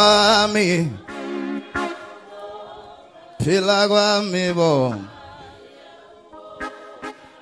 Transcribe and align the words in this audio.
kwami. 0.00 0.88
Phila 3.44 3.78
kwami 3.88 4.44
bo. 4.56 4.94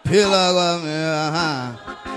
Phila 0.08 0.42
kwami 0.54 0.94
aha. 1.22 1.50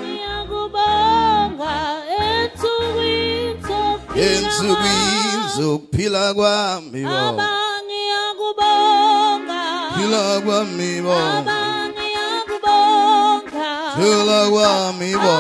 Ngiyakubonga 0.01 1.75
ensukwini 2.17 3.53
zokuphila 3.67 4.25
ensukwini 4.25 5.37
zokuphila 5.55 6.23
kwami 6.33 7.01
bo. 7.05 7.09
Baba 7.13 7.51
ngiyakubonga. 7.85 9.61
Phila 9.95 10.23
kwami 10.45 10.91
bo. 11.05 11.17
Baba 11.21 11.59
ngiyakubonga. 11.93 13.69
Phila 13.97 14.39
kwami 14.53 15.11
bo. 15.23 15.35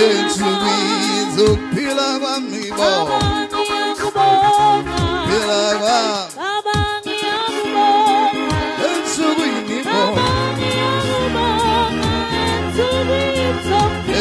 Zokuphila 0.00 0.18
ensukwini 0.18 1.18
zokuphila 1.36 2.08
kwami 2.20 2.62
bo 2.70 2.76
Baba 2.78 3.18
ngiyakubonga 3.44 4.96
phila 5.28 5.62
kwami 5.82 5.98
Baba 6.36 6.76
ngiyakubonga 7.04 8.58
ensukwini 8.90 9.78
bo 9.88 10.00
Baba 10.16 10.26
ngiyakubonga 10.56 12.12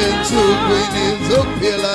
ensukwini 0.02 1.06
zokuphila 1.30 1.94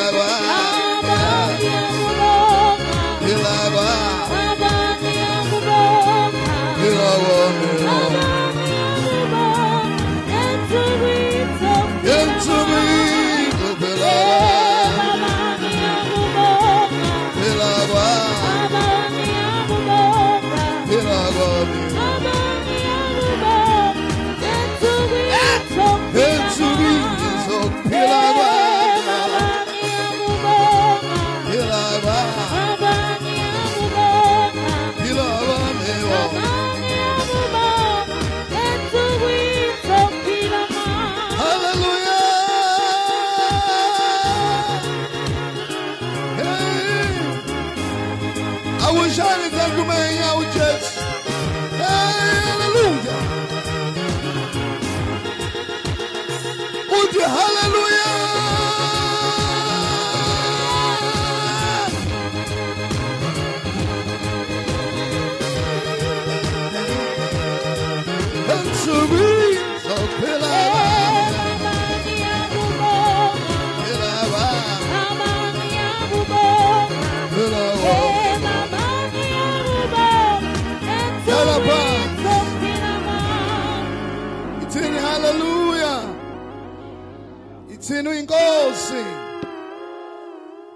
Inkosi. 88.35 89.05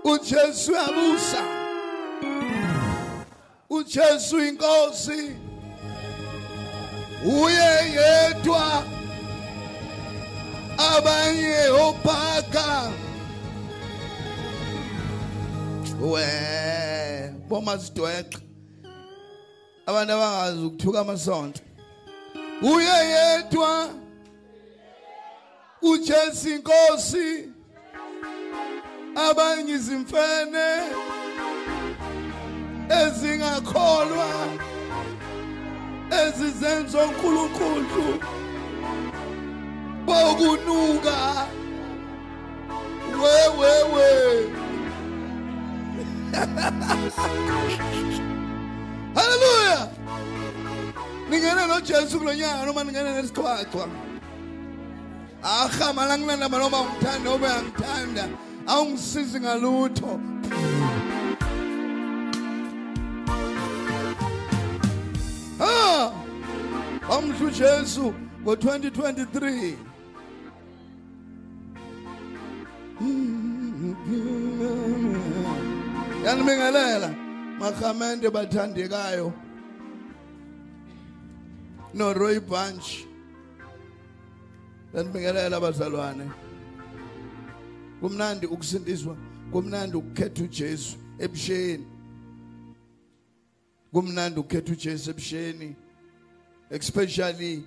uJesu 0.05 0.73
yabusa. 0.73 1.43
uJesu 3.71 4.39
inkosi. 4.45 5.37
Uye 7.25 7.93
yedwa. 7.97 8.85
Abanye 10.79 11.69
ophaka. 11.71 12.93
We, 16.01 16.25
bomasidweqe. 17.49 18.39
Abantu 19.87 20.13
abangazi 20.13 20.67
ukuthuka 20.67 21.01
amasonto. 21.01 21.61
uye 22.63 22.99
yedwa 23.11 23.89
uJesu 25.83 26.49
inkosi 26.49 27.49
abanye 29.29 29.73
izimfene 29.73 30.69
ezingakholwa 33.01 34.29
ezizenzo 36.23 36.99
uNkulunkulu 36.99 38.19
bokunuka. 40.07 41.19
We 43.21 43.37
we 43.59 43.73
we. 43.95 44.09
Hallelujah. 49.15 49.89
Ningene 51.31 51.67
nojesu 51.67 52.19
kulo 52.19 52.35
nyaka 52.35 52.67
noma 52.67 52.85
ningene 52.85 53.11
nesixhwaxhwa 53.13 53.89
ahama 55.43 56.07
la 56.07 56.19
ngilandaba 56.19 56.59
noma 56.59 56.79
ngithanda 56.85 57.25
noma 57.25 57.47
uyangithanda 57.47 58.25
awungisizi 58.67 59.41
ngalutho. 59.41 60.21
Ah 65.61 66.13
wamhla 67.09 67.47
ujesu 67.47 68.15
ngo-2023 68.43 69.75
yanibingelela 76.25 77.11
makhamende 77.59 78.31
bathandekayo. 78.31 79.33
noRoy 81.95 82.39
Bunch. 82.41 83.08
Yanibingelela 84.95 85.57
abazalwane. 85.57 86.31
Kumnandi 88.01 88.47
ukusindiswa 88.47 89.17
kumnandi 89.53 89.97
ukukhetha 89.97 90.43
uJesu 90.45 90.97
ebusheni 91.19 91.87
Kumnandi 93.93 94.41
ukukhetha 94.41 94.73
uJesu 94.73 95.11
ebusheni 95.11 95.77
especially 96.71 97.65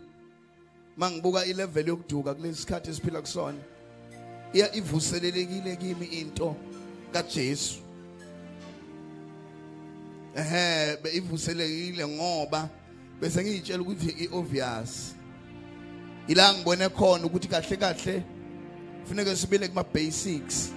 mangibuka 0.98 1.46
ilevel 1.46 1.88
yokuduka 1.88 2.34
kulesikhathi 2.34 2.90
esiphila 2.90 3.22
kusona 3.22 3.62
iya 4.54 4.76
ivuselelekile 4.76 5.76
kimi 5.76 6.06
into 6.06 6.56
kaJesu. 7.14 7.80
Ehe 10.36 10.98
ivuselekile 11.14 12.08
ngoba 12.08 12.70
bese 13.22 13.44
ngiyitshela 13.44 13.82
ukuthi 13.82 14.10
iobvious. 14.24 15.16
Ila 16.28 16.54
ngibone 16.54 16.90
khona 16.90 17.26
ukuthi 17.26 17.48
kahle 17.48 17.78
kahle 17.78 18.24
kufanele 19.04 19.36
sibile 19.36 19.68
kuma 19.68 19.84
basics. 19.84 20.72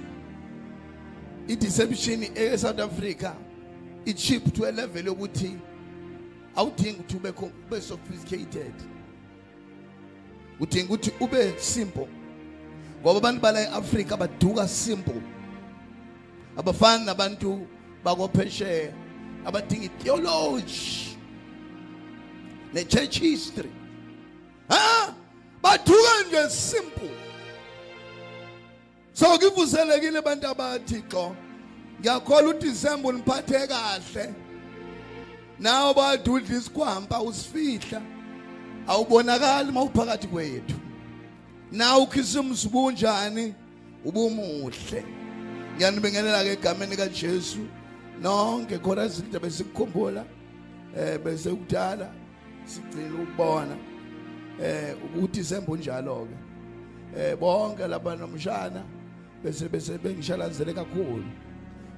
I 1.49 1.55
deception 1.57 2.25
e 2.35 2.57
South 2.57 2.81
Africa 2.81 3.37
i 4.07 4.13
cheap 4.13 4.53
to 4.55 4.65
a 4.65 4.73
level 4.73 5.03
yokuthi 5.03 5.59
awudingi 6.57 7.01
ukuthi 7.01 7.17
ube 7.17 7.33
ube 7.67 7.81
sophisticated. 7.81 8.75
Udinga 10.61 10.95
ukuthi 10.95 11.13
ube 11.21 11.59
simple. 11.59 12.09
Ngoba 13.03 13.19
abantu 13.19 13.41
bala 13.41 13.61
eAfrica 13.61 14.17
baduka 14.17 14.69
simple. 14.69 15.23
Abafani 16.57 17.05
nabantu 17.05 17.67
bakophesheya 18.05 18.93
abadinga 19.45 19.89
theology 19.99 21.17
ne 22.73 22.85
church 22.85 23.19
history. 23.19 23.71
Ha? 24.69 25.15
Bathuka 25.65 26.23
nje 26.29 26.51
simple. 26.51 27.11
So 29.13 29.39
kivuselekile 29.39 30.19
abantu 30.19 30.49
abathixo 30.49 31.37
ngiyakholwa 32.01 32.55
uDisemba 32.55 33.09
uniphathe 33.09 33.67
kahle. 33.67 34.35
Nawe 35.59 35.95
badudla 35.95 36.57
isikhwampa 36.57 37.23
usifihla. 37.23 38.03
Awubonakali 38.87 39.73
mawuphakathi 39.73 40.27
kwethu. 40.27 40.77
Nawe 41.73 42.03
ukhisa 42.03 42.41
umzibu 42.41 42.85
unjani 42.85 43.55
ubumuhle 44.05 45.05
ngiyanibingelela 45.77 46.45
ke 46.45 46.53
egameni 46.53 46.97
kaJesu? 46.97 47.67
Nonke 48.23 48.79
khona 48.79 49.05
izinto 49.05 49.41
besikukhumbula 49.41 50.25
eh 50.97 51.19
bese 51.19 51.51
kudala 51.51 52.11
sigcina 52.67 53.23
ukubona. 53.23 53.94
Eh 54.63 54.95
ukuthi 55.05 55.45
sembo 55.45 55.77
njalo 55.77 56.29
ke 56.29 56.37
eh 57.21 57.37
bonke 57.37 57.87
laba 57.89 58.17
nomshana 58.17 58.83
bese 59.43 59.69
bese 59.69 59.99
bengishalanzele 59.99 60.73
kakhulu. 60.73 61.25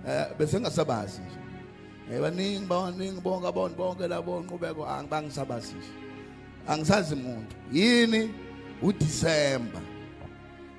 Eh 0.07 0.27
bese 0.39 0.61
ngasabazi 0.61 1.21
nje. 1.21 1.39
Eh 2.15 2.21
baningi 2.21 2.67
baningi 2.67 3.21
bonke 3.21 3.47
abantu 3.49 3.77
bonke 3.77 4.09
labo 4.09 4.41
nqubeko 4.41 4.87
angibangisabazi 4.87 5.75
nje. 5.75 5.93
Angisazi 6.69 7.15
umuntu 7.15 7.57
yini? 7.73 8.31
uDisemba. 8.83 9.81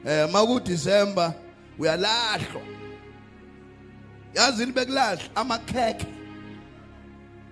Eh 0.05 0.29
maku 0.31 0.59
December 0.59 1.33
uyalahlwa. 1.79 2.61
Yazini 4.35 4.71
bekulahla 4.71 5.21
amakhekhe 5.35 6.07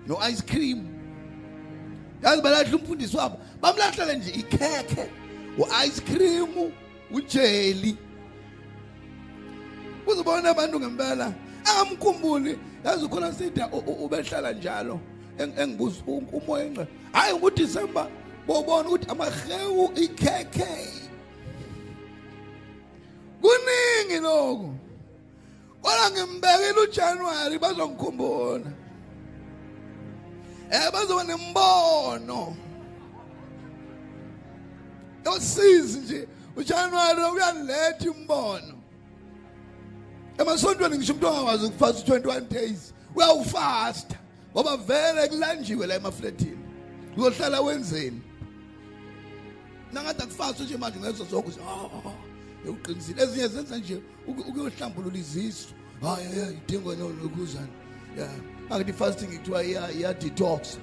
no 0.06 0.18
ice 0.30 0.42
cream. 0.42 0.86
Yazi 2.22 2.42
balahla 2.42 2.76
umfundisi 2.76 3.16
wabo. 3.16 3.38
Bamlahlele 3.66 4.16
nje 4.16 4.30
ikhekhe 4.30 5.10
u-ice 5.58 6.00
cream 6.00 6.72
ujeli 7.10 7.96
uzibona 10.06 10.50
abantu 10.50 10.80
ngempela 10.80 11.32
angamkhumbuli 11.64 12.58
yazi 12.84 13.04
ukhona 13.04 13.32
sida 13.32 13.68
ubehlala 14.04 14.52
njalo 14.52 15.00
Eng- 15.38 15.60
engibuza 15.62 16.00
u- 16.06 16.28
umoya 16.32 16.64
engqe 16.64 16.86
hayi 17.12 17.34
ngudisemba 17.38 18.08
bobona 18.46 18.88
ukuthi 18.88 19.06
amahewu 19.10 19.90
ikhekhe. 19.94 20.72
Kuningi 23.42 24.18
lokho 24.22 24.70
kodwa 25.82 26.10
ngimbekile 26.10 26.80
ujanuwari 26.80 27.58
bazongikhumbula. 27.58 28.70
Eh 30.70 30.92
bazoba 30.92 31.24
nembono. 31.24 32.56
Yosizi 35.30 35.98
nje 35.98 36.28
ujanuwari 36.56 37.20
uyaniletha 37.22 38.04
imbono. 38.04 38.74
Emasontweni 40.38 40.96
ngisho 40.96 41.12
umuntu 41.12 41.28
ongakwazi 41.28 41.66
ukufasta 41.66 42.16
21 42.18 42.40
days 42.40 42.94
uyawufasta 43.14 44.16
ngoba 44.52 44.76
vele 44.76 45.28
kulanjiwe 45.28 45.86
la 45.86 45.94
emafletini 45.94 46.58
uzohlala 47.16 47.60
wenzeni? 47.60 48.20
Nangathi 49.92 50.22
akufasta 50.22 50.64
nje 50.64 50.76
manje 50.76 50.98
ngezo 51.00 51.24
zonke 51.24 51.48
uthi 51.48 51.60
ah 51.68 52.70
uqinisile 52.70 53.22
ezinye 53.22 53.48
zenza 53.48 53.78
nje 53.78 54.00
uku- 54.28 54.48
ukuyohlambulula 54.50 55.18
izisu. 55.18 55.68
Hayi 56.02 56.26
hayi 56.40 56.56
idingo 56.68 56.94
nokuzana 56.94 57.66
yeah 58.16 58.30
akuthi 58.70 58.92
fasting 58.92 59.26
kuthiwa 59.26 59.64
iya 59.64 59.90
iya 59.92 60.14
detox 60.14 60.78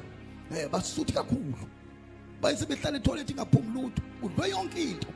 eh 0.58 0.70
basuthi 0.70 1.14
kakhulu 1.14 1.54
bayise 2.44 2.66
behlala 2.66 2.98
etoilet 2.98 3.30
ingaphumi 3.30 3.70
lutho. 3.74 4.02
Udwe 4.24 4.50
yonke 4.50 4.82
into. 4.82 5.08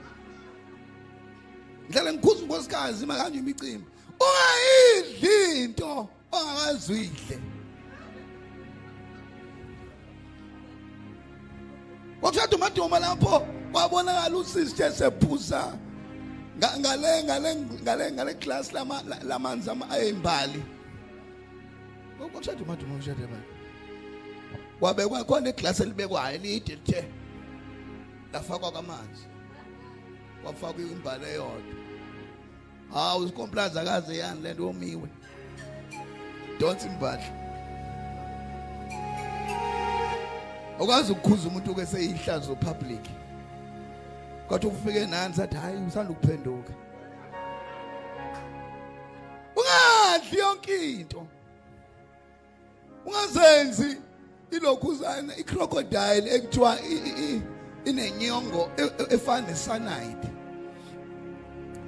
Ngihlala 1.90 2.14
ngikhuza 2.14 2.42
unkosikazi 2.44 3.06
makanje 3.06 3.40
imicimbi. 3.40 3.86
Ungayidli 4.20 5.64
into 5.64 6.10
ongakazwidle 6.32 7.38
kwakushada 12.22 12.56
umaduma 12.56 13.00
lapho 13.00 13.40
kwabonakala 13.72 14.38
usiste 14.38 14.92
sephuza 14.92 15.74
Nga- 16.58 16.80
ngale 16.80 17.24
ngale 17.24 17.56
ngale 17.56 18.12
ngale 18.12 18.34
class 18.34 18.74
lama 18.74 19.02
la- 19.08 19.24
lamanzi 19.24 19.70
ama 19.70 19.90
ayimbali. 19.90 20.64
Kwakushada 22.18 22.64
umaduma 22.64 22.96
ushade 22.96 23.28
ba 23.28 23.38
kwabekwa 24.80 25.24
khona 25.24 25.50
iglass 25.50 25.80
elibekwayo 25.80 26.36
elide 26.36 26.76
lithe. 26.76 27.06
Lafakwa 28.34 28.72
kwamanzi 28.72 29.26
kwafakwa 30.44 30.82
imbali 30.82 31.26
eyodwa. 31.26 31.76
Hawu 32.94 33.24
isikomplaza 33.24 33.82
akaze 33.82 34.18
yani 34.18 34.42
lento 34.42 34.64
yomiwe. 34.64 35.10
Don't 36.60 36.86
imbali 36.86 37.24
ukwazi 40.80 41.12
ukukhuza 41.12 41.48
umuntu 41.48 41.76
ke 41.76 41.86
seyihlazo 41.86 42.56
public 42.56 43.02
kwathi 44.48 44.68
ufike 44.68 45.06
nani 45.06 45.34
sathi 45.34 45.56
hayi 45.56 45.78
usanda 45.88 46.12
ukuphenduka. 46.12 46.74
Ungadli 49.56 50.40
yonke 50.40 50.92
into. 50.92 51.28
Ungazenzi 53.06 53.98
ilokhuzana 54.52 55.38
icrocodile 55.38 56.36
ekuthiwa 56.36 56.78
i- 56.82 56.94
i- 57.10 57.36
i- 57.36 57.42
inenyongo 57.90 58.70
e- 58.78 58.92
e- 59.00 59.16
efana 59.16 59.48
nesanide 59.48 60.28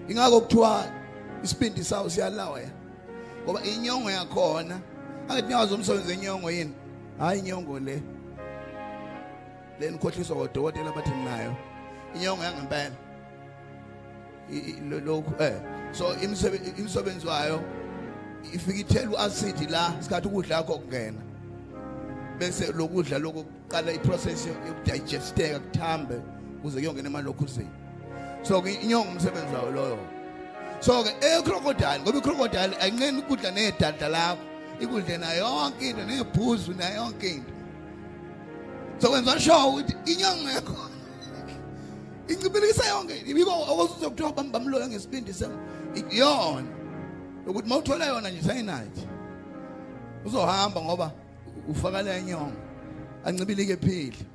ingakho 0.10 0.42
kuthiwa 0.42 0.86
isibindi 1.44 1.84
sawo 1.84 2.10
siyalawa 2.10 2.60
ngoba 3.44 3.64
inyongo 3.64 4.12
yakhona. 4.12 4.80
Angithi 5.30 5.48
niyazi 5.48 5.74
umsebenzi 5.74 6.10
wenyongo 6.12 6.52
yini? 6.52 6.74
Hayi 7.20 7.40
inyongo 7.40 7.80
le 7.80 8.02
le 9.80 9.92
nikhohliswa 9.92 10.36
kodokotela 10.36 10.92
bathi 10.92 11.10
nayo 11.26 11.56
inyongo 12.16 12.44
yangempela. 12.44 12.96
I- 14.52 14.58
i- 14.70 14.82
lo- 14.90 15.00
lokhu 15.00 15.34
eh 15.44 15.54
so 15.92 16.14
imsebe- 16.16 16.80
imsebenzi 16.80 17.28
wayo 17.28 17.62
ifika 18.54 18.80
ithela 18.80 19.12
uacid 19.12 19.70
la 19.70 19.94
isikhathi 20.00 20.28
ukudla 20.28 20.56
yakho 20.56 20.74
kungena. 20.78 21.22
Bese 22.40 22.72
lokudla 22.72 23.20
lokuqala 23.20 23.92
iprocess 23.94 24.48
yokudigesteka 24.48 25.60
kuthambe 25.60 26.16
kuze 26.62 26.80
kuyongena 26.80 27.10
emalokhuzeni 27.10 27.70
so 28.42 28.62
ke 28.62 28.74
inyongo 28.74 29.10
umsebenzi 29.12 29.56
wayo 29.56 29.72
loyo. 29.72 30.00
So 30.80 31.04
ke 31.04 31.12
ecrocodile 31.22 32.00
ngoba 32.00 32.18
icrocodile 32.18 32.76
ayinqeni 32.80 33.20
ukudla 33.20 33.52
nedada 33.52 34.10
lakho. 34.10 34.44
Ikudle 34.80 35.18
nayo 35.18 35.44
yonke 35.44 35.90
into 35.90 36.04
nebhuzu 36.06 36.74
nayo 36.74 36.96
yonke 36.96 37.28
into. 37.36 37.54
So 38.98 39.10
kwenza 39.10 39.40
sure 39.40 39.56
ukuthi 39.56 39.94
inyongo 40.06 40.50
yakho 40.50 40.76
incibilikisa 42.30 42.88
yonke 42.88 43.24
ibiko 43.28 43.52
okuzuze 43.52 44.10
kuthiwa 44.10 44.32
bam- 44.32 44.52
bamloya 44.52 44.88
ngesibindi 44.88 45.34
sem 45.34 45.52
iyona 45.96 46.68
ukuthi 47.48 47.70
mawuthola 47.70 48.06
yona 48.06 48.30
nje 48.30 48.42
sayinathi. 48.42 49.08
Uzohamba 50.26 50.82
ngoba 50.82 51.12
ufaka 51.70 52.02
le 52.02 52.24
nyongo 52.24 52.58
ancibilike 53.26 53.78
phili. 53.78 54.26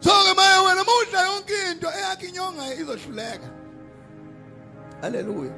So 0.00 0.10
ke 0.10 0.34
maye 0.36 0.58
wena 0.66 0.84
mawudla 0.84 1.20
yonke 1.28 1.70
into 1.72 1.88
eyakhe 1.88 2.26
inyonga 2.28 2.74
izohluleka. 2.74 3.48
Haleluya. 5.02 5.52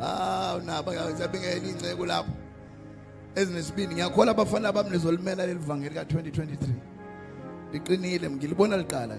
Ah 0.00 0.56
unaba 0.56 0.92
ngiyabingela 0.92 1.68
inceke 1.68 2.06
lapho. 2.06 2.32
Ezinesibindi 3.34 3.94
ngiyakhola 3.94 4.30
abafana 4.30 4.72
bami 4.72 4.90
nizolimela 4.90 5.46
leli 5.46 5.60
vangeli 5.60 5.94
ka 5.94 6.02
2023 6.02 6.56
liqinile 7.72 8.30
ngilibona 8.30 8.76
liqala 8.76 9.16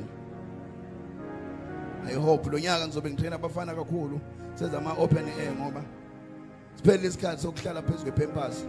i 2.10 2.16
hope 2.16 2.50
lo 2.50 2.60
nyaka 2.60 2.88
ngizobe 2.88 3.10
ngitrain 3.10 3.34
abafana 3.34 3.76
kakhulu 3.76 4.20
senza 4.56 4.78
ama 4.78 4.94
open 4.94 5.26
air 5.40 5.52
ngoba 5.52 5.84
siphele 6.76 7.08
isikhathi 7.08 7.42
sokuhlala 7.42 7.82
phezulu 7.82 8.12
kwepampers. 8.12 8.66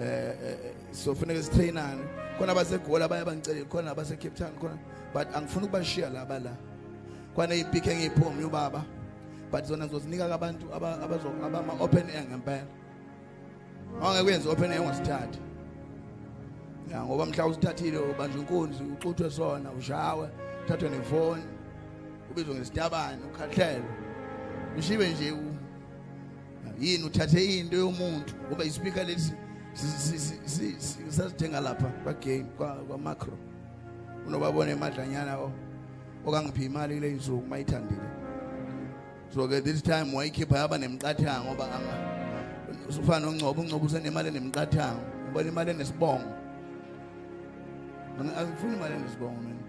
Eh 0.00 0.74
eh, 0.96 1.04
so 1.04 1.14
funeka 1.14 1.42
sitrainane. 1.42 2.02
Khona 2.38 2.52
abasegola 2.52 3.08
baya 3.08 3.24
bangicela 3.24 3.64
khona 3.68 3.90
abase 3.92 4.16
Cape 4.18 4.34
Town 4.36 4.52
khona 4.60 4.78
but 5.12 5.28
angifuni 5.34 5.66
ukubashiya 5.66 6.10
laba 6.12 6.38
la 6.38 6.50
kwana 7.34 7.54
ipike 7.54 7.94
ngiyiphomi 7.94 8.44
ubaba 8.44 8.84
but 9.50 9.64
zona 9.64 9.86
ngizozinika 9.86 10.34
abantu 10.34 10.66
aba- 10.74 11.00
abazo 11.02 11.28
abama 11.44 11.72
open 11.80 12.10
air 12.10 12.24
ngempela. 12.24 12.66
Ongekwenza 14.02 14.50
open 14.50 14.72
air 14.72 14.80
ungasithathi 14.80 15.38
ya 16.90 17.02
ngoba 17.04 17.26
mhla 17.26 17.46
usithathile 17.46 17.98
ubanjwe 17.98 18.40
inkunzi 18.40 18.82
uxuthwe 18.84 19.30
sona 19.30 19.70
ushawe 19.72 20.28
uthathwe 20.64 20.88
nefoni 20.90 21.42
ubizwe 22.30 22.54
ngesitabane 22.54 23.18
ukhahlelwe 23.24 23.84
ushibe 24.78 25.08
nje 25.12 25.30
u- 25.32 25.56
yini 26.80 27.04
uthathe 27.04 27.58
into 27.58 27.76
yomuntu? 27.76 28.34
Ngoba 28.48 28.64
ispeaker 28.64 29.06
lesi 29.06 29.32
sasithenga 31.08 31.60
lapha 31.60 31.88
kwagame 32.04 32.44
kwamacro. 32.88 33.38
Unobabona 34.26 34.70
emadlanyana 34.70 35.38
o 35.38 35.52
okangiphi 36.26 36.64
imali 36.64 36.94
kule 36.94 37.10
insuku 37.10 37.46
mayithandile. 37.46 38.08
So 39.34 39.48
ke 39.48 39.60
this 39.62 39.82
time 39.82 40.14
wayikhipha 40.14 40.58
yaba 40.58 40.78
nemqathango 40.78 41.44
ngoba 41.44 41.64
anga 41.64 41.96
ufana 42.88 43.26
nongcobo 43.26 43.60
ungcobo 43.62 43.86
usenemali 43.86 44.28
enemqathango. 44.28 45.02
Ubona 45.30 45.48
imali 45.48 45.70
enesibongo. 45.70 46.32
Mina 48.18 48.36
angifuni 48.36 48.76
imali 48.76 48.94
enesibongo 48.94 49.40
mina 49.40 49.62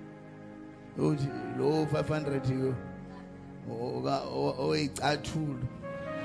uthi 0.98 1.30
lo 1.58 1.86
500 1.86 2.60
yo 2.60 2.76
oka 3.98 4.22
oyicathulo 4.60 5.60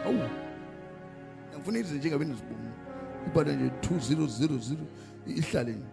awu 0.07 0.29
ngifuna 1.55 1.79
izinto 1.79 1.99
njengabe 1.99 2.25
nizibona 2.25 2.72
ibhala 3.27 3.53
nje 3.53 3.71
2000 3.81 4.77
ihlale 5.27 5.73
nje. 5.73 5.85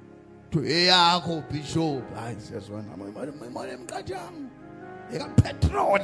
To 0.51 0.59
eyakho 0.59 1.43
bishop. 1.51 2.15
Hayi 2.15 2.36
siyazwana. 2.41 2.93
Imali 2.93 3.31
imali 3.48 3.71
emqathango 3.71 4.50
eka 5.13 5.27
petrol 5.27 6.01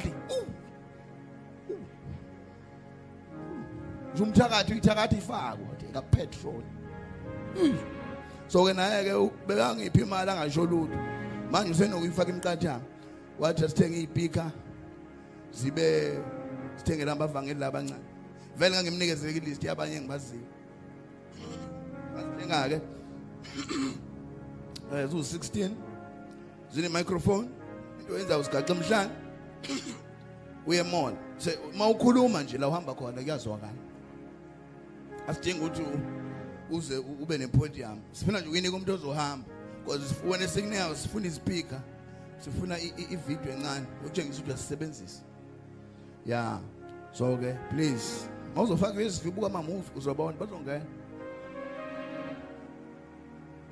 Zumthakathi 4.15 4.73
uyithakathi 4.73 5.15
ifakwa 5.15 5.75
eka 5.89 6.01
petrol 6.01 6.63
so 8.47 8.65
ke 8.65 8.73
naye 8.73 9.03
ke 9.03 9.13
bekangiphi 9.47 10.01
imali 10.01 10.31
angasho 10.31 10.65
lutho? 10.65 10.97
Manje 11.51 11.71
usenokuyifaka 11.71 12.31
imqathango 12.31 12.85
wathi 13.39 13.69
sithenge 13.69 13.97
izipika 13.97 14.51
zibe 15.53 16.17
sithengela 16.77 17.11
abavangeli 17.11 17.59
labancane. 17.59 18.03
Vele 18.57 18.75
ngangimnikezele 18.75 19.37
ilist 19.37 19.63
yabanye 19.63 19.95
engibaziyo. 19.95 20.54
Ngazithenga 22.45 22.69
ke 22.69 22.81
eh 24.95 25.07
zu 25.09 25.17
16 25.17 25.69
zine 26.73 26.89
microphone 26.89 27.47
into 27.99 28.17
yenza 28.17 28.37
usigaxa 28.37 28.73
emhlanje 28.73 29.11
uye 30.67 30.83
mall. 30.83 31.13
Se 31.37 31.59
mawukhuluma 31.77 32.43
nje 32.43 32.57
la 32.57 32.67
uhamba 32.67 32.93
khona 32.93 33.21
kuyazwakala. 33.21 33.73
Asidingi 35.27 35.59
ukuthi 35.59 35.81
u- 35.81 36.75
uze 36.75 36.97
u- 36.97 37.17
ube 37.23 37.37
nepodium. 37.37 37.99
Sifuna 38.11 38.39
nje 38.39 38.47
ukuyinika 38.47 38.75
umuntu 38.75 38.93
ozohamba 38.93 39.45
because 39.85 40.07
sifuna 40.07 40.43
esikunika 40.43 40.95
sifuna 40.95 41.27
ispeaker 41.27 41.79
sifuna 42.39 42.79
i- 42.79 42.93
i- 42.97 43.13
ivideo 43.13 43.53
encane 43.53 43.85
ukutshengisa 44.01 44.39
ukuthi 44.39 44.49
uyasisebenzisa 44.49 45.21
yeah 46.25 46.59
so 47.11 47.37
ke 47.37 47.53
please 47.69 48.27
mawuzofaka 48.55 49.01
izinto 49.01 49.29
ubuka 49.29 49.47
ama 49.47 49.61
movie 49.63 49.91
uzobona 49.95 50.37
bazongena. 50.37 50.85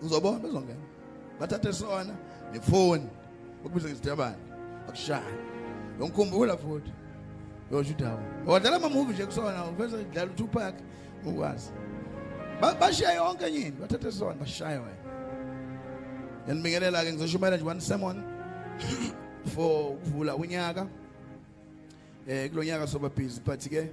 Uzobona 0.03 0.39
bazongena 0.39 0.83
bathathe 1.39 1.73
sona 1.73 2.13
nefoni 2.53 3.07
ukubiza 3.65 3.89
ngesijabane 3.89 4.35
akushaya. 4.87 5.23
Ngikhumbula 5.99 6.57
futhi. 6.57 6.91
Yosho 7.71 7.91
ukuthi 7.91 8.03
hawo 8.03 8.19
wadlala 8.45 8.75
ama 8.75 8.89
movie 8.89 9.13
nje 9.13 9.25
kusona 9.25 9.65
uveza 9.65 9.97
dlala 10.03 10.31
uTupac 10.31 10.75
ukwazi. 11.25 11.71
Ba- 12.61 12.75
bashiya 12.75 13.13
yonke 13.13 13.45
yini 13.45 13.71
bathathe 13.71 14.11
sona 14.11 14.33
bashaya 14.33 14.81
wena. 14.81 15.03
Yanibingelela 16.47 17.03
ke 17.03 17.13
ngizoshumayela 17.13 17.57
nje 17.57 17.65
one 17.65 17.81
sermon 17.81 18.23
for 19.55 19.93
ukuvula 19.95 20.35
unyaka. 20.35 20.87
Eh 22.27 22.49
kulonyaka 22.49 22.87
soba 22.87 23.09
busy 23.09 23.41
but 23.45 23.59
ke 23.69 23.89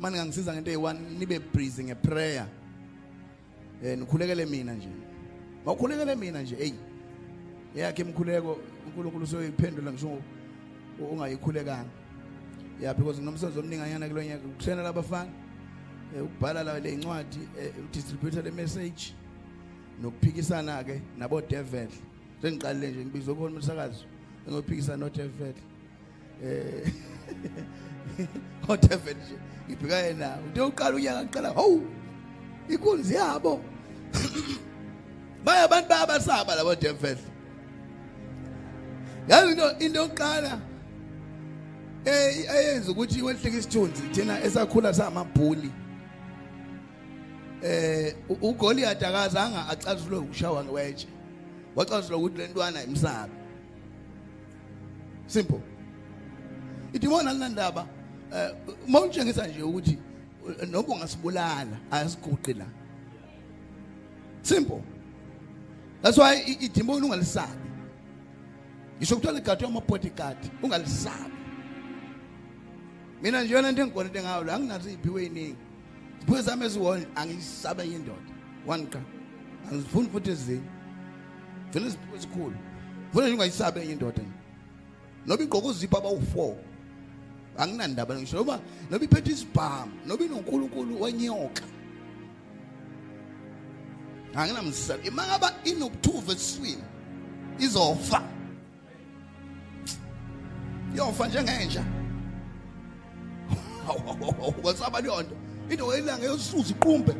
manje 0.00 0.18
ngangisiza 0.18 0.52
ngento 0.52 0.70
eyi1 0.70 1.18
nibe 1.18 1.38
busy 1.38 1.84
ngeprayer. 1.84 2.46
Eh 3.84 3.98
nikhulekele 3.98 4.46
mina 4.46 4.72
nje. 4.74 4.88
Mawukhulekele 5.64 6.14
mina 6.14 6.42
nje 6.42 6.56
hey 6.56 6.72
yakhe 7.74 8.02
imkhuleko 8.02 8.58
uNkulunkulu 8.86 9.26
soyiphendula 9.26 9.92
ngisho 9.92 10.18
ungayikhulekanga. 11.00 11.90
Yeah 12.80 12.92
because 12.92 13.20
nginomsebenzi 13.20 13.58
omninganyana 13.58 14.08
kulonyaka 14.08 14.44
ukuhlena 14.46 14.82
labafana 14.82 15.30
eh, 16.16 16.24
ukubhala 16.24 16.64
la 16.64 16.78
le 16.78 16.92
incwadi 16.92 17.38
udistributor 17.84 18.42
le 18.42 18.50
message 18.50 19.14
nokuphikisana 20.02 20.84
ke 20.84 21.00
nabo 21.18 21.40
devil 21.40 21.88
sengiqalile 22.42 22.90
nje 22.90 23.04
ngibiza 23.04 23.32
ukho 23.32 23.44
umsakazo 23.44 24.04
ngophikisana 24.50 24.96
no 24.96 25.08
devil 25.08 25.54
eh 26.44 26.92
o 28.68 28.76
devil 28.76 29.16
nje 29.16 29.36
ngibheka 29.68 29.96
yena 29.96 30.38
uthi 30.48 30.60
uqala 30.60 30.96
unyaka 30.96 31.24
qala 31.24 31.52
hawu 31.52 31.82
ikunzi 32.68 33.14
yabo. 33.14 33.60
Baya 35.44 35.64
abantu 35.64 35.88
bayabasaba 35.88 36.54
labo 36.54 36.74
devil 36.74 37.18
yazi 39.28 39.52
into 39.52 39.78
into 39.78 40.00
yokuqala 40.00 40.60
ayenza 42.06 42.92
ukuthi 42.92 43.22
wehlike 43.22 43.58
isithunzi 43.58 44.02
thina 44.12 44.42
esakhula 44.44 44.94
samabhuli. 44.94 45.70
Eh 47.62 48.14
uGoliath 48.42 49.02
akazanga 49.02 49.68
acazulwe 49.68 50.18
ukushawa 50.18 50.64
ngewetshe. 50.64 51.08
Wacazulwa 51.76 52.18
ukuthi 52.18 52.38
lentwana 52.38 52.84
imsaba 52.84 53.32
simple. 55.26 55.60
Idimona 56.92 57.32
linandaba 57.32 57.86
eh 58.34 58.50
mawutshengisa 58.88 59.46
nje 59.46 59.62
ukuthi 59.62 59.98
eh, 60.60 60.68
noma 60.68 60.88
ungasibulala 60.88 61.76
ayasiguqi 61.90 62.52
la. 62.52 62.66
Simple. 64.42 64.82
That's 66.04 66.18
why 66.18 66.34
i- 66.36 66.58
idimoni 66.64 67.06
ungalisabi. 67.06 67.64
Ngisho 68.98 69.14
kuthiwa 69.16 69.32
ligadi 69.32 69.64
ama-bodyguard 69.64 70.38
ungalisabi. 70.62 71.34
Mina 73.22 73.42
nje 73.42 73.54
yona 73.54 73.68
into 73.68 73.82
engigona 73.82 74.06
into 74.08 74.18
engayo 74.18 74.44
la 74.44 74.54
anginazo 74.54 74.90
iy'phiwo 74.90 75.18
ey'ningi 75.20 75.56
ziphiwe 76.20 76.42
zami 76.42 76.64
eziwona 76.66 77.06
angiyisabe 77.16 77.82
enye 77.82 77.96
indoda 77.96 78.30
one 78.66 78.86
qa 78.86 79.00
angizifuni 79.70 80.08
futhi 80.08 80.30
ezinye 80.30 80.60
vele 81.72 81.86
iziphiwo 81.86 82.16
ezikhulu. 82.16 82.56
Funa 83.12 83.26
nje 83.26 83.34
ungayisabi 83.34 83.80
enye 83.80 83.92
indoda 83.92 84.22
nje. 84.22 84.32
Noba 85.26 85.42
igqoke 85.42 85.66
uzipho 85.68 85.96
abawu-four 85.98 86.54
anginandaba 87.58 88.14
ngisho 88.16 88.36
noba 88.36 88.60
noba 88.90 89.04
iphethe 89.04 89.32
isibhamu 89.32 89.92
noba 90.06 90.24
inonkulunkulu 90.24 91.02
wenyoka 91.02 91.62
anginamsabi 94.36 95.08
imangaba 95.08 95.52
inobuthuva 95.64 96.32
esiswini 96.32 96.82
izofa. 97.58 98.22
Yofa 100.96 101.28
njengenja. 101.28 101.84
Kwasaba 104.62 105.00
leyo 105.00 105.22
nto 105.22 105.36
into 105.70 105.86
wayilanga 105.86 106.26
yosuza 106.26 106.70
iqumbe 106.70 107.14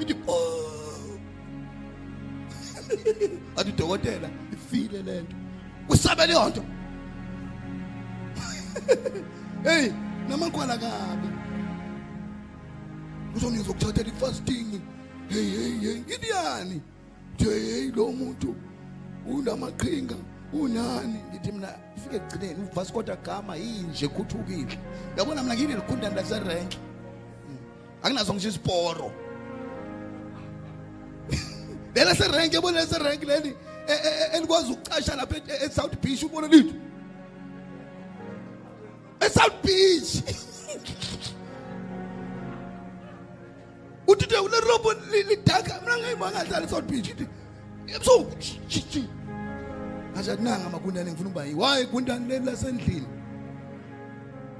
ithi 0.00 0.14
"Oh." 0.28 1.18
athi 3.56 3.72
dokotela 3.72 4.28
ifile 4.52 5.02
lento 5.02 5.36
usabe 5.88 6.26
leyo 6.26 6.48
nto 6.48 6.62
hey 9.64 9.90
namakhwala 10.28 10.76
kabi. 10.78 11.28
Uzoni 13.36 13.56
ngizokuthathela 13.56 14.08
ifasting. 14.08 14.80
Hey 15.28 15.44
hey 15.44 15.78
hey 15.80 16.00
ngidiyani? 16.00 16.80
Nje 17.34 17.50
hey 17.50 17.90
lo 17.96 18.12
muntu. 18.12 18.54
Unamaqhinga 19.28 20.14
unani? 20.52 21.20
Ngithi 21.30 21.52
mina 21.52 21.68
fike 22.04 22.16
egcineni 22.16 22.68
uVasco 22.72 23.02
da 23.02 23.16
Gama 23.16 23.56
yinje 23.56 24.08
khuthukile. 24.08 24.78
Yabona 25.16 25.42
mina 25.42 25.54
ngine 25.54 25.74
likhundani 25.74 26.16
laserank 26.16 26.72
anginazo 28.02 28.34
ngisho 28.34 28.48
isiporo 28.48 29.12
lela 31.94 32.14
serank 32.20 32.52
yabona 32.52 32.80
lesa 32.80 32.98
rank 32.98 33.22
leli 33.24 33.48
e- 33.88 33.92
e- 33.92 34.32
e- 34.32 34.36
elikwazi 34.36 34.72
ukucasha 34.72 35.16
lapha 35.16 35.36
e- 35.36 35.64
e 35.66 35.70
South 35.70 35.96
Beach 36.02 36.22
ubona 36.22 36.46
lithi 36.48 36.74
e 39.20 39.28
South 39.30 39.62
Beach. 39.62 40.22
uthi 44.06 44.36
ule 44.36 44.60
robo 44.60 44.92
lidaka 45.12 45.80
mina 45.80 45.98
ngayibanga 45.98 46.44
dlala 46.44 46.68
South 46.68 46.84
Beach 46.84 47.08
ithi 47.08 47.26
so 48.02 48.26
chichi 48.68 49.08
aja 50.18 50.36
nanga 50.36 50.70
makundane 50.70 51.10
ngifuna 51.10 51.30
ukuba 51.30 51.42
why 51.56 51.86
kundani 51.86 52.28
leli 52.28 52.46
lasendlini 52.46 53.06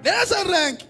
lesa 0.04 0.44
rank 0.44 0.80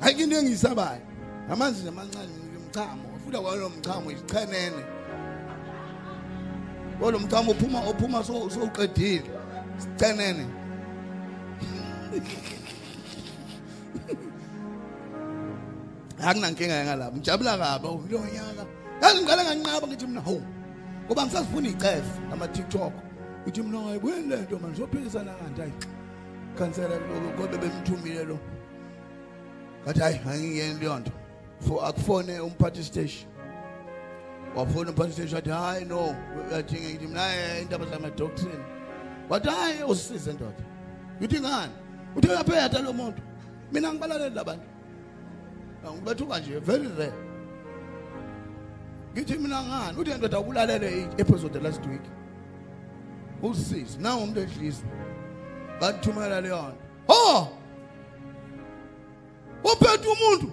hayi 0.00 0.22
into 0.22 0.36
engiyisabayo. 0.36 1.02
Amanzi 1.50 1.84
namancane 1.84 2.28
ngimchamo 2.28 3.18
futhi 3.24 3.38
kwalo 3.38 3.68
mchamo 3.68 4.10
isichenene 4.10 4.84
kwalo 7.00 7.18
mchamo 7.18 7.52
uphuma 7.52 7.90
uphuma 7.90 8.24
so 8.24 8.50
so 8.50 8.60
uqedile. 8.60 9.30
Sichenene 9.78 10.46
akunankinga 16.22 16.84
ngalapha 16.84 17.16
ngijabula 17.16 17.58
kabi 17.58 17.88
lo 18.10 18.20
nyaka 18.34 18.64
yazi 19.02 19.20
ngiqala 19.22 19.42
nganqaba 19.44 19.86
ngithi 19.86 20.06
mina 20.06 20.20
hawu 20.20 20.42
ngoba 21.06 21.26
ngisazifuna 21.26 21.68
icefe 21.68 22.12
ama 22.32 22.48
TikTok 22.48 22.92
uthi 23.46 23.62
mina 23.62 23.78
hayi 23.82 24.00
kuyini 24.00 24.28
lento 24.28 24.58
manje 24.58 24.80
sophikisana 24.80 25.32
kanti 25.34 25.60
hayi. 25.60 25.72
Cancela 26.58 26.96
lokho 26.98 27.30
kodwa 27.36 27.58
bemthumile 27.58 28.24
lo. 28.24 28.38
Ngathi 29.84 30.00
hayi 30.00 30.20
angiyeni 30.26 30.80
leyo 30.80 30.98
nto 30.98 31.12
for 31.60 31.84
akufone 31.84 32.40
umphathi 32.40 32.84
station 32.84 33.30
wafona 34.56 34.90
umphathi 34.90 35.12
station 35.12 35.38
athi 35.38 35.50
hayi 35.50 35.84
no. 35.84 36.16
Uyadinga 36.50 36.88
ngithi 36.88 37.06
mina 37.06 37.60
indaba 37.60 37.86
zama 37.86 38.10
doctrine 38.10 38.64
wathi 39.28 39.48
hayi 39.48 39.82
usisize 39.82 40.32
ndoda. 40.32 40.64
Uthi 41.20 41.40
ngani? 41.40 41.72
Uthi 42.16 42.28
uyaphetha 42.28 42.82
lo 42.82 42.92
muntu. 42.92 43.22
Mina 43.72 43.92
ngibalaleli 43.92 44.34
labantu 44.34 44.77
ngibethuka 45.86 46.38
nje 46.38 46.58
very 46.58 46.88
rare 46.88 47.12
ngithi 49.12 49.38
mina 49.38 49.62
ngani 49.62 49.98
uthi 49.98 50.14
ndoda 50.14 50.38
ukulalele 50.40 51.02
i-episode 51.02 51.60
last 51.60 51.86
week 51.86 52.02
usisi 53.42 53.98
nawo 53.98 54.22
umuntu 54.22 54.40
ehlisi 54.40 54.84
bathumela 55.80 56.40
leyo 56.40 56.62
nto 56.62 56.74
oh 57.08 57.48
uphethe 59.64 60.08
umuntu 60.08 60.50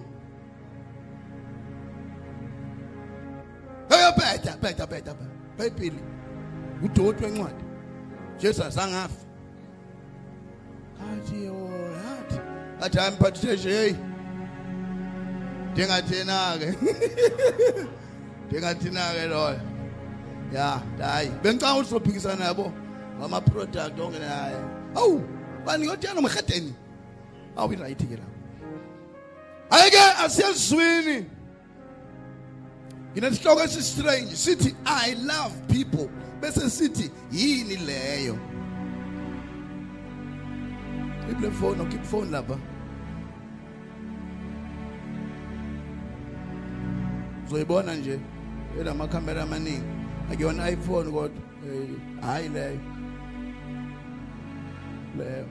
hey 3.88 4.12
phetha 4.12 4.52
phetha 4.52 4.86
phetha 4.86 5.14
bayibhili 5.58 6.00
udoti 6.82 7.24
wencwadi 7.24 7.64
Jesu 8.38 8.64
asangafa 8.64 9.26
athi 11.12 11.48
oh 11.48 11.90
yathi 11.92 12.40
athi 12.80 12.98
amphathise 12.98 13.56
nje 13.56 13.70
hey 13.70 13.94
ndingathina 15.76 16.56
ke 16.58 16.68
ndingathina 18.48 19.12
ke 19.12 19.26
loyo. 19.28 19.60
Ya 20.52 20.80
hayi. 20.98 21.30
Bengicanga 21.42 21.80
uzophikisana 21.80 22.44
nabo 22.44 22.72
ngama 23.18 23.40
product 23.40 24.00
onke 24.00 24.18
naye. 24.18 24.56
Awu 24.94 25.22
bani 25.66 25.86
yothana 25.86 26.20
mhadeni 26.20 26.74
awu 27.56 27.76
right 27.76 27.98
ke 27.98 28.16
la 28.16 28.26
ayike 29.70 29.98
asiyezwini. 30.24 31.26
Nginesihloko 33.12 33.62
esistrange 33.62 34.36
sithi 34.36 34.74
i 34.86 35.14
love 35.14 35.54
people 35.68 36.08
bese 36.40 36.70
sithi 36.70 37.10
yini 37.32 37.76
leyo? 37.76 38.38
Ible 41.30 41.50
phone 41.50 41.90
keep 41.90 42.04
phone 42.04 42.30
lapha. 42.30 42.75
Uzoyibona 47.46 47.94
nje 47.94 48.20
elamakhamera 48.80 49.42
amaningi. 49.42 49.86
Akuyona 50.32 50.70
iPhone 50.70 51.10
kodwa 51.10 51.42
eh, 51.66 51.88
hayi 52.20 52.48
leyo 52.48 52.80
leyo 55.18 55.46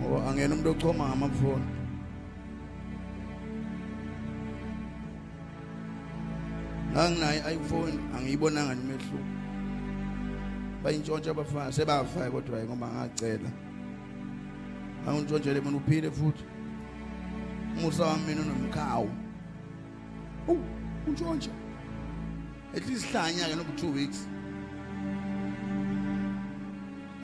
ngoba 0.00 0.30
angena 0.30 0.54
umuntu 0.54 0.70
ochoma 0.70 1.08
ngamafoni 1.08 1.68
nganginayo 6.92 7.40
iPhone 7.56 7.94
angiyibonanga 8.16 8.74
nimehluko 8.74 9.24
bayintshontsha 10.82 11.30
abafana 11.30 11.72
sebafa 11.72 12.30
kodwa 12.30 12.56
hayi 12.56 12.68
ngoba 12.68 12.86
ngacela 12.88 13.50
angitshontshele 15.06 15.60
mina 15.60 15.76
uphile 15.76 16.10
futhi. 16.10 16.44
Umusa 17.76 18.04
wami 18.04 18.24
mina 18.26 18.40
unomkhawu. 18.42 19.21
Oh, 20.48 20.58
untshontsha. 21.06 21.50
At 22.74 22.86
least 22.86 23.06
hlanya 23.06 23.48
ke 23.48 23.56
noku 23.56 23.72
2 23.76 23.94
weeks. 23.94 24.26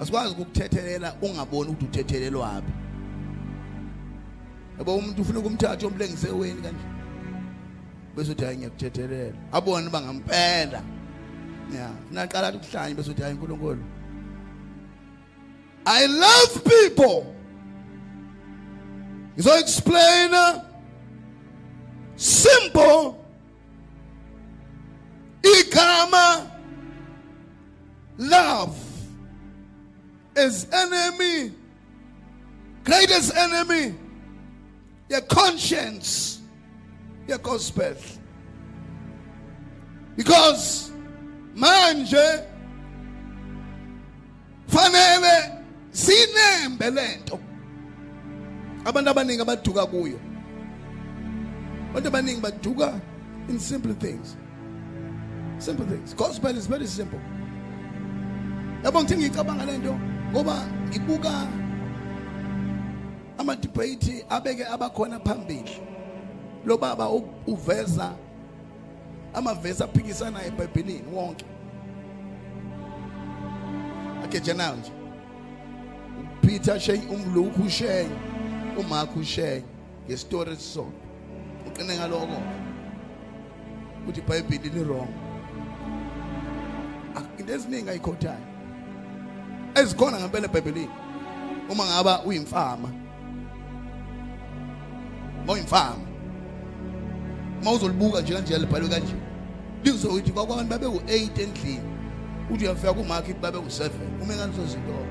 Asikwazi 0.01 0.33
ukukuthethelela 0.33 1.15
ungaboni 1.23 1.71
ukuthi 1.71 1.85
uthethelelwa 1.85 2.49
wapi. 2.49 2.73
Yabo 4.79 4.97
umuntu 4.97 5.23
ufuna 5.23 5.39
ukumthatha 5.39 5.87
umlengise 5.87 6.31
weni 6.31 6.63
kanje. 6.63 6.85
Bese 8.17 8.33
uthi 8.33 8.45
hayi 8.45 8.57
ngiyakuthethelela. 8.57 9.39
Abone 9.53 9.91
bangampela. 9.91 10.83
Yeah, 11.73 11.93
naqala 12.13 12.53
ukuhlanya 12.53 12.95
bese 12.95 13.11
uthi 13.11 13.23
hayi 13.23 13.35
uNkulunkulu. 13.35 13.83
I 15.87 16.07
love 16.07 16.65
people. 16.65 17.35
Ngizo 19.37 19.59
explain 19.59 20.35
uh, 20.35 20.68
simple. 22.19 23.25
Igama 25.43 26.51
love 28.19 28.77
is 30.37 30.67
enemy. 30.73 31.53
Greatest 32.85 33.35
enemy. 33.37 33.95
Your 35.09 35.21
conscience. 35.23 36.41
Your 37.27 37.39
gospel. 37.39 37.95
Because 40.17 40.91
manje 41.55 42.45
fanele 44.67 45.65
sinembe 45.93 46.91
lento. 46.91 47.39
Abantu 48.85 49.11
abaningi 49.11 49.43
abaduka 49.43 49.87
kuyo 49.87 50.19
abantu 51.91 52.09
abaningi 52.09 52.41
baduka 52.41 53.01
in 53.49 53.59
simple 53.59 53.95
things. 53.95 54.37
Simple 55.59 55.87
things. 55.87 56.15
Gospel 56.15 56.57
is 56.57 56.67
very 56.67 56.87
simple. 56.87 57.21
Yabo 58.85 59.03
ngithi 59.03 59.17
ngicabanga 59.17 59.65
lento 59.67 59.95
ngoba 60.33 60.67
ngibuka 60.89 61.47
ama 63.39 63.57
debate 63.57 64.25
abeke 64.31 64.65
abakhona 64.67 65.19
phambili. 65.21 65.81
Lo 66.65 66.77
baba 66.79 67.09
u- 67.09 67.29
uveza 67.47 68.13
amavesi 69.35 69.83
aphikisana 69.83 70.45
eBhayibhelini 70.47 71.03
wonke. 71.13 71.45
Akeje 74.25 74.55
nayo 74.55 74.77
nje. 74.77 74.93
Peter 76.43 76.81
Shay 76.81 77.01
umluku 77.11 77.63
ushenye 77.63 78.11
uMark 78.79 79.17
ushenye 79.17 79.63
ngestory 80.09 80.53
esisodwa 80.53 80.93
uqine 81.79 81.97
ngaloko. 81.97 82.43
Ukuthi 84.03 84.21
iBhayibheli 84.21 84.71
li 84.71 84.85
wrong. 84.85 85.09
Into 87.39 87.53
eziningi 87.53 87.91
ayikhotayo 87.91 88.39
ezikhona 89.75 90.19
ngempela 90.21 90.47
eBhayibhelini. 90.47 90.91
Uma 91.71 91.85
ngaba 91.85 92.23
uyimfama. 92.25 92.89
Mawuyimfama 95.47 96.09
mawuzolibuka 97.63 98.21
nje 98.21 98.35
kanje 98.35 98.59
libhalwe 98.59 98.89
kanje 98.89 99.15
lizoyithi 99.85 100.33
kwakwabantu 100.33 100.71
babe 100.71 100.87
u8 100.87 101.43
endlini. 101.43 101.81
Uthi 102.51 102.65
uyafika 102.65 102.95
kumarket 102.95 103.41
babe 103.41 103.59
u7 103.59 103.91
uma 104.23 104.35
ngalezo 104.35 104.67
zinto. 104.67 105.08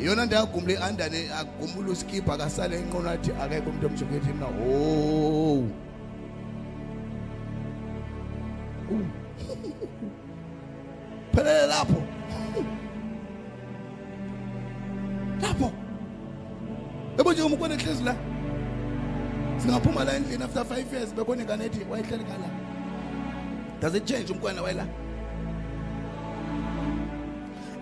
Iyona 0.00 0.26
nto 0.26 0.36
yagumule 0.36 0.78
andane 0.78 1.30
agumula 1.40 1.92
uskipha 1.92 2.34
akasale 2.34 2.76
enqono 2.78 3.10
athi 3.10 3.30
akekho 3.42 3.70
umuntu 3.70 3.86
omjokhethi 3.86 4.32
mina 4.32 4.46
oh 4.46 5.64
phelele 11.34 11.66
lapho. 11.66 11.94
Lapho. 15.42 15.72
Yebo 17.18 17.32
nje 17.32 17.42
uma 17.42 17.56
ukona 17.56 17.74
ehlezi 17.74 18.04
la. 18.04 18.16
Singaphuma 19.58 20.04
la 20.04 20.16
endlini 20.16 20.44
after 20.44 20.62
5 20.62 20.92
years 20.92 21.14
bekhona 21.14 21.42
ingane 21.42 21.64
ethi 21.64 21.86
wayehleli 21.90 22.24
does 23.80 23.94
it 23.94 24.06
change 24.06 24.32
umkwana 24.32 24.62
wayela 24.62 24.86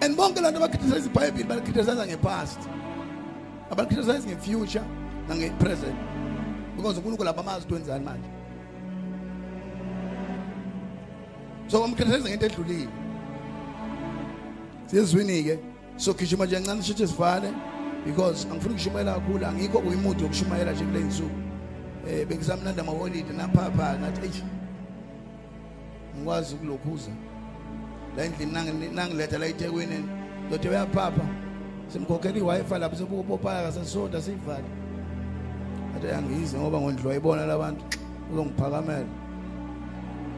and 0.02 0.16
bonke 0.16 0.40
lanto 0.40 0.58
abakriticize 0.58 1.06
iBhayibheli 1.06 1.48
balikriticize 1.48 2.06
ngepast 2.06 2.60
abalikriticize 3.70 4.28
ngefuture 4.28 4.82
nangepresent 5.28 5.96
because 6.76 6.98
uNkulunkulu 6.98 7.30
abamazi 7.30 7.66
ukuthi 7.66 7.74
wenzani 7.74 8.04
manje. 8.04 8.28
So 11.68 11.84
umkriticize 11.84 12.28
ngento 12.28 12.46
edlulile. 12.46 12.88
Siyezwini 14.86 15.42
ke 15.44 15.58
so 15.96 16.14
gijima 16.14 16.46
nje 16.46 16.54
kancane 16.54 16.82
shithi 16.82 17.06
sivale 17.06 17.52
because 18.06 18.46
angifuni 18.48 18.74
ukushumayela 18.74 19.14
kakhulu 19.14 19.46
angikho 19.46 19.80
kuyimuthi 19.80 20.22
yokushumayela 20.22 20.72
nje 20.72 20.84
kule 20.84 21.00
insuku 21.00 21.40
eh 22.08 22.26
bengisamnanda 22.26 22.82
amaholide 22.82 23.32
naphapha 23.32 23.98
ngathi 23.98 24.26
eish 24.26 24.42
ngikwazi 26.16 26.54
ukulokhuza 26.54 27.10
la 28.16 28.24
endlini 28.24 28.52
nangi 28.52 28.88
nangiletha 28.94 29.38
la 29.38 29.46
eThekwini 29.46 30.04
ndothi 30.46 30.68
uyaphapha 30.68 31.24
simkhokhela 31.92 32.38
iWi-Fi 32.38 32.78
lapho 32.78 32.96
sebukupopaya 32.96 33.62
kasesoda 33.62 34.22
sivale. 34.22 34.64
Athi 35.96 36.06
angiyize 36.08 36.58
ngoba 36.58 36.80
ngondlo 36.80 37.10
ayibona 37.10 37.46
labantu 37.46 37.84
uzongiphakamela. 38.32 39.06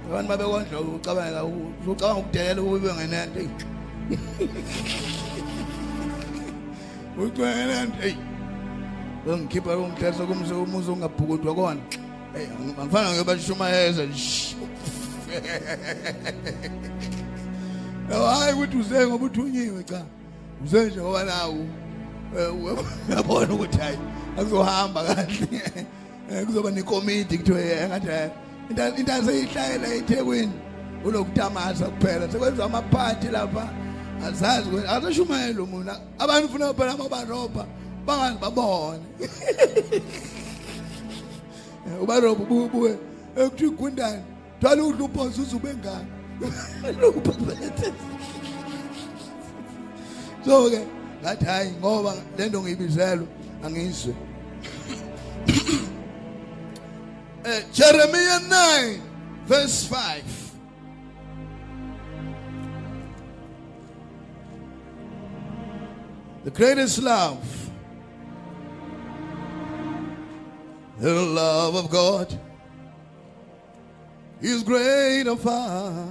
Abantu 0.09 0.29
babekondlo 0.29 0.81
ucabanga 0.81 1.45
ucabanga 1.45 2.21
ukudelela 2.21 2.63
ukube 2.63 2.95
ngenento 2.95 3.41
ucwele 7.19 7.75
hey 8.01 8.15
ngikhipha 9.29 9.79
umhlahla 9.79 10.27
kumse 10.27 10.55
umuzi 10.55 10.91
ungabhukudwa 10.91 11.55
kona. 11.55 11.81
Hey 12.35 12.47
angifana 12.81 13.11
ngiyobashumayeza 13.11 14.05
hayi 18.09 18.53
ukuthi 18.55 18.77
uze 18.77 19.07
ngoba 19.07 19.27
uthunyiwe 19.27 19.83
cha. 19.83 20.03
Uze 20.65 20.85
nje 20.85 21.01
ngoba 21.01 21.25
nawo 21.25 21.67
Eh, 22.39 22.55
uyabona 23.09 23.55
ukuthi 23.55 23.79
hayi 23.79 23.99
akuzohamba 24.39 25.05
kahle. 25.05 25.87
Eh, 26.31 26.47
kuzoba 26.47 26.71
nekomiti 26.71 27.39
kuthiwe 27.39 27.61
eh, 27.61 27.89
ngathi 27.89 28.09
eh, 28.09 28.31
into 28.71 28.97
into 28.97 29.13
aseyihlayela 29.13 29.95
eThekwini. 29.95 30.53
Ulokutamasa 31.05 31.87
kuphela. 31.87 32.29
Sekwenziwa 32.33 32.67
amaphathi 32.67 33.29
lapha. 33.29 33.69
Azazi 34.27 34.69
ukuthi 34.69 34.89
azashumayela 34.89 35.63
umuntu 35.63 35.93
abantu 36.19 36.47
ufuna 36.47 36.75
phela 36.75 36.93
amabarobha 36.93 37.67
bangazi 38.07 38.39
babone. 38.39 39.05
Eh, 41.87 42.03
ubarobha 42.03 42.55
ubuye 42.55 42.97
ekuthi 43.37 43.65
igundane. 43.65 44.23
Thwala 44.61 44.83
udla 44.83 45.05
uphosa 45.05 45.43
uzube 45.43 45.75
ngani? 45.75 46.09
So 50.45 50.71
ke 50.71 50.81
ngathi 51.23 51.45
hayi 51.45 51.71
ngoba 51.81 52.15
lento 52.39 52.63
ngiyibizelwe 52.63 53.27
angizwe 53.65 54.15
Eh, 57.47 57.63
Jeremiah 57.75 58.41
9 58.41 59.03
verse 59.45 59.87
5 59.87 60.45
The 66.45 66.51
greatest 66.51 67.03
love. 67.03 67.71
The 71.01 71.13
love 71.13 71.75
of 71.75 71.91
God 71.91 72.39
is 74.41 74.63
greater 74.63 75.37
far 75.37 76.07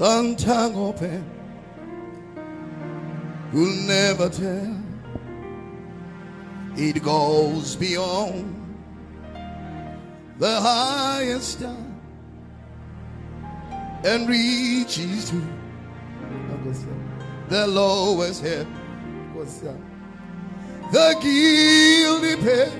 than 0.00 0.34
tongue 0.34 0.76
open 0.76 1.22
will 3.52 3.74
never 3.86 4.30
tell 4.30 4.82
it 6.74 7.02
goes 7.02 7.76
beyond 7.76 8.56
the 10.38 10.58
highest 10.58 11.58
star 11.58 11.76
and 14.04 14.26
reaches 14.26 15.28
to 15.28 15.42
the 17.50 17.66
lowest 17.66 18.42
hell. 18.42 18.66
The 20.92 21.14
guilty 21.20 22.36
pay. 22.42 22.72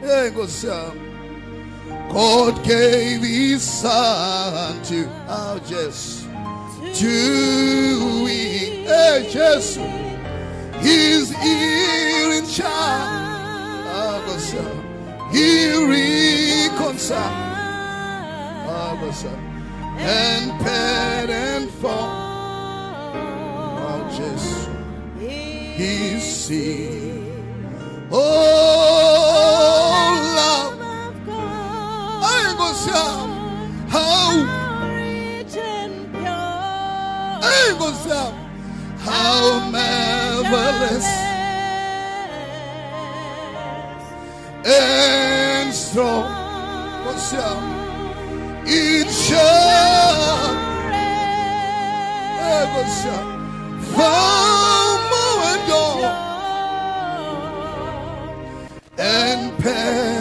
Hey, 0.00 0.30
yami. 0.30 1.13
God 2.14 2.62
gave 2.64 3.22
his 3.22 3.62
son 3.62 4.82
to 4.84 5.08
our 5.28 5.58
just 5.60 6.28
to 6.94 8.22
we 8.24 8.38
hey, 8.86 9.24
Jesus 9.32 9.76
his 10.80 11.30
healing 11.42 12.46
child 12.46 13.84
Ah, 13.96 14.22
Nkosi 14.22 14.56
yami. 14.56 14.82
he 15.34 15.48
reconciled 16.70 17.20
Ah, 18.70 18.96
Nkosi 18.96 19.26
yami. 19.26 19.50
and 19.98 20.46
paid 20.64 21.30
and 21.30 21.66
for 21.80 22.04
our 23.88 24.02
just 24.18 24.68
his 25.18 26.22
sin 26.22 28.06
oh 28.12 29.13
hey, 32.86 32.90
Nkosi 32.90 32.90
yami. 32.90 33.90
how 33.90 34.60
hey, 37.42 37.72
Nkosi 37.74 38.08
yami. 38.10 38.38
how 39.06 39.70
marvelous 39.72 41.08
and 44.64 45.74
strong 45.74 46.24
Nkosi 47.04 47.36
yami. 47.36 47.72
it 48.66 49.10
shall 49.10 50.74
ever 52.58 52.86
shall 53.00 53.26
from 53.94 55.00
and 55.52 55.62
door 55.68 56.34
and 58.98 59.52
pardon 59.62 60.13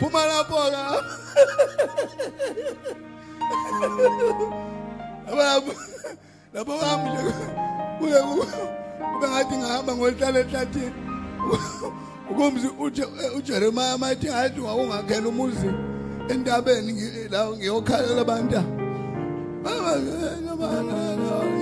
waphuma 0.00 0.26
lapho 0.30 0.56
ka 0.70 1.02
lapho 5.36 5.72
lapho 6.54 6.72
wami 6.76 7.10
nje 7.10 7.34
kuye 7.98 8.22
kube 8.22 9.28
ngathi 9.28 9.56
ngihamba 9.56 9.96
ngolihlala 9.96 10.38
ehlathini 10.40 10.92
ukumzi 12.30 12.68
uJeremiah 13.36 13.98
mathi 13.98 14.26
ngathi 14.26 14.60
wawungakhela 14.60 15.28
umuzi 15.28 15.70
entabeni 16.28 16.92
ngi- 16.92 17.28
la 17.30 17.46
ngiyokhalela 17.50 18.20
abantu 18.20 18.62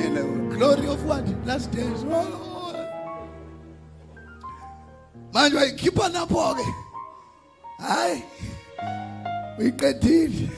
in 0.05 0.15
the 0.15 0.57
glory 0.57 0.87
of 0.89 1.05
what? 1.05 1.25
Last 1.47 1.71
days. 1.71 2.05
Oh. 2.11 2.75
manje 5.33 5.57
wayikhipha 5.57 6.09
napho 6.09 6.55
ke 6.55 6.65
hayi 7.79 8.23
uyiqedile 9.59 10.49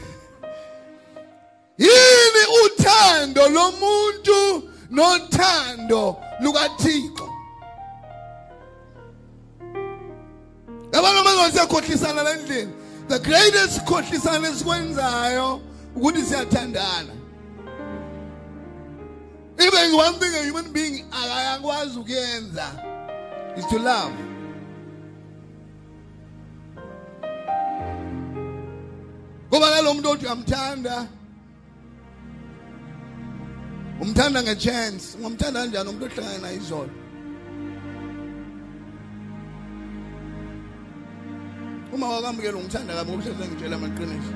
yini 1.78 2.42
uthando 2.64 3.48
lomuntu 3.48 4.68
nothando 4.90 6.16
lukaThixo. 6.40 7.28
Yabona 10.92 11.22
manje 11.24 11.52
siyakhohlisana 11.52 12.22
la 12.22 12.30
endlini 12.30 12.72
the 13.08 13.18
greatest 13.18 13.84
khohlisana 13.84 14.48
esikwenzayo 14.48 15.60
ukuthi 15.96 16.22
siyathandana. 16.22 17.12
Even 19.58 19.96
one 19.96 20.14
thing 20.14 20.34
a 20.34 20.42
human 20.44 20.72
being 20.72 21.04
akakwazi 21.10 21.98
ukuyenza 21.98 22.66
is 23.56 23.66
to 23.66 23.78
love. 23.78 24.12
Ngoba 29.54 29.70
nalo 29.70 29.94
muntu 29.94 30.08
othi 30.10 30.26
uyamthanda 30.26 31.06
umthanda 34.02 34.42
ngechance 34.42 35.06
ngomthanda 35.20 35.60
kanjani 35.60 35.88
umuntu 35.88 36.06
ohlangana 36.06 36.38
naye 36.42 36.56
izolo? 36.56 36.92
Uma 41.94 42.06
wakamukela 42.08 42.56
ungithanda 42.58 42.94
kabi 42.94 43.10
ngoba 43.10 43.22
uhleze 43.22 43.44
ngitshela 43.48 43.76
amaqiniso. 43.76 44.34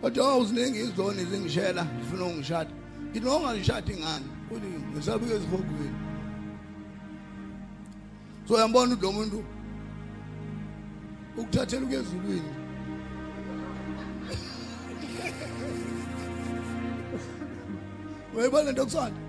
Kodwa 0.00 0.28
awuziningi 0.28 0.78
izoni 0.78 1.24
zingishela 1.30 1.86
zifuna 2.00 2.24
ungishada 2.24 2.72
ngithi 3.10 3.24
noma 3.24 3.38
ungangishadi 3.38 3.94
ngani 4.02 4.26
uthi 4.50 4.66
ngisabike 4.90 5.34
ezihogweni. 5.34 5.98
So 8.48 8.54
uyambona 8.54 8.94
ukuthi 8.94 9.06
lo 9.06 9.12
muntu 9.12 9.55
ukuthathela 11.38 11.82
ukuya 11.84 12.00
ezulwini 12.00 12.52
uyayibona 18.34 18.70
into 18.70 18.84
kusanda 18.84 19.20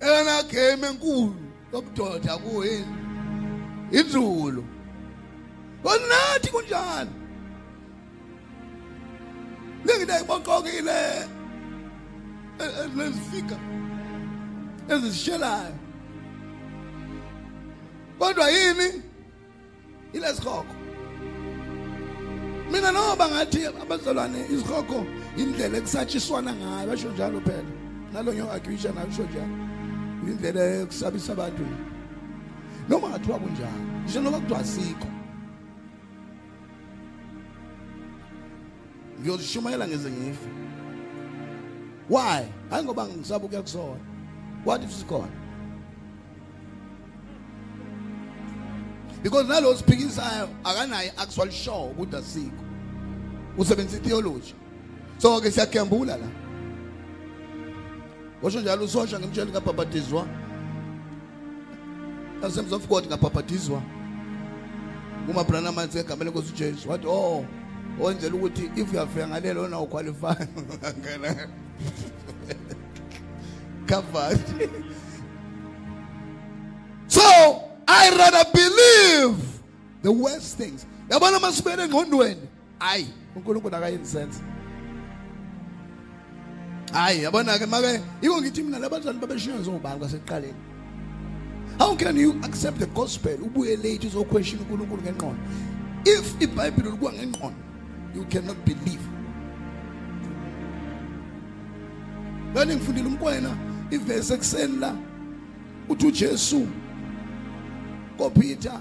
ena 0.00 0.42
game 0.42 0.86
enkulu 0.86 1.34
yobudoda 1.72 2.38
kuyini 2.38 2.94
inzulu 3.90 4.64
konathi 5.82 6.48
kunjani? 6.50 7.10
Lengida 9.84 10.20
iboqokile 10.20 11.28
lezifika 12.96 13.56
ezishelayo 14.88 15.74
kodwa 18.18 18.50
yini? 18.50 19.02
Ilesikhokho 20.12 20.74
mina 22.72 22.92
noba 22.92 23.28
ngathi 23.28 23.66
abazalwane 23.66 24.40
isikhokho 24.52 25.04
indlela 25.36 25.78
ekusatshiswana 25.78 26.52
ngayo 26.52 26.86
basho 26.88 27.08
njalo 27.12 27.40
phela. 27.40 27.72
Nalo 28.12 28.32
ngiyo-agrisha 28.32 28.92
nakusho 28.92 29.24
njalo. 29.24 29.56
Indlela 30.28 30.60
ekusabisa 30.82 31.32
abantu. 31.32 31.64
Noma 32.88 33.08
ngathiwa 33.08 33.38
kunjani 33.38 33.84
ngisho 34.04 34.20
noma 34.20 34.38
kuthiwa 34.40 34.60
asikho. 34.60 35.08
Ngiyozishumayela 39.20 39.88
ngeze 39.88 40.10
ngife. 40.10 40.48
Why? 42.10 42.44
Hayi 42.70 42.84
ngoba 42.84 43.08
ngisaba 43.08 43.44
ukuya 43.44 43.62
kusona. 43.62 44.00
What 44.64 44.84
if 44.84 44.92
sikhona? 44.92 45.47
Because 49.22 49.46
nalo 49.46 49.74
siphikisayo 49.74 50.48
akanayo 50.64 51.12
actual 51.18 51.50
show 51.50 51.94
ukuthi 51.98 52.16
asikho. 52.16 52.64
Usebenzisa 53.58 54.02
theology 54.02 54.54
so 55.18 55.40
ke 55.40 55.50
siyakembula 55.50 56.16
la. 56.16 56.28
Washo 58.42 58.60
njalo 58.60 58.84
usosha 58.84 59.18
ngemtshela 59.18 59.50
ngabhabhatizwa 59.50 60.26
Assemblies 62.42 62.72
of 62.72 62.88
God 62.88 63.06
ngabhabhatizwa 63.06 63.82
uma 65.28 65.44
brana 65.44 65.72
manje 65.72 65.98
egameni 65.98 66.30
lenkosi 66.30 66.52
uJesu 66.52 66.90
wathi 66.90 67.06
oh 67.06 67.44
wenzela 68.00 68.34
ukuthi 68.34 68.70
if 68.76 68.92
uyafika 68.92 69.28
ngalelo 69.28 69.62
wena 69.62 69.80
uqualify. 69.80 70.46
Ngana 70.98 71.48
covered. 73.88 74.40
So 77.08 77.67
i 77.88 78.10
rather 78.10 78.44
believe 78.52 79.36
the 80.02 80.12
worst 80.12 80.58
things. 80.58 80.86
Yabona 81.10 81.40
masibele 81.40 81.82
engqondweni? 81.84 82.48
Hayi 82.78 83.06
uNkulunkulu 83.36 83.76
akayenzi 83.76 84.10
sense. 84.12 84.40
Hayi 86.92 87.22
yabona 87.22 87.58
ke 87.58 87.66
make 87.66 88.00
yiko 88.22 88.40
ngithi 88.40 88.62
mina 88.62 88.78
labazali 88.78 89.18
babeshiya 89.18 89.62
zobani 89.62 89.98
kwasekuqaleni? 90.00 90.54
How 91.78 91.96
can 91.96 92.16
you 92.16 92.40
accept 92.42 92.78
the 92.78 92.86
gospel 92.86 93.38
ubuye 93.38 93.76
late 93.76 94.06
uzoquestion 94.06 94.60
uNkulunkulu 94.60 95.02
ngenqondo 95.02 95.38
if 96.04 96.34
iBhayibheli 96.40 96.90
likuwa 96.90 97.12
ngenqondo 97.12 97.56
you 98.14 98.24
cannot 98.24 98.56
believe. 98.64 99.08
Ngani 102.52 102.76
ngifundile 102.76 103.06
umkwena 103.08 103.56
ivesi 103.90 104.34
ekseni 104.34 104.78
la 104.78 104.94
uthi 105.88 106.06
uJesu 106.06 106.66
koPeter 108.18 108.80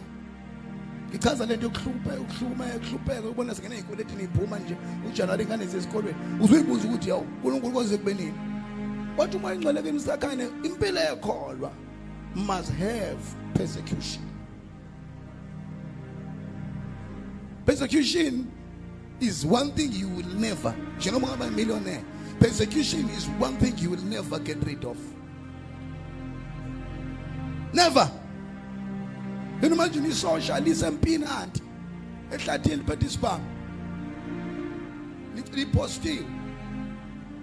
ngichaza 1.10 1.46
lento 1.46 1.66
yokuhlupha 1.66 2.20
ukuhluma 2.20 2.66
ukuhlupheka 2.76 3.30
ubona 3.30 3.56
singena 3.56 3.76
ezikweletini 3.76 4.24
iphuma 4.24 4.60
nje 4.60 4.78
uJanuary 5.08 5.46
ngane 5.46 5.66
zesikolweni 5.66 6.18
uzuyibuza 6.42 6.88
ukuthi 6.88 7.10
yawu 7.10 7.22
uNkulunkulu 7.22 7.74
konze 7.74 7.98
kube 7.98 8.14
nini? 8.14 8.34
Wathi 9.18 9.38
uma 9.38 9.54
ingcweleke 9.54 9.90
emsakhane 9.90 10.48
impilo 10.64 11.02
ekholwa 11.02 11.72
must 12.36 12.72
have 12.72 13.22
persecution. 13.54 14.24
Persecution 17.66 18.48
is 19.20 19.46
one 19.46 19.72
thing 19.72 19.92
you 19.92 20.10
will 20.10 20.36
never 20.40 20.76
njengoba 20.98 21.28
ngaba 21.28 21.52
millionaire 21.52 22.04
persecution 22.40 23.10
is 23.10 23.28
one 23.40 23.58
thing 23.58 23.74
you 23.78 23.92
will 23.92 24.06
never 24.06 24.40
get 24.40 24.58
rid 24.66 24.86
of. 24.86 24.98
Never 27.74 28.12
Can 29.60 29.70
you 29.70 29.76
imagine 29.76 30.06
isosha 30.06 30.60
lisempini 30.60 31.26
anti 31.26 31.62
ehlathini 32.32 32.76
liphethe 32.76 33.06
isibhamu 33.06 33.46
lipostiwe 35.54 36.26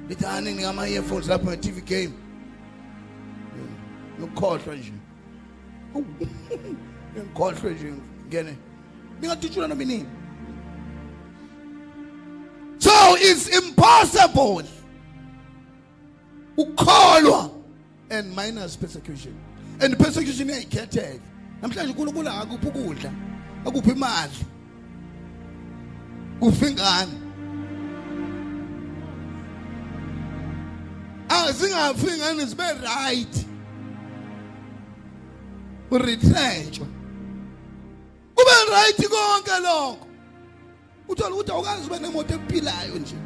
lithi 0.09 0.25
hani 0.25 0.55
ngama 0.55 0.89
earphones 0.89 1.29
lapho 1.29 1.51
nge 1.51 1.57
TV 1.57 1.81
game. 1.81 2.13
Ngikhohlwa 4.21 4.77
nje. 4.77 4.93
Ngikhohlwe 7.17 7.75
nje 7.75 7.93
ngene. 8.29 8.57
Ningadutshula 9.21 9.69
noma 9.69 9.83
inini? 9.83 10.07
So 12.79 13.17
it's 13.19 13.49
impossible. 13.49 14.63
Ukholwa 16.57 17.51
and 18.11 18.37
minus 18.37 18.77
persecution. 18.77 19.35
And 19.81 19.99
persecution 19.99 20.49
iyayikhetheka 20.49 21.34
namhlanje 21.65 21.93
uNkulunkulu 21.93 22.29
akuphi 22.29 22.67
ukudla 22.67 23.11
akuphi 23.67 23.91
imali 23.91 24.47
kuphi 26.41 26.67
ingane. 26.67 27.13
Azingafi 31.29 32.07
ingane 32.07 32.45
zibe 32.45 32.65
right. 32.73 33.47
Uretrenchwa 35.91 36.87
kube 38.35 38.55
right 38.71 39.09
konke 39.09 39.61
lokho. 39.63 40.07
Uthola 41.09 41.35
ukuthi 41.35 41.53
awukazi 41.53 41.87
ube 41.87 41.99
nemoto 41.99 42.35
ephilayo 42.35 42.95
nje. 42.99 43.17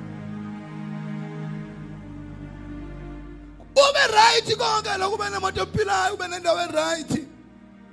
Ube 3.72 4.06
right 4.14 4.56
konke 4.56 4.98
lokho 4.98 5.14
ube 5.14 5.30
nemoto 5.30 5.62
ephilayo 5.62 6.14
ube 6.14 6.28
nendawo 6.28 6.60
eright. 6.60 7.27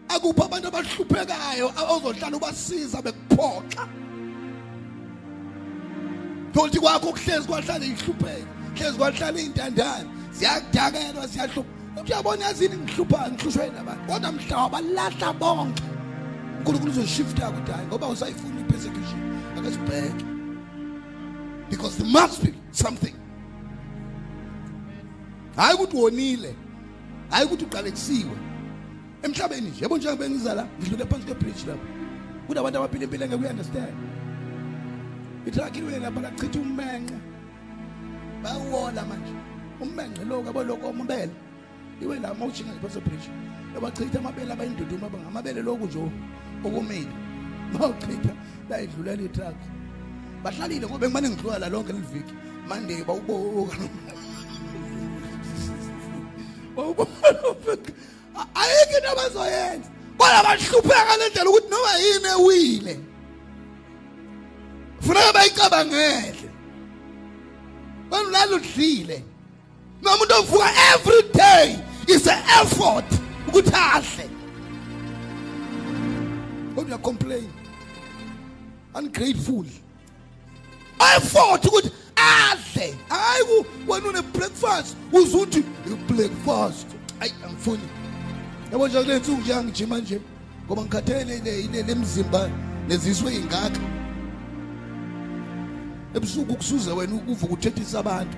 Akuphi 0.10 0.42
abantu 0.42 0.68
abahluphekayo 0.68 1.68
ozohlala 1.94 2.38
ubasiza 2.38 3.02
bekuphoxa. 3.02 3.88
Thothi 6.54 6.80
kwakho 6.80 7.12
kuhlezi 7.12 7.48
kwahlala 7.48 7.86
ihlupheka 7.86 8.48
hlezi 8.76 8.98
kwahlala 8.98 9.40
intandane 9.40 10.10
ziyakudakelwa 10.32 11.28
siyahlupha 11.28 11.70
uthi 11.98 12.12
uyabona 12.12 12.46
yazini 12.46 12.78
ngihluphana 12.78 13.32
ngihlushwe 13.34 13.72
nabantu 13.76 14.04
kodwa 14.08 14.32
mhla 14.32 14.70
balahla 14.70 15.34
bonke. 15.34 15.84
uNkulunkulu 16.58 16.92
uzoshifta 16.92 17.50
ukuthi 17.50 17.72
hayi 17.72 17.88
ngoba 17.88 18.08
usayifuna 18.08 18.62
ipersecution 18.62 19.20
akasibheke 19.58 20.26
because 21.70 21.98
there 21.98 22.12
must 22.12 22.44
be 22.44 22.54
something. 22.72 23.16
Hayi 25.56 25.76
ukuthi 25.76 25.98
wonile 25.98 26.56
hayi 27.30 27.46
ukuthi 27.46 27.66
uqalekisiwe 27.66 28.45
emhlabeni 29.26 29.70
nje 29.70 29.84
yabo 29.84 29.98
njengoba 29.98 30.30
ngizala 30.30 30.68
ngidlule 30.80 31.06
phansi 31.06 31.26
kwebridge 31.26 31.66
lapho. 31.68 31.88
Kunabantu 32.48 32.78
abaphila 32.78 33.04
impilo 33.04 33.26
engeke 33.26 33.42
uyanderstand 33.42 33.96
itruck 35.48 35.78
iwe 35.78 36.00
lapha 36.00 36.22
lachitha 36.22 36.60
ummenxe 36.60 37.18
bayawola 38.44 39.06
manje. 39.10 39.34
Ummenxe 39.82 40.24
lo 40.26 40.44
yabo 40.46 40.64
lokho 40.64 40.90
amabele 40.90 41.34
iwe 42.02 42.20
la 42.20 42.34
mawujinga 42.34 42.72
ngephansi 42.72 43.00
kwebridge 43.00 43.30
yabachitha 43.74 44.20
amabele 44.20 44.54
abayinduduma 44.54 45.10
bangamabele 45.10 45.62
lokhu 45.62 45.86
nje 45.86 46.00
okumile. 46.66 47.14
Mawuchitha 47.74 48.34
bayidlulela 48.70 49.24
itruck 49.24 49.60
bahlalile 50.44 50.86
ngoba 50.88 51.08
ngimane 51.08 51.30
ngidlula 51.30 51.60
la 51.60 51.70
lonke 51.70 51.94
leviki 51.94 52.34
mande 52.68 53.04
bawuboka. 53.04 53.78
Bawuboka. 56.76 57.92
Ayikho 58.56 58.98
into 58.98 59.12
abazoyenza. 59.12 59.90
Kodwa 60.18 60.44
bahlupheka 60.44 61.18
lendlela 61.18 61.50
ukuthi 61.50 61.70
noma 61.70 61.98
yini 61.98 62.30
ewile. 62.36 63.00
Funeka 65.02 65.34
bayicabangele. 65.34 66.50
Banulalo 68.10 68.56
udlile. 68.56 69.24
Noma 70.02 70.18
umuntu 70.18 70.34
ovuka 70.40 70.70
every 70.94 71.22
day 71.34 71.80
is 72.08 72.28
an 72.28 72.44
effort 72.62 73.06
ukuthi 73.48 73.72
ahle 73.72 74.30
kodwa 76.76 76.98
complain 77.02 77.50
ungrateful. 78.94 79.66
Effort 81.16 81.66
ukuthi 81.66 81.92
adle. 82.18 82.96
Hayi 83.10 83.66
wena 83.88 84.10
une 84.10 84.22
breakfast 84.34 84.98
uzuthi 85.12 85.64
you 85.88 85.96
breakfast. 86.08 86.88
Ayi 87.20 87.34
angifuni 87.44 88.05
yabo 88.72 88.88
nje 88.88 89.04
kule 89.04 89.20
nsuku 89.20 89.42
nje 89.42 89.54
angijima 89.54 89.98
nje 89.98 90.22
ngoba 90.66 90.82
ngikhathele 90.82 91.84
lemzimba 91.88 92.50
neziswe 92.88 93.36
ingaka 93.36 93.80
ebusuku 96.16 96.56
kusuze 96.56 96.92
wena 96.92 97.14
uvuka 97.28 97.54
uthethisa 97.54 98.00
abantu. 98.00 98.38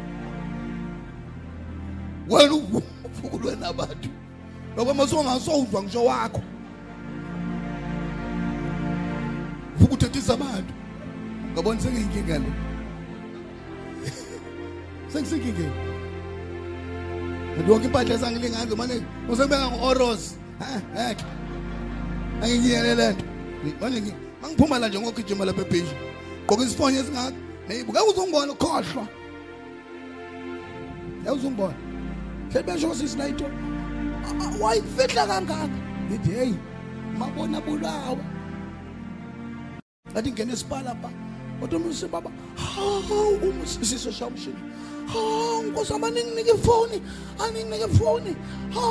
Wena 2.29 2.53
uvukulwe 2.53 3.55
nabantu. 3.55 4.09
Ngoba 4.73 4.93
masongasowuzwa 4.93 5.83
ngisho 5.83 6.05
wakho. 6.05 6.41
Vuka 9.77 9.93
uthethisa 9.93 10.33
abantu. 10.33 10.73
Ngabona 11.53 11.81
sengiyinkinga 11.81 12.39
le. 12.39 12.51
Sengisenkingeni 15.11 15.96
Yonke 17.65 17.85
impahla 17.85 18.15
esangilingani 18.15 18.75
manje 18.75 19.03
usebeka 19.29 19.71
ngoros. 19.71 20.35
Ha? 20.59 20.81
Angiyele 22.41 22.95
le 22.95 23.11
nto. 23.13 23.25
Manje 23.81 24.13
mangiphuma 24.41 24.79
la 24.79 24.87
nje 24.87 24.99
ngokugijima 24.99 25.45
lapha 25.45 25.61
ebheji. 25.61 25.95
Gqoka 26.45 26.63
isifonyo 26.63 26.99
esingaka. 26.99 27.37
Neyibu 27.67 27.91
ngeke 27.91 28.09
uzongibona 28.09 28.51
ukhohlwa. 28.53 29.07
Ngeke 31.21 31.31
uzongibona. 31.31 31.75
Sebesho 32.53 32.95
sisi 32.95 33.17
la 33.17 33.27
into. 33.27 33.45
Wayifihla 34.61 35.27
kangaka. 35.27 35.77
Ngithi 36.09 36.31
hey 36.31 36.53
mabona 37.17 37.61
bulawa. 37.61 38.23
Ngathi 40.11 40.31
ngene 40.31 40.53
isipala 40.53 40.95
pha. 40.95 41.09
Kodwa 41.59 41.79
umsisi 41.79 42.07
baba, 42.07 42.31
hawu 42.55 43.39
umsisi 43.49 43.99
seshamshini. 43.99 44.55
Hawu 45.13 45.63
nkosi 45.63 45.93
abaninginike 45.93 46.51
ifoni 46.51 47.01
aninginike 47.39 47.85
ifoni. 47.85 48.35
Ha 48.73 48.81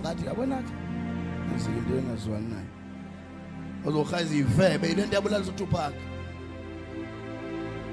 ngathi 0.00 0.26
yabona 0.26 0.56
ke? 0.56 0.72
Ngisike 1.50 1.78
into 1.78 1.94
engazwani 1.98 2.48
nayo. 2.48 2.70
Ozochaza 3.86 4.34
ivebe 4.34 4.88
ile 4.92 5.06
nto 5.06 5.14
yabulalisa 5.14 5.50
uTupac 5.50 5.94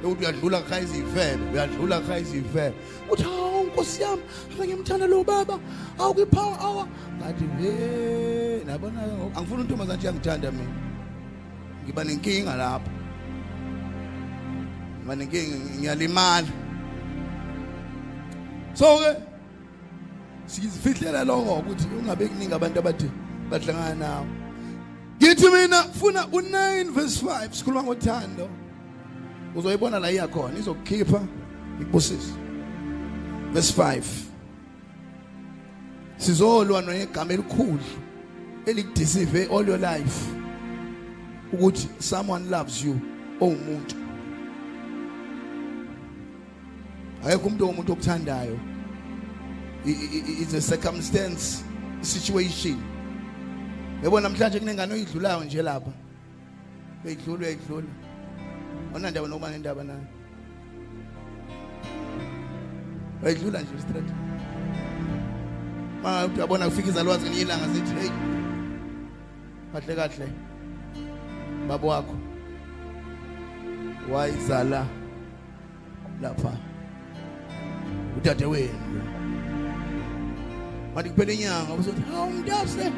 ukuthi 0.04 0.24
uyadlula 0.24 0.62
chaza 0.62 0.98
ivebe 0.98 1.52
uyadlula 1.54 2.02
chaza 2.02 2.38
ivebe 2.38 2.74
uthi 3.12 3.24
hawu 3.24 3.64
nkosi 3.64 4.02
yami 4.02 4.22
ave 4.54 4.68
ngimthanda 4.68 5.08
lo 5.08 5.24
baba 5.24 5.60
awukiphawa 6.00 6.60
awa 6.60 6.88
ngathi 7.18 7.46
he 7.62 8.64
nabona 8.66 9.02
ke 9.02 9.14
ngoku. 9.14 9.40
Angifuni 9.40 9.62
untombazana 9.62 9.98
nje 9.98 10.08
yangithanda 10.08 10.52
mina. 10.52 10.74
Ngiba 11.84 12.04
nenkinga 12.04 12.56
lapho. 12.56 12.90
Ngiba 15.00 15.16
nenkinga 15.16 15.58
ngiyalimala. 15.80 16.48
So 18.74 19.00
ke 19.00 19.16
sizifihlela 20.46 21.24
lokho 21.24 21.54
ukuthi 21.60 21.88
ungabe 22.00 22.28
kuningi 22.28 22.54
abantu 22.54 22.80
abathi 22.80 23.12
bahlangana 23.50 23.96
nawo 23.96 24.28
ngithi 25.22 25.50
mina 25.50 25.84
funa 25.84 26.24
u9 26.24 26.92
verse 26.92 27.26
5 27.26 27.52
sikhuluma 27.52 27.84
ngothando. 27.84 28.50
Uzoyibona 29.56 30.00
la 30.00 30.12
iyakhona 30.12 30.60
izokukhipha 30.60 31.22
ikubusise. 31.82 32.34
Verse 33.54 33.74
5 33.82 34.02
sizolwa 36.18 36.82
negama 36.82 37.34
elikhulu 37.34 37.80
elikudeceive 38.66 39.48
all 39.52 39.68
your 39.68 39.80
life 39.80 40.26
ukuthi 41.54 41.88
someone 42.00 42.50
loves 42.50 42.84
you 42.84 43.00
owumuntu. 43.40 43.96
Ayekho 47.26 47.48
umuntu 47.48 47.70
omuntu 47.70 47.92
okuthandayo. 47.94 48.60
I- 49.86 49.92
i- 49.92 50.24
i- 50.30 50.42
it's 50.42 50.54
a 50.54 50.62
circumstance 50.62 51.64
situation. 52.02 52.78
Yebo 54.04 54.20
namhlanje 54.20 54.60
kunengane 54.60 54.94
oyidlulayo 54.94 55.44
nje 55.44 55.62
lapha. 55.62 55.92
Beyidlula 57.04 57.40
uyayidlula 57.40 57.88
onandaba 58.96 59.28
nokuba 59.28 59.50
nendaba 59.50 59.84
nayo. 59.84 60.06
Bayidlula 63.24 63.62
nje 63.62 63.80
straight. 63.80 64.10
Ma 66.04 66.26
uthi 66.26 66.38
uyabona 66.38 66.66
kufika 66.70 66.90
izalwazi 66.90 67.26
ngelinye 67.26 67.42
ilanga 67.42 67.68
zithi 67.68 67.96
hey 68.00 68.10
kahle 69.74 69.96
kahle 69.96 70.28
babo 71.68 71.88
wakho. 71.88 72.16
Wayizala 74.12 74.86
lapha. 76.22 76.71
Udade 78.22 78.46
wenu 78.46 79.04
manje 80.96 81.10
kuphela 81.10 81.34
inyanga 81.34 81.74
uzothi 81.74 82.02
hawu 82.12 82.32
mntase 82.32 82.92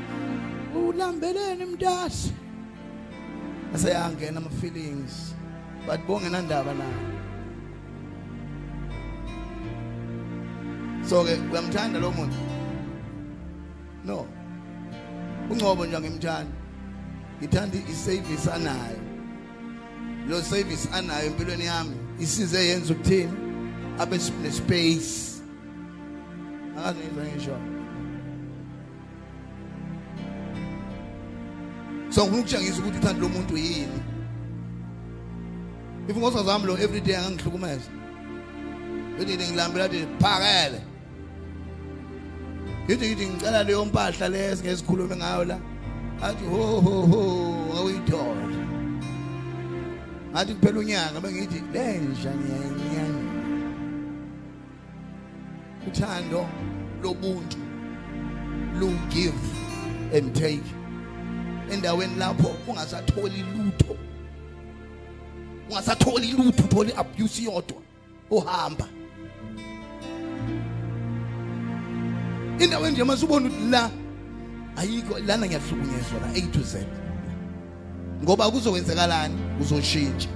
ulambeleni 0.88 1.66
mntase 1.66 2.32
aseyangena 3.76 4.38
ama 4.38 4.50
feelings 4.50 5.36
but 5.88 6.00
bongena 6.08 6.42
ndaba 6.42 6.74
nayo 6.74 7.14
so 11.10 11.24
ke 11.24 11.38
uyamthanda 11.52 12.00
lo 12.00 12.12
muntu? 12.12 12.38
No. 14.06 14.26
Ungcobo 15.50 15.86
nje 15.86 16.00
ngimthanda 16.00 16.52
ngithanda 17.40 17.78
iservice 17.92 18.52
anayo. 18.52 19.00
Lo 20.30 20.42
service 20.42 20.90
anayo 20.94 21.28
empilweni 21.28 21.66
yami 21.66 21.96
isize 22.20 22.68
yenza 22.68 22.94
ukuthini? 22.94 23.43
Abe 24.00 24.18
nespace 24.42 25.42
akazi 26.78 27.00
ngizwa 27.00 27.26
ngisho 27.26 27.58
so 32.10 32.22
ngifuna 32.22 32.40
ukutshengisa 32.40 32.80
ukuthi 32.80 32.98
uthando 32.98 33.22
lomuntu 33.22 33.58
if 36.08 36.18
ngosa 36.18 36.44
zami 36.44 36.66
lo 36.66 36.78
every 36.78 37.02
day 37.02 37.16
angangihlukumeza 37.16 37.90
ngithi 39.18 39.48
ngilambela 39.48 39.88
nje 39.88 40.08
phakele 40.20 40.82
ngithi 42.86 43.08
ngithi 43.08 43.28
ngicela 43.28 43.64
leyo 43.64 43.86
mpahla 43.86 44.30
leyo 44.30 44.56
singesikhulume 44.56 45.16
ngayo 45.16 45.44
la 45.44 45.58
athi 46.22 46.46
ho 46.46 46.82
ho 46.82 46.96
ho 47.12 47.22
awuyithola 47.78 48.46
ngathi 50.32 50.54
kuphela 50.54 50.80
unyaka 50.80 51.22
bengithi 51.22 51.64
lenja 51.74 52.32
ngiyayinyanya 52.36 53.03
uthando 55.88 56.48
lobuntu 57.02 57.58
lu 58.80 58.90
give 59.10 59.34
and 60.14 60.34
take. 60.36 60.64
Endaweni 61.72 62.16
lapho 62.16 62.56
ungasatholi 62.68 63.44
lutho 63.54 63.98
ungasatholi 65.70 66.32
lutho 66.32 66.64
utholi 66.64 66.94
abuse 66.98 67.44
yodwa 67.44 67.82
uhamba. 68.30 68.88
Indawo 72.60 72.90
nje 72.90 73.04
mase 73.04 73.26
ubona 73.26 73.48
ukuthi 73.48 73.70
la 73.70 73.90
ayikho 74.78 75.20
lana 75.20 75.48
ngiyahlukunyezwa 75.48 76.20
la 76.22 76.28
A 76.36 76.42
to 76.42 76.60
Z. 76.60 76.86
Ngoba 78.24 78.52
kuzokwenzekalani 78.52 79.36
uzoshintsha 79.62 80.30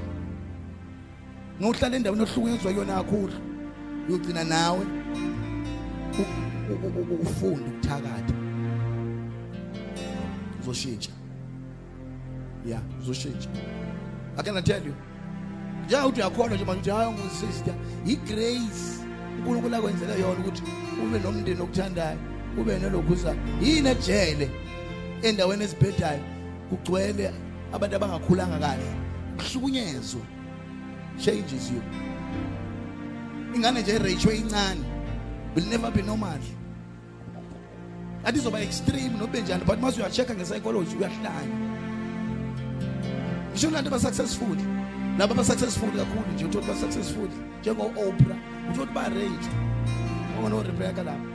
ngohlala 1.61 1.95
endaweni 1.95 2.23
ohlukunyezwa 2.23 2.71
yona 2.71 2.95
kakhulu 2.95 3.33
uyogcina 4.09 4.43
nawe 4.43 4.96
u- 6.19 6.73
u- 6.73 7.13
u- 7.13 7.21
ufunda 7.21 7.65
ukuthakatha 7.69 8.33
uzoshintsha. 10.61 11.11
Yeah 12.65 12.81
uzoshintsha. 13.01 13.49
I 14.37 14.43
can 14.43 14.63
tell 14.63 14.85
you. 14.85 14.93
Njengoba 15.85 16.07
uthi 16.07 16.19
uyakholwa 16.21 16.55
nje 16.55 16.65
manje 16.65 16.91
hayi 16.91 17.11
ngusisister 17.11 17.73
igrace 18.05 19.05
uNkulunkulu 19.39 19.75
akwenzele 19.75 20.21
yona 20.21 20.39
ukuthi 20.39 20.63
ube 21.03 21.19
nomndeni 21.19 21.61
okuthandayo 21.61 22.17
ube 22.57 22.79
nelokhuza 22.79 23.35
yini 23.61 23.89
ejele 23.89 24.49
endaweni 25.23 25.63
ezibhedayo 25.63 26.19
kugcwele 26.69 27.31
abantu 27.73 27.95
abangakhulanga 27.95 28.59
kahle. 28.59 28.85
Kuhlukunyezwe. 29.37 30.21
Changes 31.17 31.71
you. 31.71 31.81
Ingane 33.55 33.81
nje 33.81 33.97
ratio 33.97 34.31
incane 34.31 34.81
will 35.57 35.65
never 35.65 35.89
be 35.89 36.03
normal. 36.03 36.39
Athi 38.23 38.37
izoba 38.39 38.61
extreme 38.61 39.17
nobe 39.17 39.41
njani 39.41 39.65
but 39.65 39.77
you 39.77 39.81
mase 39.81 39.97
uyachecka 39.97 40.35
nge-psychology 40.35 40.95
uyahlanya 40.95 41.55
ngisho 43.51 43.69
lanto 43.71 43.89
ba-successful 43.89 44.57
laba 45.17 45.33
ba-successful 45.33 45.89
kakhulu 45.91 46.33
nje 46.35 46.45
uthola 46.45 46.67
ba-successful 46.67 47.29
njengo-opra 47.61 48.35
uthola 48.71 48.91
ba-raged 48.91 49.53
ongono-rebeka 50.37 51.03
lapha 51.03 51.27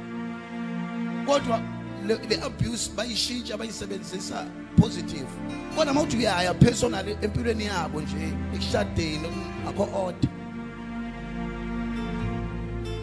kodwa 1.26 1.60
le 2.06 2.42
abuse 2.42 2.90
bayishintsha 2.96 3.56
bayisebenzisa 3.56 4.46
positive. 4.76 5.28
Kodwa 5.76 5.94
mawuthi 5.94 6.16
uyaya 6.16 6.54
personal 6.54 7.08
empilweni 7.08 7.64
yabo 7.64 8.00
nje 8.00 8.32
ekushadeni 8.54 9.28
akho 9.68 9.88
order 9.94 10.31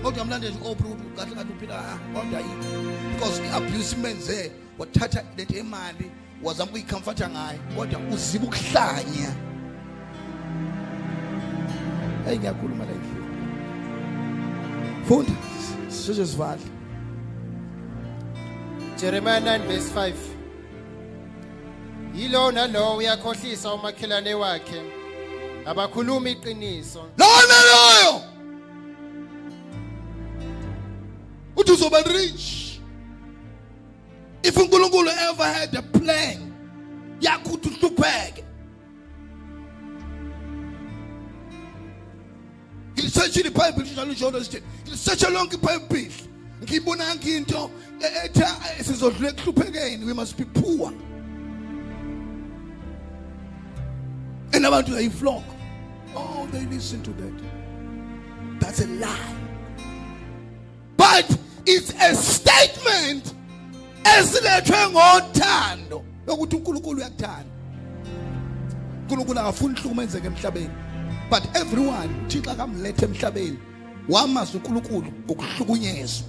kodwa 0.03 0.25
mlande 0.25 0.49
nje 0.49 0.59
opra 0.65 0.87
ukuthi 0.87 1.15
kahle 1.15 1.35
kahle 1.35 1.51
uphila 1.51 1.75
ah, 1.79 2.19
order 2.19 2.39
yini 2.39 2.93
because 3.13 3.41
i-abuse 3.41 3.95
imenze 3.95 4.51
wathatha 4.77 5.23
lethe 5.37 5.59
imali 5.59 6.11
wazama 6.43 6.69
ukuyicomforta 6.69 7.29
ngayo 7.29 7.59
kodwa 7.75 7.99
uziba 8.13 8.45
ukuhlanya 8.45 9.35
hey 12.25 12.37
ngiyakhuluma 12.37 12.85
la 12.85 12.91
endlini. 12.91 13.25
Funda 15.07 15.31
sisheshe 15.89 16.25
sivale 16.25 16.61
Jeremiah 19.01 19.39
9 19.39 19.67
verse 19.67 19.91
5 19.95 20.13
Yilo 22.15 22.51
nalo 22.51 22.97
uyakhohlisa 22.97 23.73
umakhelane 23.73 24.33
wakhe 24.33 24.81
abakhuluma 25.65 26.29
iqiniso. 26.29 27.05
Lona 27.17 27.59
loyo 27.71 28.28
uthi 31.69 31.83
uzoba 31.83 32.01
rich. 32.03 32.79
If 34.43 34.55
uNkulunkulu 34.55 35.09
ever 35.09 35.43
had 35.43 35.75
a 35.75 35.81
plan 35.81 36.53
yakho 37.21 37.53
ukuthi 37.53 37.69
uhlupheke 37.69 38.43
ngilisearchile 42.95 43.49
iBhayibheli 43.49 43.89
njalo 43.91 44.13
njalo 44.13 44.43
sithi 44.43 44.61
ngilisearcha 44.83 45.29
lonke 45.29 45.55
iBhayibheli 45.55 46.29
ngiyibona 46.63 47.13
into 47.25 47.69
ethi 47.99 48.83
sizodlula 48.83 49.29
ekuhluphekeni 49.29 50.05
we 50.05 50.13
must 50.13 50.37
be 50.37 50.45
poor. 50.45 50.93
And 54.53 54.65
abantu 54.65 54.95
they 54.95 55.09
flock? 55.09 55.43
Oh 56.15 56.47
they 56.51 56.65
listen 56.65 57.03
to 57.03 57.11
that. 57.11 57.33
That's 58.59 58.81
a 58.81 58.87
lie. 58.87 59.35
But 60.97 61.37
it's 61.73 61.93
a 61.99 62.15
statement 62.15 63.35
esilethwe 64.17 64.89
ngothando 64.89 66.03
ukuthi 66.27 66.55
uNkulunkulu 66.55 66.97
uyakuthanda. 66.97 67.51
uNkulunkulu 69.01 69.39
akafuni 69.39 69.73
ihlukumezeke 69.79 70.27
emhlabeni 70.27 70.75
but 71.29 71.55
everyone 71.55 72.09
uThixo 72.25 72.51
akamlethe 72.51 73.05
emhlabeni 73.05 73.59
wamazi 74.09 74.57
uNkulunkulu 74.57 75.13
ukuhlukunyezwa 75.27 76.27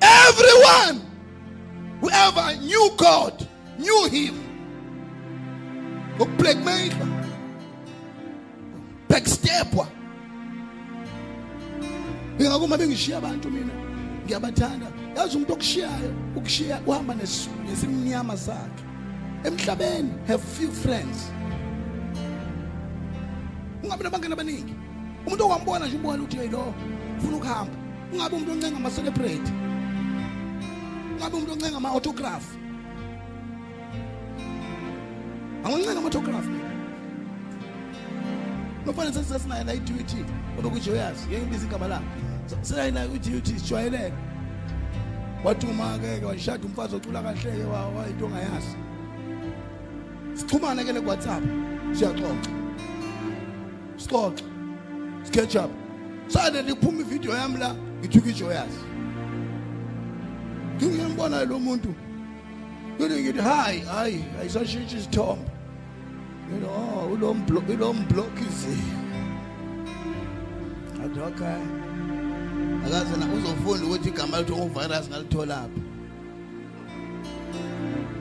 everyone 0.00 1.00
whoever 2.00 2.56
knew 2.60 2.90
God 2.96 3.46
knew 3.78 4.08
him. 4.08 4.34
Ukublackmailwa 6.18 7.06
backstepwa. 9.08 9.88
Ngingakuma 12.40 12.76
bengishiya 12.78 13.18
abantu 13.18 13.50
mina. 13.50 13.74
Ngiyabathanda. 14.24 14.86
Yazi 15.16 15.36
umuntu 15.36 15.52
okushiyayo 15.52 16.10
ukushiya 16.36 16.80
uhamba 16.86 17.14
nesimnyama 17.14 18.36
sakhe. 18.36 18.82
Emhlabeni 19.44 20.10
have 20.26 20.42
few 20.56 20.70
friends. 20.70 21.30
Ungabe 23.82 24.04
nabangani 24.04 24.32
abaningi. 24.32 24.74
Umuntu 25.26 25.44
okwambona 25.44 25.86
nje 25.86 25.96
ubona 25.96 26.22
ukuthi 26.22 26.36
hey 26.36 26.48
lo 26.48 26.74
ufuna 27.18 27.36
ukuhamba. 27.36 27.74
Ungabe 28.12 28.36
umuntu 28.36 28.52
oncenga 28.52 28.76
ama 28.76 28.90
celebrate 28.90 29.52
ungabe 31.16 31.36
umuntu 31.36 31.52
oncenga 31.52 31.76
ama 31.76 31.88
autograph 31.88 32.46
angoncenga 35.64 35.98
ama 35.98 36.08
autograph 36.08 36.46
mina. 36.46 36.70
Nofana 38.86 39.12
sesinayo 39.12 39.64
la 39.64 39.74
i-duty 39.74 40.24
onokuthi 40.58 40.90
uyazi 40.90 41.26
ngibiza 41.28 41.66
igama 41.66 41.88
la 41.88 42.00
sinayo 42.62 42.90
la 42.94 43.04
i-duty 43.04 43.58
sijwayeleke 43.58 44.12
wathuma-ke 45.44 46.24
washada 46.24 46.64
umfazi 46.64 46.96
ocula 46.96 47.22
kahle-ke 47.22 47.64
wayinto 47.96 48.26
ongayazi. 48.26 48.76
Sichumane 50.34 50.84
ke 50.84 50.92
le 50.92 51.00
WhatsApp. 51.00 51.42
Siyaxoxa. 51.92 52.50
Sixoxe. 53.96 54.44
Sketch 55.24 55.56
up 55.56 55.70
sade 56.28 56.62
liphuma 56.62 57.00
ivideo 57.00 57.34
yami 57.34 57.58
la 57.58 57.74
ngithuka 57.74 58.30
ijoyous 58.30 58.74
ngiyambona 60.76 61.44
lo 61.44 61.58
muntu. 61.58 61.94
Yini 62.98 63.22
ngithi 63.22 63.40
hayi 63.40 63.80
hayi 63.80 64.24
ayisashintshi 64.40 64.96
isithombe. 64.96 65.50
You 66.50 66.60
know 66.60 67.12
ulo 67.12 67.34
mblo 67.34 67.62
ulo 67.68 67.92
mblokizi 67.92 68.78
athi 71.04 71.20
okay 71.20 71.89
akaze 72.86 73.16
na 73.16 73.26
uzofunda 73.34 73.86
ukuthi 73.86 74.08
igama 74.08 74.38
lithi 74.38 74.52
uvirus 74.52 75.08
ngalithola 75.08 75.56
apha. 75.58 75.80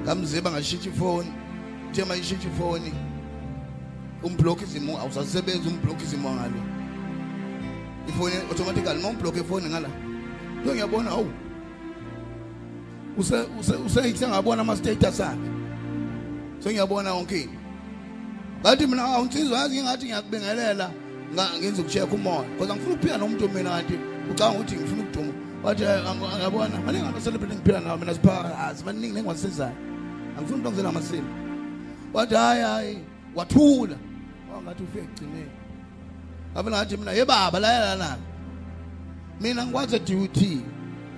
Ngamziba 0.03 0.51
ngashitsha 0.51 0.89
ifoni 0.89 1.31
uthe 1.89 2.05
mayishitsha 2.05 2.47
ifoni. 2.47 2.93
Umblockism 4.23 4.89
awusasebenzi 4.89 5.67
umblockism 5.69 6.25
wangalo 6.25 6.61
ifoni 8.07 8.35
automatically 8.49 9.01
nomblock 9.01 9.37
ifoni 9.37 9.69
ngala 9.69 9.89
yo 10.65 10.73
ngiyabona 10.73 11.09
hawu 11.09 11.31
use 13.17 13.35
use 13.59 14.01
use 14.13 14.27
ngabona 14.27 14.61
ama 14.61 14.75
status 14.75 15.19
akhe. 15.19 15.49
So 16.59 16.69
ngiyabona 16.69 17.13
wonke 17.13 17.41
into. 17.41 17.59
Ngathi 18.61 18.87
mina 18.87 19.03
awunsizwa 19.03 19.59
yazi 19.59 19.81
ngathi 19.83 20.05
ngiyakubingelela 20.05 20.91
nga- 21.33 21.59
ngenza 21.59 21.81
ukucheck 21.81 22.13
umoya 22.13 22.43
because 22.49 22.71
angifuni 22.71 22.95
ukuphila 22.95 23.17
nomuntu 23.17 23.49
mina 23.49 23.69
kanti 23.69 23.93
ucanga 24.31 24.59
ukuthi 24.59 24.75
ngifuna 24.75 25.03
ukuduma. 25.03 25.33
Wathi 25.63 25.83
"Eh, 25.83 26.07
ang- 26.09 26.37
ngiyabona. 26.37 26.79
Maningi 26.85 27.03
abantu 27.05 27.21
celebrate 27.21 27.55
ngiphila 27.55 27.79
nawo 27.79 27.97
mina 27.97 28.13
siphakazi 28.13 28.83
maningi 28.85 29.13
nengwasizayo. 29.13 29.75
Angifuni 30.37 30.59
ukuthi 30.61 30.69
ngizela 30.69 30.89
amasimo 30.89 31.29
wathi 32.13 32.35
hayi 32.35 32.61
hayi 32.61 32.97
wathula. 33.35 33.95
Wangathi 34.53 34.83
ufike 34.83 34.99
ekugcineni. 35.03 35.51
Ngabe 36.53 36.69
ngathi 36.71 36.97
mina 36.97 37.11
ye 37.11 37.25
baba 37.25 37.59
layela 37.59 37.95
lana 37.95 38.17
mina 39.41 39.65
ngikwazi 39.65 39.99
duty 39.99 40.61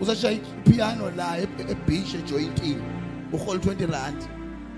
usashaya 0.02 0.34
ipiano 0.66 1.12
la 1.16 1.38
e- 1.38 1.48
ebeach 1.70 2.14
ejointini 2.16 2.82
uhol 3.34 3.58
20 3.60 3.86
rand. 3.86 4.18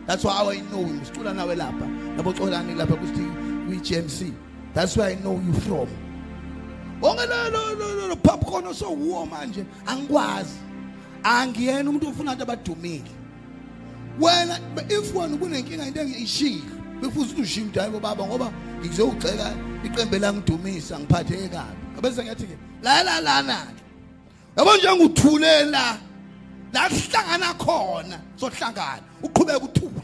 That's 0.07 0.23
why 0.25 0.31
I 0.51 0.59
know 0.69 0.84
him 0.86 0.99
sicula 1.05 1.34
nawe 1.34 1.55
lapha 1.55 1.88
nabo 2.17 2.34
xolani 2.34 2.75
lapha 2.75 2.95
kuthi 2.95 3.23
kwi-GMC 3.67 4.34
that's 4.73 4.97
where 4.97 5.07
I 5.11 5.15
know 5.15 5.39
you 5.45 5.53
from 5.53 5.88
onke 7.04 7.26
lo 7.28 7.49
lo 7.49 8.08
lo- 8.08 8.16
popcorn 8.16 8.74
so 8.74 8.91
war 8.91 9.26
manje. 9.28 9.66
Angikwazi. 9.86 10.58
Angiyena 11.24 11.89
umuntu 11.89 12.08
ofuna 12.10 12.32
abantu 12.32 12.43
abadumile. 12.43 13.12
Wena 14.20 14.60
if 14.89 15.14
wena 15.14 15.38
kunenkinga 15.38 15.88
into 15.88 15.99
engiyishilo 16.01 16.80
befuza 17.01 17.34
ukuthi 17.34 17.41
ushiye 17.41 17.66
ukuthi 17.66 17.80
hayibo 17.80 17.99
baba 17.99 18.26
ngoba 18.26 18.51
ngizogxeka 18.82 19.54
iqembe 19.84 20.20
langidumisa 20.20 20.99
ngiphatheke 20.99 21.49
kabi. 21.49 22.01
Bese 22.01 22.24
ngiyathi 22.24 22.45
ke 22.47 22.58
la 22.84 23.04
la 23.04 23.20
lana 23.22 23.68
yabo 24.58 24.78
njengothule 24.78 25.66
la 25.72 25.97
la 26.74 26.89
sihlangana 26.89 27.54
khona 27.58 28.20
sohlangana. 28.38 29.04
Uqhubeka 29.24 29.60
uthule. 29.60 30.01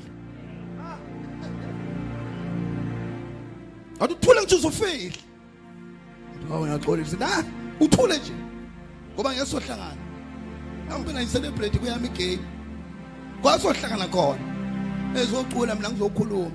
Athi 4.00 4.14
uthule 4.14 4.42
ngithi 4.42 4.56
uzofihla 4.56 5.18
hawu 6.50 6.66
ngiyaxolisa 6.66 7.18
na 7.18 7.44
uthule 7.80 8.18
nje. 8.18 8.34
Ngoba 9.16 9.34
ngeke 9.34 9.46
sohlangana 9.46 9.98
angibena 10.92 11.22
ngicelebrate 11.22 11.78
kuyami 11.80 12.08
igame 12.08 12.40
kwasohlangana 13.42 14.08
khona. 14.08 14.44
Ezocula 15.16 15.76
mina 15.76 15.90
ngizokhuluma. 15.90 16.52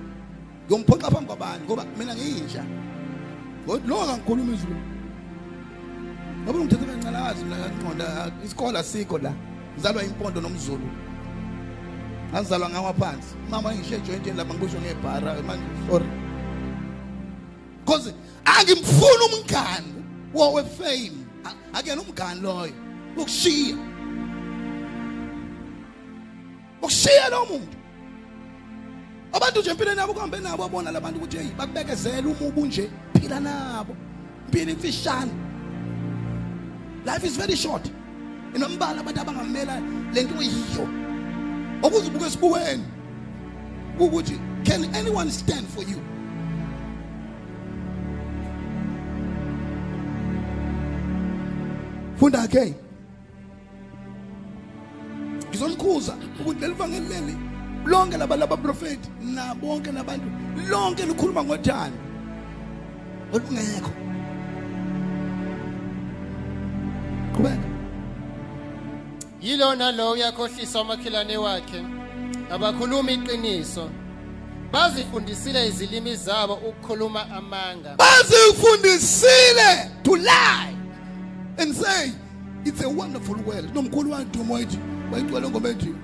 Ngiyomphoxa 0.67 1.11
phambi 1.11 1.27
kwabantu 1.27 1.65
ngoba 1.65 1.85
mina 1.99 2.15
ngiyinja. 2.15 2.65
Ngoba 3.67 3.87
lo 3.89 4.07
kangikhuluma 4.07 4.53
izulu. 4.53 4.77
Ngoba 6.45 6.59
ngithethe 6.59 6.87
kancane 6.87 7.45
mina 7.45 7.57
ngaqonda 7.57 8.33
isikole 8.45 8.79
asikho 8.79 9.19
la. 9.19 9.33
Ngizalwa 9.75 10.05
impondo 10.05 10.41
nomzulu. 10.41 10.89
Ngazalwa 12.33 12.71
ngawa 12.71 12.93
phansi. 12.95 13.35
Mama 13.51 13.75
ngishiye 13.75 14.01
jointini 14.01 14.37
lapha 14.37 14.55
ngikusho 14.55 14.79
ngebhara 14.81 15.43
manje 15.43 15.65
sorry. 15.89 16.07
Because 17.85 18.15
angimfuni 18.45 19.25
umngani 19.33 19.95
wowe 20.35 20.63
fame. 20.65 21.13
A- 21.45 21.79
akuyena 21.79 22.03
umngani 22.03 22.41
loyo. 22.41 22.73
Ukushiya 23.17 23.77
ukushiya 26.83 27.29
lo 27.31 27.45
muntu. 27.47 27.77
Abantu 29.33 29.61
nje 29.61 29.71
empilweni 29.71 30.01
yabo 30.01 30.13
kuhambe 30.15 30.39
nabo 30.41 30.65
abona 30.65 30.91
labantu 30.91 31.19
ukuthi 31.19 31.37
hey 31.39 31.51
bakubekezela 31.59 32.29
umubu 32.29 32.67
nje 32.67 32.91
phila 33.21 33.41
nabo. 33.41 33.97
Impilo 34.47 34.73
imfishane. 34.73 35.33
Life 37.05 37.25
is 37.27 37.37
very 37.37 37.57
short. 37.57 37.91
Inombala 38.55 39.01
abantu 39.01 39.21
abangamela 39.21 39.81
lento 40.13 40.43
yiyo 40.43 40.89
okuze 41.83 42.07
ubuke 42.09 42.27
esibukweni 42.27 42.85
ukuthi 43.99 44.39
can 44.65 44.85
anyone 44.95 45.31
stand 45.31 45.67
for 45.69 45.83
you? 45.83 46.01
Funda 52.19 52.49
ke 52.49 52.75
ngizomkhuza 55.51 56.15
ukuthi 56.41 56.61
leli 56.61 56.75
vangeli 56.75 57.09
leli 57.09 57.37
lonke 57.85 58.17
laba 58.17 58.37
laba 58.37 58.57
prophet 58.57 58.99
nabonke 59.21 59.93
labantu 59.93 60.27
lonke 60.71 61.07
likhuluma 61.07 61.45
ngothando. 61.45 61.99
Olungekho. 63.33 63.91
Qhubeka. 67.35 67.69
Yilo 69.43 69.75
nalo 69.75 70.13
uyakhohlisa 70.13 70.81
umakhelwane 70.81 71.37
wakhe 71.37 71.85
abakhuluma 72.51 73.13
iqiniso. 73.13 73.91
Bazifundisile 74.73 75.69
izilimi 75.69 76.17
zabo 76.17 76.55
ukukhuluma 76.55 77.31
amanga. 77.31 77.97
Bazifundisile 77.97 79.91
to 80.03 80.17
lie. 80.17 80.84
And 81.59 81.75
say 81.75 82.13
it's 82.65 82.83
a 82.83 82.89
wonderful 82.89 83.37
world. 83.37 83.73
Nomkhulu 83.75 84.11
wandumo 84.11 84.59
ethi 84.61 84.79
bayicwele 85.11 85.49
ngoma 85.51 85.69
ethi 85.69 85.95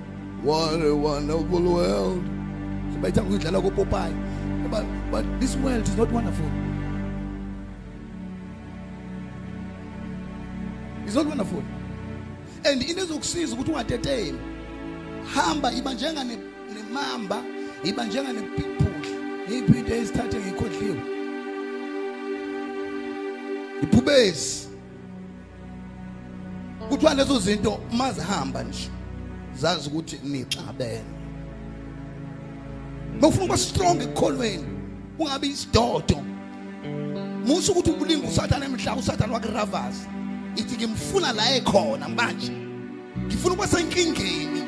what 0.43 0.81
a 0.81 0.95
wonderful 0.95 1.61
world. 1.73 2.23
Sibayithanda 2.93 3.29
ukuyidlala 3.29 3.61
kopopayi. 3.61 4.13
But, 4.71 4.85
but 5.11 5.25
this 5.41 5.55
world 5.57 5.83
is 5.87 5.97
not 5.97 6.09
wonderful. 6.11 6.45
It's 11.05 11.15
not 11.15 11.25
wonderful. 11.25 11.63
And 12.65 12.81
into 12.81 13.01
ezokusiza 13.01 13.55
ukuthi 13.55 13.71
ungateteli 13.71 14.37
hamba 15.35 15.71
iba 15.73 15.93
njenga 15.93 16.23
ne- 16.23 16.37
nemamba 16.73 17.43
iba 17.83 18.05
njengane 18.05 18.41
people. 18.41 18.87
Yiphi 19.49 19.77
into 19.79 19.95
esithathe 19.95 20.39
ngikhodliwe 20.39 20.97
iphubesi 23.83 24.67
kuthiwa 26.89 27.13
lezo 27.13 27.39
zinto 27.39 27.79
mazihamba 27.91 28.63
nje. 28.63 28.89
Zazi 29.55 29.89
ukuthi 29.89 30.19
nixabene 30.23 31.03
Mawufuna 33.21 33.43
ukuba 33.43 33.57
strong 33.57 34.01
ekukholweni 34.01 34.65
ungabi 35.19 35.47
isidodo. 35.47 36.23
Musu 37.45 37.71
ukuthi 37.71 37.91
ubulinga 37.91 38.27
usathana 38.27 38.65
emhlaba 38.65 38.99
usathana 38.99 39.33
wakuravasa 39.33 40.07
ithi 40.55 40.75
ngimfuna 40.75 41.33
la 41.33 41.55
ekhona 41.55 42.09
manje. 42.09 42.51
Ngifuna 43.27 43.53
ukuba 43.53 43.67
senkingeni. 43.67 44.61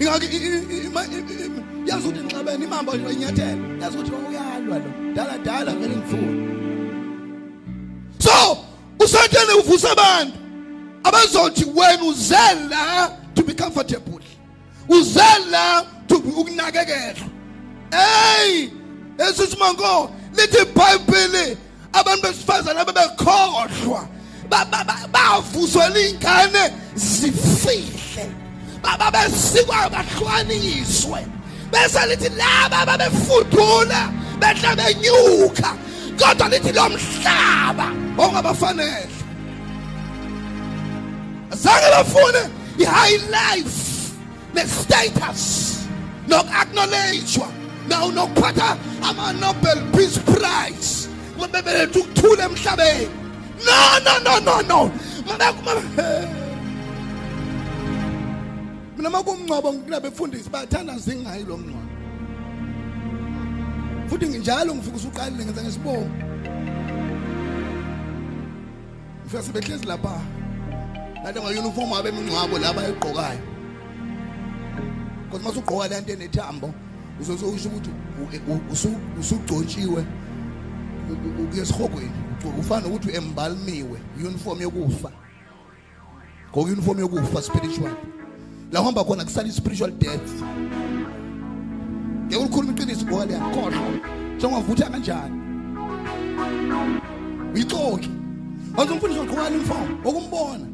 Ingaki 0.00 0.26
i- 0.26 0.36
i- 0.36 0.66
i- 0.74 0.86
ima- 0.86 1.06
i- 1.06 1.24
i- 1.32 1.63
yazi 1.86 2.08
ukuthi 2.08 2.24
ngixabene 2.24 2.64
imamba 2.64 2.92
inyathela 2.94 3.62
yazi 3.82 3.96
ukuthi 3.98 4.12
uyalwa 4.28 4.78
lo. 4.78 5.14
Dala 5.14 5.38
dala 5.38 5.72
vele 5.72 5.96
ngifuna. 5.96 6.44
So 8.18 8.58
usathane 8.98 9.52
uvusa 9.60 9.90
abantu. 9.92 10.38
Abazothi 11.04 11.64
wena 11.64 12.02
uzela 12.04 13.12
to 13.34 13.42
be 13.42 13.54
comfortable. 13.54 14.20
Uzela 14.88 15.86
to 16.08 16.18
be 16.20 16.30
ukunakekelwa. 16.30 17.28
Hey 17.92 18.70
esisimango 19.18 20.10
lithi 20.34 20.58
iBhayibheli 20.62 21.56
abantu 21.92 22.22
besifazana 22.22 22.80
ababekhohlwa 22.80 24.08
ba- 24.48 24.64
ba- 24.70 24.84
ba- 24.84 25.08
bavuswa 25.12 25.88
ingane 25.98 26.72
zifihle. 26.94 28.30
Baba 28.82 29.10
besikwa 29.10 29.90
bahlukaniswe 29.90 31.26
bese 31.74 32.02
lithi 32.10 32.28
laba 32.40 32.86
babefudula 32.86 34.00
behla 34.40 34.70
benyuka 34.78 35.70
kodwa 36.18 36.48
lithi 36.52 36.72
lo 36.72 36.88
mhlaba 36.88 37.86
ongabafanele. 38.22 39.10
Azange 41.52 41.88
bafune 41.94 42.42
i-high 42.78 43.18
life 43.36 43.78
ne-status 44.54 45.42
noku-acknowledgewa 46.28 47.48
naw 47.88 48.06
nokuphatha 48.16 48.78
ama-nobel 49.02 49.78
peace 49.92 50.18
prize. 50.30 51.08
Bebeletha 51.52 51.98
ukuthula 52.00 52.44
emhlabeni. 52.48 53.08
No 53.66 53.98
no 54.04 54.14
no 54.26 54.34
no 54.40 54.60
no 54.70 54.80
Mabe- 59.04 59.10
mina 59.10 59.10
makumngcwabo 59.10 59.72
nginabefundisi 59.72 60.50
bayathanda 60.50 60.98
zingayi 60.98 61.44
lo 61.44 61.56
mngcwabo. 61.56 61.88
Futhi 64.08 64.26
njalo 64.26 64.74
ngifika 64.74 64.96
usuqalile 64.96 65.44
ngenza 65.44 65.62
ngesibongo. 65.62 66.10
Ngifika 69.22 69.42
sebehlezi 69.42 69.86
lapha 69.86 70.20
lale 71.24 71.40
ngayuniform 71.40 71.92
abe 71.92 72.08
emingcwabo 72.08 72.58
laba 72.58 72.82
eqokayo 72.88 73.40
kodwa 75.30 75.44
masugqoka 75.52 75.88
le 75.88 76.00
nto 76.00 76.12
enethambo 76.12 76.74
uzoze 77.20 77.44
usho 77.46 77.68
ukuthi 77.68 77.90
u- 78.20 78.52
u- 78.52 78.72
usu- 78.72 79.00
usugcotshiwe 79.20 80.04
u- 81.10 81.28
u- 81.28 81.42
ukuya 81.44 81.62
esihogweni 81.62 82.12
ufana 82.58 82.86
ukuthi 82.86 83.10
embalmiwe 83.16 83.98
uniform 84.16 84.60
yokufa. 84.62 85.10
Ngoku 86.50 86.68
uniform 86.72 86.98
yokufa 87.00 87.42
spiritual 87.42 87.96
la 88.74 88.80
uhamba 88.80 89.04
khona 89.04 89.24
kusala 89.24 89.50
spiritual 89.52 89.90
death. 89.92 90.42
Ngeke 92.26 92.44
ukhuluma 92.44 92.72
iqiniso 92.72 93.06
ngoba 93.06 93.26
liyakhohlwa 93.26 93.88
njengavutha 94.36 94.90
kanjani 94.90 95.36
uyixoki 97.54 98.10
wathi 98.76 98.92
umfundisi 98.92 99.20
waqhubana 99.20 99.56
uniform 99.56 99.88
okumbona 100.04 100.66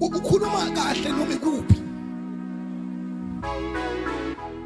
U- 0.00 0.06
ukhuluma 0.18 0.70
kahle 0.76 1.08
noma 1.08 1.34
ikuphi? 1.34 1.78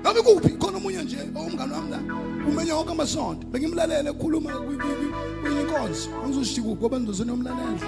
Noma 0.04 0.18
ikuphi? 0.20 0.48
Khona 0.58 0.76
omunye 0.78 1.02
nje 1.02 1.18
owumngane 1.36 1.72
wami 1.74 1.90
la 1.90 1.98
umenya 2.48 2.74
wonke 2.76 2.92
amasonto. 2.92 3.46
Bengimlalele 3.52 4.10
ekhuluma 4.10 4.50
kwi- 4.50 4.76
kwi- 4.82 4.96
kwi- 4.98 5.12
kwenye 5.42 5.60
inkonzo. 5.60 6.10
Angizoshithi 6.24 6.60
kuphi 6.60 6.76
ngoba 6.80 7.00
ngizozona 7.00 7.32
umlalela 7.32 7.78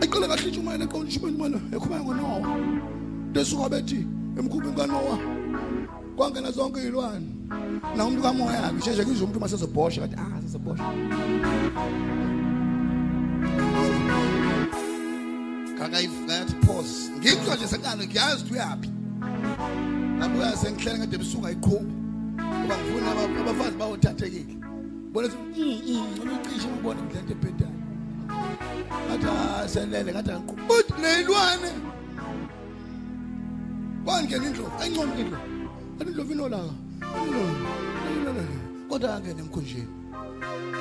ayiqale 0.00 0.26
kahle 0.28 0.48
itshumayela 0.50 0.84
eqonda 0.84 1.08
itshumayela 1.08 1.58
ekhuluma 1.74 2.04
ngonowa. 2.04 2.95
Lesuka 3.34 3.68
bethi 3.68 4.00
emkhubeni 4.38 4.76
kanowa 4.76 5.16
kwangena 6.16 6.50
zonke 6.50 6.80
iy'lwane 6.80 7.28
na 7.96 8.04
umuntu 8.04 8.22
kamoya 8.22 8.60
yakhe 8.64 8.80
sheshe 8.84 9.04
kuzwe 9.04 9.22
umuntu 9.24 9.38
uma 9.38 9.48
sezobhosha 9.48 10.00
kathi 10.00 10.16
ah 10.18 10.40
sezobhosha. 10.42 10.84
Kakayivathi 15.78 16.54
pause. 16.66 17.10
Ngikuzwa 17.18 17.54
nje 17.56 17.66
senkalo 17.66 18.04
ngiyazi 18.04 18.42
ukuthi 18.42 18.52
uyaphi. 18.54 18.90
Lapho 20.18 20.38
uyazi 20.38 20.56
sengihlele 20.56 20.98
kade 20.98 21.16
ebusuku 21.16 21.46
ayiqhuba 21.46 21.80
ngoba 22.60 22.76
ngifuna 22.78 23.10
aba- 23.12 23.40
abafazi 23.40 23.76
bawothathekile 23.76 24.54
bona 25.12 25.28
ucishe 25.28 26.68
ubone 26.78 27.00
ngidlente 27.02 27.32
ebhedayo 27.32 27.78
ngathi 29.06 29.26
ah 29.28 29.68
selele 29.68 30.12
ngathi 30.12 30.30
angiqhuba 30.30 30.74
uthi 30.74 30.92
leyilwane 31.02 31.70
wangena 34.06 34.46
indlovu 34.46 34.70
ayincoma 34.80 35.14
indlovu 35.18 35.36
athi 36.00 36.10
indlovu 36.10 36.32
inolaka 36.32 36.74
kodwa 38.88 39.14
angene 39.14 39.40
emkhunjini 39.40 39.88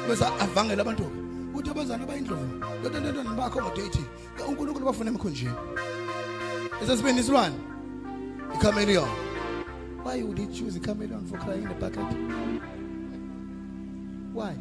bese 0.08 0.26
avangela 0.44 0.82
abantu 0.82 1.04
ukuthi 1.50 1.70
abazana 1.70 2.04
abayindlovu 2.04 2.48
kodwa 2.82 3.00
ntantwana 3.00 3.38
ba-accommodate 3.40 4.04
unkulunkulu 4.48 4.86
bafuna 4.86 5.10
emkhunjini. 5.10 5.56
Esesibeni 6.84 7.20
isilwane 7.20 7.56
ichameleon. 8.56 9.10
Why 10.04 10.22
would 10.24 10.38
he 10.38 10.46
choose 10.48 10.76
ichameleon 10.78 11.26
for 11.28 11.38
crying 11.40 11.64
in 11.64 11.70
the 11.70 11.76
bucket? 11.76 12.04
Why? 14.34 14.54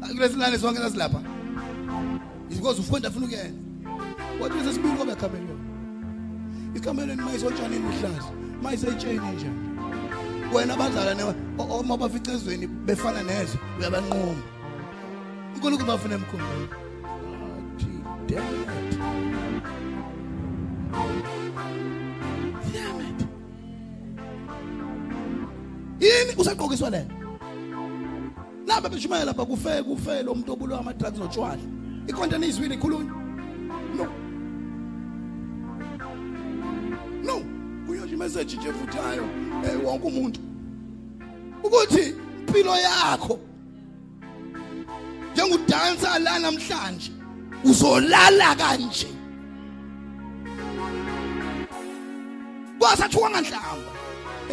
Kulesilwane 0.00 0.58
sonke 0.58 0.78
sasilapha. 0.78 1.20
Because 2.48 2.80
ufunda 2.80 3.08
afuna 3.08 3.26
ukuyenza 3.26 3.60
wathi 4.40 4.64
sesibili 4.64 4.96
kobe 4.96 5.12
ichameleon 5.12 5.57
isotshanini 7.36 7.82
luhlaza 7.82 8.32
uma 8.60 8.72
iseyitsheni 8.72 9.18
njani 9.18 9.68
wena 10.54 10.74
abazalwane 10.74 11.22
uma 11.58 11.96
bafica 11.96 12.32
ezweni 12.32 12.66
befana 12.66 13.22
nezwe 13.22 13.58
uyabanquma. 13.78 14.42
Unkulunkulu 15.54 15.86
bafuna 15.86 16.14
it. 23.08 23.28
Yini? 26.00 26.32
Usaqokiswa 26.36 26.90
lena 26.90 27.14
laba 28.66 28.88
beshumayela 28.88 29.32
lapha 29.32 29.44
kufe 29.44 29.82
kufe 29.82 30.22
lo 30.22 30.34
muntu 30.34 30.52
obulawa 30.52 30.80
ama-drugs 30.80 31.18
notshwala. 31.18 31.62
Ikhonta 32.06 32.38
niyizwile 32.38 32.74
ikhulunywa 32.74 33.14
no 33.96 34.27
no 37.24 37.42
kuyo 37.86 38.04
nje 38.04 38.14
imeseji 38.14 38.56
nje 38.56 38.68
evuthayo 38.68 39.22
um 39.22 39.84
wonke 39.84 40.06
umuntu. 40.06 40.40
Ukuthi 41.62 42.14
impilo 42.38 42.76
yakho 42.76 43.38
njengodansa 45.32 46.18
la 46.18 46.38
namhlanje 46.38 47.12
uzolala 47.64 48.54
kanje. 48.54 49.08
Kwasathuka 52.78 53.30
nganhlamba 53.30 53.92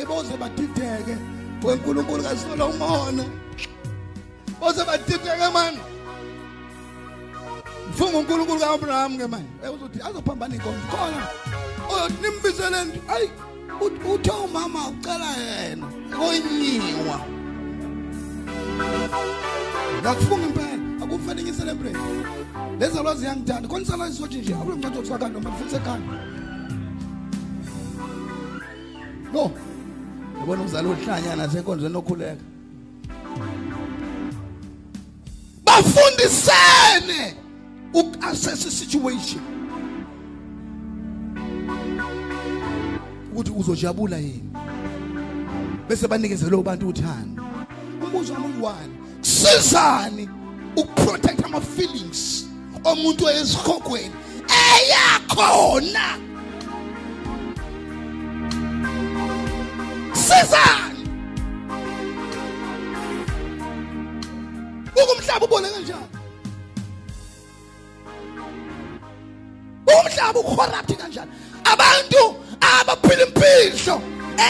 eboze 0.01 0.37
badideke 0.37 1.17
wenkulunkulu 1.63 2.23
kasolomona 2.23 3.25
boze 4.59 4.85
badideke 4.85 5.49
mani? 5.53 5.79
Mfunga 7.89 8.17
unkulunkulu 8.17 8.59
ka-abraham 8.59 9.17
ke 9.17 9.27
mani? 9.27 9.49
Uzothi 9.73 10.01
azophambana 10.01 10.55
inkonzo 10.55 10.87
khona 10.91 11.27
oyothi 11.93 12.17
nimbizele 12.21 12.83
nto. 12.85 12.99
Ayi 13.13 13.29
ut- 13.81 14.13
uthe 14.13 14.31
umama 14.31 14.79
ucela 14.89 15.29
yena 15.37 15.87
konyiwa 16.15 17.17
ngakufunga 20.01 20.45
impela 20.47 21.03
akufane 21.03 21.43
ngicelebrate 21.43 21.97
lezi 22.79 22.97
alwazi 22.99 23.25
yangithanda 23.25 23.67
khona 23.67 23.83
isala 23.83 24.07
sizothi 24.11 24.37
nje 24.37 24.53
akule 24.53 24.75
mncane 24.75 24.97
okusakani 24.97 25.33
noma 25.33 25.49
ndifuthe 25.49 25.75
ekhanda. 25.75 26.13
No 29.33 29.51
yabona 30.39 30.63
uzala 30.63 30.89
uhlanyana 30.89 31.49
senkonzweni 31.49 31.97
okhuleka. 31.97 32.43
Bafundisene 35.65 37.35
uku-assess 37.93 38.69
situation 38.79 39.41
ukuthi 43.35 43.51
uzojabula 43.51 44.17
yini? 44.17 44.49
Bese 45.89 46.07
banikeze 46.07 46.49
lo 46.49 46.63
bantu 46.63 46.87
uthando. 46.87 47.43
Umbuzo 48.01 48.33
wami 48.33 48.45
uyi-one 48.45 49.05
kusizani 49.55 50.29
ukuprotect 50.75 51.45
ama 51.45 51.61
feelings 51.61 52.45
omuntu 52.83 53.29
ezihogweni 53.29 54.15
eyakhona? 54.47 56.17
Sizani 60.13 61.09
ukumhlaba 64.95 65.45
ubone 65.45 65.69
kanjani? 65.69 66.07
Umhlaba 69.87 70.39
ucorrupt 70.39 70.97
kanjani? 70.97 71.31
Abantu 71.63 72.17
abaphila 72.17 72.44
impilo 73.13 74.01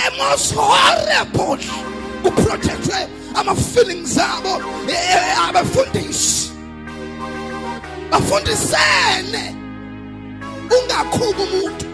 emos 0.08 0.54
horrible 0.54 1.66
kuprotectwe 2.24 3.08
ama 3.36 3.56
feelings 3.56 4.18
abo. 4.18 4.62
Eh, 4.90 5.50
abafundisi 5.50 6.52
bafundisene 8.12 9.56
ungakhuba 10.72 11.44
umuntu. 11.44 11.86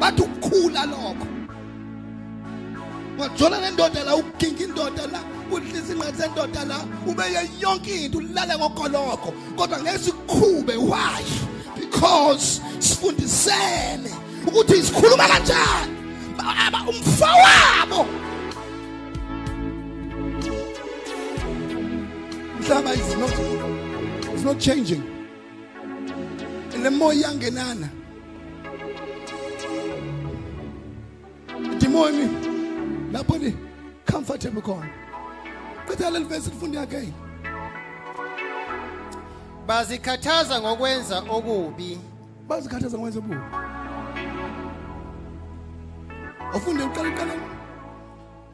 Bathi 0.00 0.22
ukukhula 0.22 0.86
lokho. 0.86 1.26
Wajola 3.18 3.60
nendoda 3.60 4.04
la 4.04 4.16
uginga 4.16 4.64
indoda 4.64 5.06
la 5.06 5.20
udlisa 5.50 5.92
inqathi 5.92 6.22
sendoda 6.22 6.64
la 6.64 6.78
ubeke 7.06 7.50
yonke 7.60 8.04
into 8.04 8.18
ulale 8.18 8.56
ngokoloko 8.56 9.32
kodwa 9.56 9.78
ngeke 9.82 9.98
sikhube 9.98 10.76
why? 10.76 11.24
Because 11.76 12.60
sifundisene. 12.78 14.27
Ukuthi 14.46 14.82
sikhuluma 14.82 15.26
kanjani? 15.28 15.92
Aba- 16.38 16.84
umfowabo. 16.90 18.06
Mhlaba 22.60 22.92
is 22.94 23.16
not 23.16 24.34
is 24.34 24.44
not 24.44 24.58
changing. 24.58 25.02
Le 26.82 26.90
moya 26.90 27.22
yangenana 27.28 27.88
demoni 31.80 32.28
lapho 33.12 33.38
ni 33.40 33.54
comfortable 34.06 34.62
khona. 34.62 34.88
Qitha 35.86 36.10
leli 36.10 36.24
verse 36.24 36.48
lifunde 36.50 36.78
again. 36.82 37.12
Bazikhathaza 39.66 40.60
ngokwenza 40.60 41.18
okubi. 41.30 41.98
Bazikhathaza 42.48 42.98
ngwenze 42.98 43.20
bubi 43.20 43.36
ufunde 46.54 46.82
uqala 46.84 47.08
uqala 47.08 47.34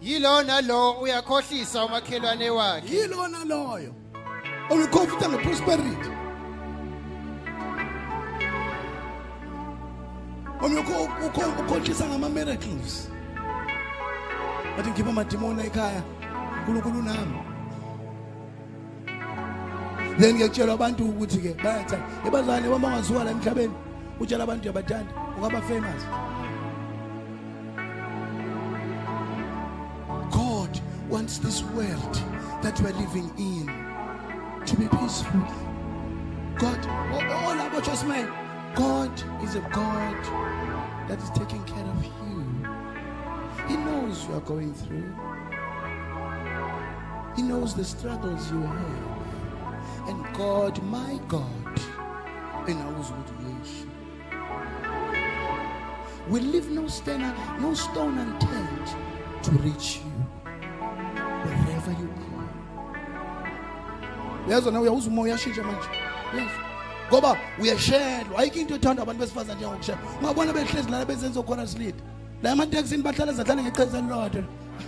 yilo 0.02 0.42
nalo 0.42 0.92
uyakhohlisa 1.00 1.84
umakhelwane 1.84 2.50
wakhe. 2.50 2.96
Yilo 2.96 3.28
naloyo 3.28 3.94
olukhofita 4.70 5.28
ngeprosperity. 5.28 6.10
Omyokho 10.62 11.08
ukhohlisa 11.60 12.04
ngama-miracles. 12.08 13.08
Bathi 14.76 14.90
ngikhipha 14.90 15.10
amadimoni 15.10 15.62
ekhaya 15.66 16.02
unkulunkulu 16.58 17.02
nami. 17.02 17.38
Then 20.18 20.34
ngiyakutshelwa 20.34 20.74
abantu 20.74 21.04
ukuthi-ke 21.04 21.54
bayathanda. 21.62 22.06
Ebazane 22.26 22.68
uma 22.68 22.88
ungasuka 22.88 23.24
la 23.24 23.30
emhlabeni 23.30 23.74
utshela 24.20 24.44
abantu 24.44 24.62
uyabathanda 24.64 25.12
ungaba 25.36 25.62
famous. 25.62 26.02
Wants 31.14 31.38
this 31.38 31.62
world 31.62 32.14
that 32.60 32.80
we're 32.80 32.90
living 32.94 33.30
in 33.38 33.66
to 34.66 34.76
be 34.76 34.88
peaceful. 34.98 35.46
God, 36.58 36.84
all 36.88 37.52
about 37.52 37.84
just 37.84 38.04
man, 38.04 38.26
God 38.74 39.12
is 39.44 39.54
a 39.54 39.60
God 39.72 40.24
that 41.08 41.22
is 41.22 41.30
taking 41.30 41.62
care 41.66 41.84
of 41.84 42.04
you. 42.04 42.44
He 43.68 43.76
knows 43.76 44.26
you 44.26 44.34
are 44.34 44.40
going 44.40 44.74
through. 44.74 45.14
He 47.36 47.42
knows 47.42 47.76
the 47.76 47.84
struggles 47.84 48.50
you 48.50 48.62
have. 48.62 50.08
And 50.08 50.34
God, 50.34 50.82
my 50.82 51.20
God, 51.28 51.80
knows 52.66 53.12
what 53.12 53.28
you 53.28 53.54
wish. 53.54 53.84
We 56.28 56.40
leave 56.40 56.70
no 56.70 56.88
stone, 56.88 57.32
no 57.60 57.72
stone 57.72 58.18
unturned 58.18 58.88
to 59.44 59.50
reach 59.62 59.98
you 59.98 60.13
wherever 61.44 61.92
you 62.00 62.08
are. 62.08 62.14
Uyazwa 64.48 64.72
na 64.72 64.80
uyawuza 64.80 65.08
umoya 65.08 65.34
uyashintsha 65.34 65.62
manje. 65.62 65.88
Yes. 66.36 66.50
Ngoba 67.08 67.36
uyashelwa 67.58 68.38
ayikho 68.38 68.58
into 68.58 68.74
ethandwa 68.74 69.02
abantu 69.02 69.20
besifazane 69.20 69.60
njengokushela. 69.60 69.98
Ungabona 70.20 70.52
behlezi 70.52 70.90
lana 70.90 71.04
bezenza 71.04 71.42
khona 71.42 71.66
silid. 71.66 71.94
La 72.42 72.52
emateksini 72.52 73.02
bahlala 73.02 73.32
zahlala 73.32 73.62
ngeqhaza 73.62 73.98
elilodwa. 73.98 74.42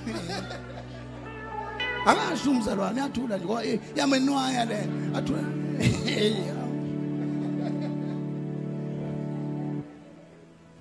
Angasho 2.06 2.50
umzalwane 2.50 3.00
yathula 3.00 3.36
nje 3.36 3.44
ngoba 3.44 3.64
eh, 3.64 3.80
yamenwaya 3.96 4.64
le. 4.64 4.88
Athula. 5.14 5.42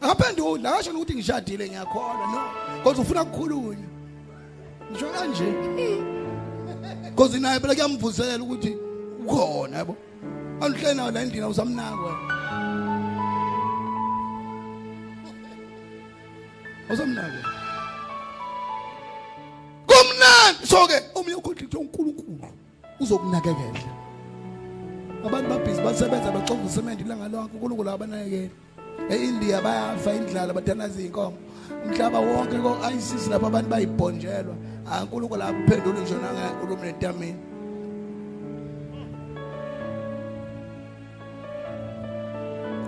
Akaphendula 0.02 0.74
akasho 0.74 0.92
ukuthi 0.92 1.14
ngishadile 1.16 1.70
ngiyakholwa 1.70 2.28
no. 2.32 2.42
Kodwa 2.84 3.02
ufuna 3.02 3.22
ukukhulunywa. 3.22 3.95
Ngisho 4.92 5.08
kanje. 5.14 5.48
Because 7.10 7.40
naye 7.40 7.60
phela 7.60 7.76
kuyamvuselela 7.76 8.44
ukuthi 8.44 8.78
ukhona 9.24 9.78
yabo. 9.78 9.96
Awuhleli 10.62 10.96
nawo 10.96 11.12
la 11.12 11.22
endlini 11.22 11.46
awusamnakwa. 11.46 12.12
Awusamnakwa. 16.90 17.42
Kumnandi 19.88 20.68
so 20.68 20.88
ke 20.88 20.98
omunye 21.16 21.36
ukhohlithe 21.36 21.78
uNkulunkulu 21.78 22.48
uzokunakekela. 23.00 23.80
Abantu 25.26 25.50
babhizi 25.50 25.82
basebenza 25.82 26.32
baxova 26.32 26.66
usemende 26.66 27.04
ilanga 27.04 27.28
lonke 27.28 27.56
uNkulunkulu 27.56 27.90
abanakekela. 27.90 28.50
eIndia 29.10 29.62
bayafa 29.62 30.14
indlala 30.14 30.54
bathanaza 30.54 31.02
inkomo. 31.02 31.38
Umhlaba 31.86 32.20
wonke 32.20 32.58
ko 32.58 32.78
ISIS 32.98 33.28
lapha 33.28 33.48
abantu 33.48 33.70
bayibhonjelwa. 33.70 34.56
Ah 34.88 35.04
uNkulunkulu 35.04 35.44
akuphendule 35.44 36.00
ngisho 36.02 36.18
nangenkulumo 36.22 36.84
netamini. 36.84 37.42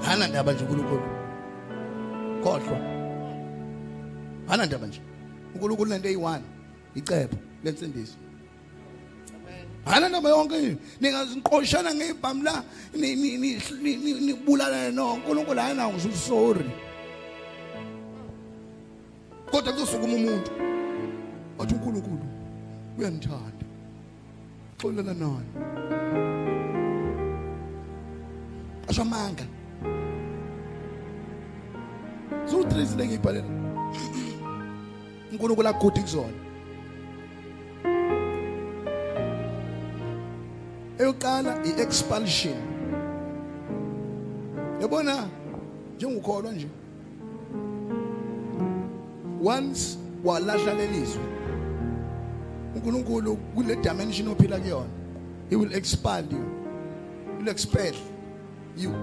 Hana 0.06 0.28
ndaba 0.28 0.54
nje 0.54 0.64
uNkulunkulu. 0.64 1.02
Khohlwa. 2.44 2.78
Hana 4.48 4.66
ndaba 4.66 4.88
nje. 4.88 5.02
uNkulunkulu 5.56 5.90
lento 5.90 6.10
eyi1 6.10 6.42
icepho 6.96 7.38
lensindiso. 7.64 8.18
Hana 9.88 10.10
ndaba 10.10 10.30
yonke 10.30 10.78
ningaziqoshana 11.02 11.96
ngebhamu 11.96 12.44
la 12.44 12.64
ni 12.94 13.16
ni 13.16 13.38
ni 13.38 13.50
ni- 13.82 13.96
ni- 13.96 14.20
nibulalane 14.26 14.92
no 14.92 15.14
uNkulunkulu 15.14 15.60
hayina 15.60 15.88
ngisho 15.90 16.12
sorry. 16.16 16.66
Kodwa 19.52 19.74
kuzosukuma 19.74 20.14
umuntu. 20.16 20.52
Wathi 21.58 21.74
uNkulunkulu 21.76 22.26
uyandithanda. 23.00 23.66
Xolela 24.78 25.14
nani. 25.14 25.52
Ashamanga. 28.90 29.46
So 32.46 32.64
tres 32.64 32.96
lengibhalela. 32.98 33.48
uNkulunkulu 35.32 35.68
akuthi 35.70 36.02
kuzona. 36.02 36.47
Eyokuqala 41.00 41.58
i-expulsion 41.66 42.58
yabona 44.82 45.28
njengokholwa 45.96 46.52
nje 46.52 46.68
once 49.46 49.98
walahla 50.24 50.74
lelizwe 50.74 51.24
uNkulunkulu 52.76 53.36
kule 53.36 53.76
dimension 53.76 54.28
ophila 54.28 54.60
kuyona 54.60 54.90
he 55.50 55.56
will 55.56 55.74
expel 55.74 56.26
you 56.32 56.58
will 57.40 57.50
expel 57.50 57.94
you. 58.78 58.94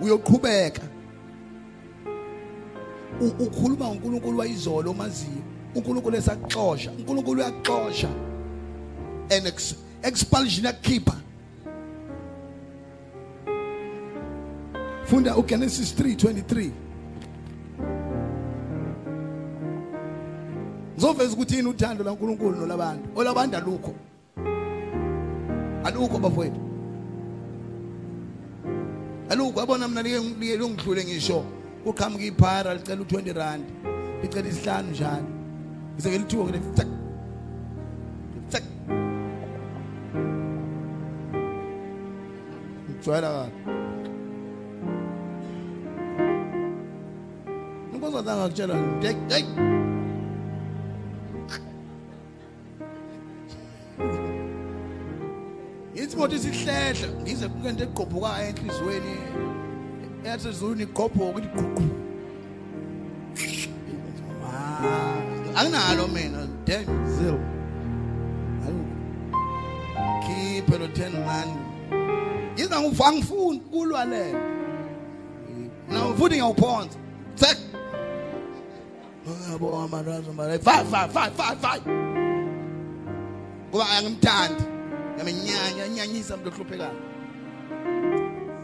Uyoqhubeka. 0.00 0.82
Ukhuluma 3.20 3.86
ngoNkulunkulu 3.86 4.38
wayizolo 4.38 4.90
omaziyo 4.90 5.42
uNkulunkulu 5.74 6.16
esaxosha 6.16 6.90
uNkulunkulu 6.90 7.40
uyaxosha 7.40 8.08
and 9.30 9.46
ekspalishin 10.02 10.64
yakukhipha 10.64 11.14
funda 15.04 15.36
ugenesis 15.36 15.94
3:23 15.94 16.70
ngizoveza 20.98 21.32
ukuthi 21.32 21.56
yini 21.56 21.68
uthando 21.68 22.04
laNkuluNkulu 22.04 22.56
nolabantu? 22.56 23.08
Olabantu 23.16 23.56
alukho. 23.56 23.94
Alukho 25.84 26.18
bafowethu. 26.18 26.60
Alukho. 29.30 29.60
Yabona 29.60 29.88
mina 29.88 30.02
like 30.02 30.58
ngidlule 30.58 31.04
ngisho. 31.04 31.44
Uqhamuka 31.86 32.24
iphara 32.24 32.74
licela 32.74 33.02
u20 33.02 33.32
rand 33.32 33.64
licela 34.22 34.48
isihlanu 34.48 34.90
njalo 34.90 35.24
ngizeke 35.94 36.18
lithuko 36.18 36.44
kule 36.44 36.58
join 43.02 43.22
her. 43.22 43.50
It's 55.94 56.14
what 56.14 56.32
is 56.32 56.46
it 56.46 56.54
said? 56.54 56.96
He's 56.96 57.08
ukujwayela 57.08 57.08
kahle 57.08 57.08
unkosazana 57.08 57.08
angakutshelwa 57.08 57.08
heyi 57.08 57.08
yithi 57.08 57.08
mothi 57.08 57.08
isihlehla 57.08 57.08
ngize 57.22 57.48
kuke 57.48 57.72
nto 57.72 57.84
egqobhukayo 57.84 58.48
enhliziyweni 58.48 59.14
eyasezulwini 60.24 60.82
igqobhoke 60.82 61.40
iqhuqhu 61.46 61.84
anginalo 65.56 66.08
mina 66.08 66.40
damn 66.66 67.06
zero. 67.16 67.40
Keep 70.26 70.68
lo 70.80 70.88
ten 70.88 71.12
rand 71.26 71.67
yiza 72.58 72.80
ngifangifuni 72.80 73.60
kulwa 73.60 74.04
lena 74.04 74.40
now 75.88 76.14
futhi 76.14 76.34
ngiyawuphonza 76.34 76.98
tsek 77.34 77.58
yabo 79.50 79.76
amarazo 79.76 80.32
mara 80.32 80.58
five 80.58 80.86
five 80.90 81.12
five 81.12 81.32
five 81.36 81.58
five 81.60 81.82
kuba 83.70 83.88
angimthandi. 83.88 84.64
Yamenyanya 85.18 85.88
nyanyisa 85.88 86.34
umuntu 86.34 86.50
ohluphekayo. 86.50 86.98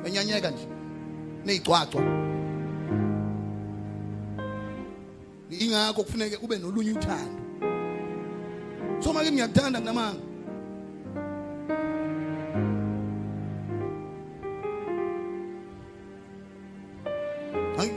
Enyanyeka 0.06 0.50
nje. 0.50 0.66
Nezicwacwa 1.44 2.02
ingakho 5.50 6.02
kufuneke 6.04 6.36
ube 6.36 6.58
nolunye 6.58 6.92
uthando. 6.92 7.40
So 9.00 9.12
make 9.12 9.32
ngiyakuthanda 9.32 9.80
kunamanga 9.80 10.20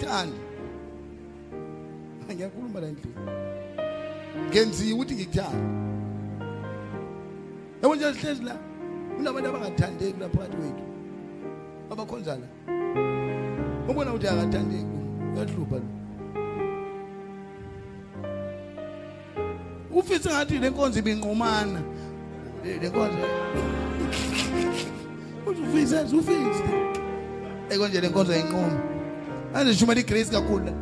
angithandi 0.07 0.39
ngiyakhuluma 2.33 2.79
la 2.79 2.87
endlini. 2.87 3.15
Ngenziwe 4.49 4.93
ukuthi 4.93 5.15
ngikuthanda 5.15 5.57
yabo 7.81 7.95
nje 7.95 8.13
sihlezi 8.13 8.43
la. 8.43 8.55
Kunabantu 9.15 9.49
abangathandeki 9.49 10.19
la 10.19 10.29
phakathi 10.29 10.57
kwethu. 10.57 10.83
Abakhonza 11.91 12.35
la. 12.35 12.47
Ubona 13.89 14.11
ukuthi 14.11 14.27
akathandeki. 14.27 14.85
Uyahlupha 15.35 15.75
lo. 15.75 15.87
Ufisa 19.95 20.29
ngathi 20.29 20.59
le 20.59 20.69
nkonzo 20.69 20.99
ibinqumana. 20.99 21.81
Le- 22.63 22.89
nkonzo. 22.89 23.17
Ufisa 25.47 26.01
ufisa. 26.01 26.63
Ekonje 27.69 28.01
le 28.01 28.09
nkonzo 28.09 28.33
ayinquma 28.33 28.96
anje 29.57 29.73
shumela 29.73 29.99
igrace 29.99 30.31
kakhulu 30.31 30.65
la 30.65 30.73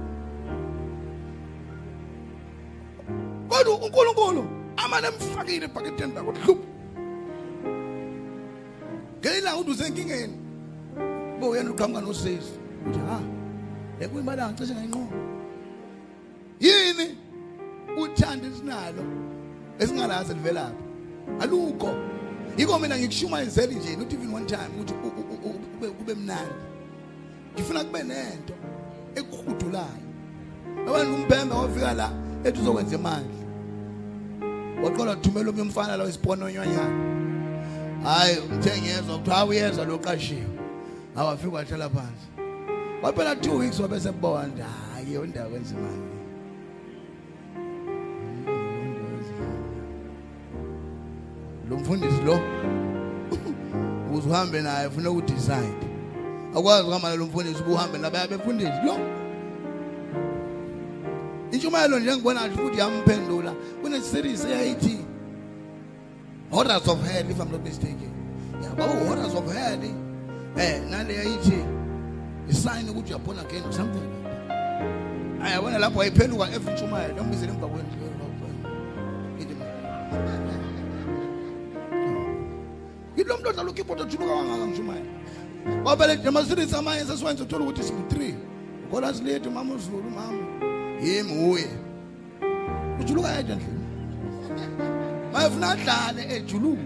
kodwa 3.49 3.76
uNkulunkulu 3.86 4.43
amane 4.78 5.07
emfakile 5.07 5.65
ebhaketheni 5.65 6.13
lakho 6.15 6.32
hlupha 6.32 6.67
ngela 9.21 9.57
uthi 9.57 9.71
usenkingeni. 9.71 10.36
Bo 11.39 11.49
uyena 11.49 11.71
uqhamuka 11.71 12.01
nosisi. 12.01 12.53
Uthi 12.88 12.99
ha 13.09 13.19
ekuyimalanga 13.99 14.57
cishe 14.57 14.73
ngayinqoma 14.73 15.17
yini 16.59 17.07
uthanda 18.01 18.47
esinalo 18.47 19.03
esingalazi 19.80 20.34
livelaphi 20.34 20.84
alukho. 21.41 21.89
Yiko 22.57 22.80
mina 22.80 22.97
ngikushumayezeli 22.97 23.76
nje 23.76 23.95
not 23.97 24.13
even 24.13 24.34
one 24.34 24.45
time 24.45 24.69
ukuthi 24.80 24.93
u- 24.93 25.15
u- 25.21 25.49
u- 25.49 25.59
kube 25.59 25.88
kube 25.89 26.13
mnandi. 26.13 26.53
Ngifuna 27.56 27.84
kube 27.84 28.03
nento 28.03 28.53
ekuhudulayo 29.16 30.06
abantu 30.88 31.16
umpembe 31.16 31.56
wafika 31.56 31.93
la 31.93 32.12
ethi 32.43 32.60
uzokwenza 32.60 32.95
imali. 32.95 33.36
Waqala 34.84 35.12
wathumela 35.12 35.49
omnye 35.49 35.62
umfana 35.62 35.97
la 35.97 36.03
wesipononyanyana 36.03 37.06
hayi 38.03 38.38
umthengezwa 38.38 39.18
kuthiwa 39.18 39.45
uyezwa 39.45 39.86
loqashiwe 39.86 40.47
awafika 41.16 41.56
wahlala 41.56 41.89
phansi. 41.89 42.28
Waphela 43.03 43.34
2 43.34 43.58
weeks 43.60 43.80
wabe 43.80 43.99
sebona 43.99 44.47
nje 44.47 44.62
hayi 44.62 45.14
yonda 45.14 45.45
kwenza 45.45 45.76
imali. 45.76 46.01
Lo 51.70 51.78
mfundisi 51.78 52.22
lo 52.22 52.34
ukuze 54.10 54.30
uhambe 54.30 54.62
naye 54.62 54.88
ufuna 54.88 55.10
ukudecide 55.10 55.84
akwazi 56.56 56.84
ukuhamba 56.84 57.10
nalo 57.10 57.26
mfundisi 57.26 57.62
ubuhambe 57.62 57.97
nabaya 57.97 58.28
befundisi 58.28 58.80
lo 58.86 58.97
intshumayelo 61.51 61.99
nje 61.99 62.16
ngibona 62.16 62.47
nje 62.47 62.58
futhi 62.58 62.80
yamphendula 62.80 63.53
kune 63.82 64.01
series 64.01 64.45
eyayithi 64.45 64.97
Horrors 66.51 66.88
of 66.88 67.01
Hell 67.03 67.30
if 67.30 67.39
I'm 67.41 67.51
not 67.51 67.64
mistaken. 67.64 68.12
Yabo 68.62 69.08
Horrors 69.08 69.34
of 69.34 69.51
Hell. 69.51 69.84
Eh 70.58 70.82
nale 70.89 71.14
yayithi 71.14 71.66
isign 72.49 72.88
ukuthi 72.88 73.24
born 73.26 73.39
again 73.39 73.64
or 73.64 73.74
something. 73.74 74.01
Like 74.01 75.49
that 75.49 75.51
ayabona 75.51 75.80
lapho 75.80 75.99
wayiphenduka 75.99 76.53
every 76.53 76.74
ntshumayelo 76.74 77.18
yombizele 77.18 77.51
emva 77.51 77.68
kwendlu 77.68 78.06
yilo 83.18 83.36
muntu 83.36 83.49
odlala 83.49 83.72
ukeyboard 83.72 84.01
ojuluka 84.01 84.36
kangaka 84.36 84.66
ngishumayela 85.66 85.89
wabele 85.89 86.16
namaseries 86.16 86.74
amanye 86.74 87.05
sesiwenza 87.05 87.43
uthola 87.43 87.63
ukuthi 87.66 87.84
siku-3 87.84 88.34
ukhona 88.88 89.13
silethu 89.13 89.51
mama 89.51 89.74
uzulu 89.74 90.09
mama. 90.09 90.43
Yimi 91.03 91.49
uye. 91.49 91.70
Ujuluka 93.01 93.32
yedwa 93.32 93.55
ndlela 93.55 93.76
mayefuna 95.34 95.70
adlale 95.70 96.36
ejuluka. 96.36 96.82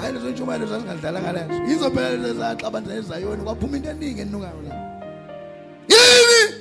Hayi 0.00 0.12
lezo 0.12 0.30
ntshumayelo 0.30 0.66
zazingadlalanga 0.66 1.32
lezo 1.32 1.62
yizo 1.68 1.90
phela 1.90 2.10
lezo 2.10 2.34
zaxabanisa 2.34 2.94
ezayoni 2.94 3.42
kwaphuma 3.42 3.76
into 3.76 3.90
eningi 3.90 4.20
enukayo 4.20 4.62
la. 4.68 4.74
Yini 5.88 6.54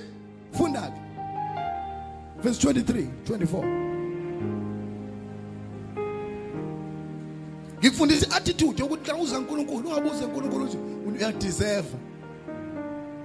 funda-ke. 0.51 0.99
Verse 2.43 2.67
23 2.67 3.07
24 3.25 3.92
ngikufundisa 7.83 8.25
i-attitude 8.27 8.81
yokuthi 8.81 9.05
xa 9.05 9.15
uza 9.15 9.39
nkulunkulu 9.39 9.89
ungabuze 9.89 10.25
nkulunkulu 10.25 10.65
uthi 10.65 10.77
uyadeserve 11.07 11.97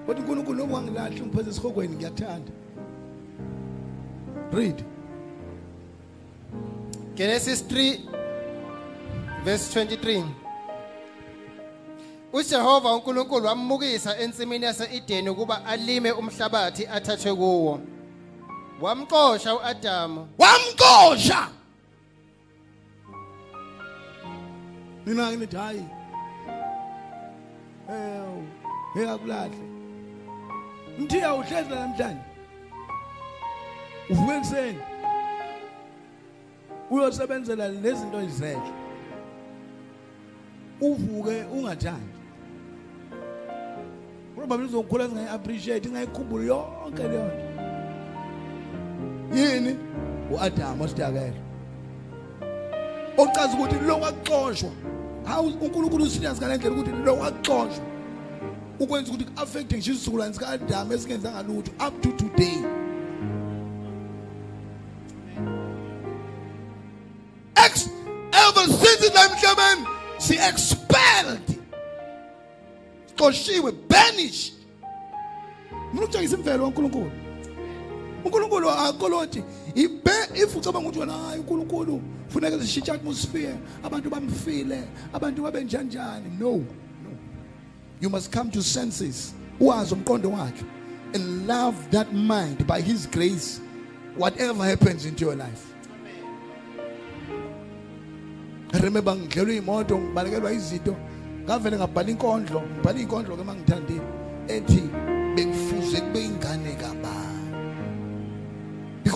kodwa 0.06 0.20
unkulunkulu 0.20 0.58
noba 0.58 0.74
wangilahli 0.74 1.20
ungiphethe 1.20 1.50
esihokweni 1.50 1.96
ngiyakuthanda 1.96 2.52
read. 4.52 4.84
Genesis 7.14 7.64
3 7.64 7.98
verse 9.44 9.80
23 9.80 10.24
uJehova 12.32 12.94
uNkulunkulu 12.94 13.46
wamukisa 13.46 14.18
ensimini 14.18 14.64
yase-Edeni 14.64 15.28
ukuba 15.28 15.64
alime 15.64 16.12
umhlabathi 16.12 16.86
athathwe 16.86 17.34
kuwo. 17.34 17.80
Wamxosha 18.80 19.54
uAdamu. 19.54 20.28
Wamqosha 20.38 21.48
mina 25.08 25.32
ngithi 25.32 25.56
hayi 25.56 25.84
ew 27.88 28.42
ngekakulahle 28.96 29.58
mthiya 30.98 31.34
uhlezi 31.34 31.70
namhlanje. 31.70 32.22
Uvuke 34.10 34.34
ekuseni. 34.36 34.78
Uyosebenzela 36.90 37.68
lezinto 37.68 38.20
ezizehle 38.20 38.72
uvuke 40.80 41.44
ungathandi. 41.52 42.12
Probably 44.34 44.66
uzokhula 44.66 45.08
singayi-appreciate 45.08 45.88
ingayikhumbuli 45.88 46.46
yonke 46.46 47.02
leyo 47.02 47.24
nto. 47.26 47.44
Yini? 49.36 49.76
U-adamu 50.32 50.84
ositakela 50.84 51.40
ocaza 53.18 53.56
ukuthi 53.56 53.86
lo 53.86 53.96
kwaxoshwa 53.96 54.70
hawu 55.28 55.48
unkulunkulu 55.48 56.04
usirias 56.04 56.38
ngale 56.38 56.56
ndlela 56.56 56.74
ukuthi 56.74 56.90
lo 57.04 57.16
waxoshwa 57.16 57.84
ukwenza 58.80 59.12
ukuthi 59.12 59.24
ku-affecthe 59.24 59.76
ngisho 59.76 59.92
isizukulwane 59.92 60.34
sika-adamu 60.34 60.92
esingenzanga 60.92 61.42
lutho 61.42 61.72
up 61.86 62.02
to 62.02 62.10
today. 62.12 62.58
Ever 68.32 68.66
since 68.72 69.14
la 69.14 69.24
emhlabeni 69.24 69.86
si-expelled 70.18 71.46
xoshiwe 73.16 73.72
banished. 73.88 74.52
Mna 75.92 76.02
ukutshengisa 76.02 76.36
imvelo 76.36 76.64
kankulunkulu 76.64 77.10
uNkulunkulu 78.28 78.70
akoloti 78.70 79.42
ibe 79.74 80.10
if 80.34 80.56
ucabanga 80.56 80.88
ukuthi 80.88 81.00
wena 81.00 81.12
hayi 81.12 81.40
uNkulunkulu 81.40 82.00
atmosphere 82.92 83.54
abantu 83.82 84.10
bamfile 84.10 84.84
abantu 85.12 85.42
no 86.38 86.56
no. 86.58 86.64
You 88.00 88.10
must 88.10 88.32
come 88.32 88.50
to 88.50 88.62
senses 88.62 89.34
uwazi 89.60 89.94
umqondo 89.94 90.30
wakhe 90.30 90.64
and 91.14 91.46
love 91.46 91.76
that 91.90 92.12
mind 92.12 92.66
by 92.66 92.80
his 92.80 93.06
grace 93.06 93.60
whatever 94.16 94.64
happens 94.64 95.06
into 95.06 95.24
your 95.24 95.36
life. 95.36 95.64
Remember 98.82 99.16
ngidlelwe 99.16 99.54
ngibalekelwa 99.98 100.52
izinto 100.52 100.96
ngavele 101.44 101.76
ngabhala 101.76 102.10
inkondlo 102.10 102.62
ngibhala 102.62 102.98
ke 102.98 104.00
ethi 104.48 104.82
bekufuze 105.34 106.00
kube 106.00 106.24
ingane 106.24 106.76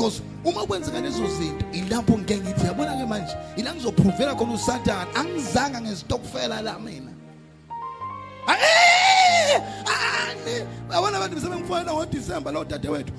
because 0.03 0.22
uma 0.44 0.66
kwenzeka 0.66 1.00
lezo 1.00 1.26
zinto 1.26 1.64
ilapho 1.72 2.18
ngeke 2.18 2.36
ngithi 2.36 2.66
yabona 2.66 2.96
ke 2.96 3.07
manje 3.07 3.36
ila 3.57 3.74
ngizoprovela 3.74 4.34
khona 4.34 4.55
uSathane. 4.55 5.07
Angizanga 5.14 5.80
ngesitokfela 5.80 6.62
la 6.62 6.78
mina. 6.78 7.12
Eh, 8.48 9.62
ani! 9.86 10.66
Yabona 10.90 11.16
abantu 11.18 11.40
sebengifana 11.40 11.92
ngoDisemba 11.92 12.53
lo 12.53 12.64
dadewethu. 12.64 13.12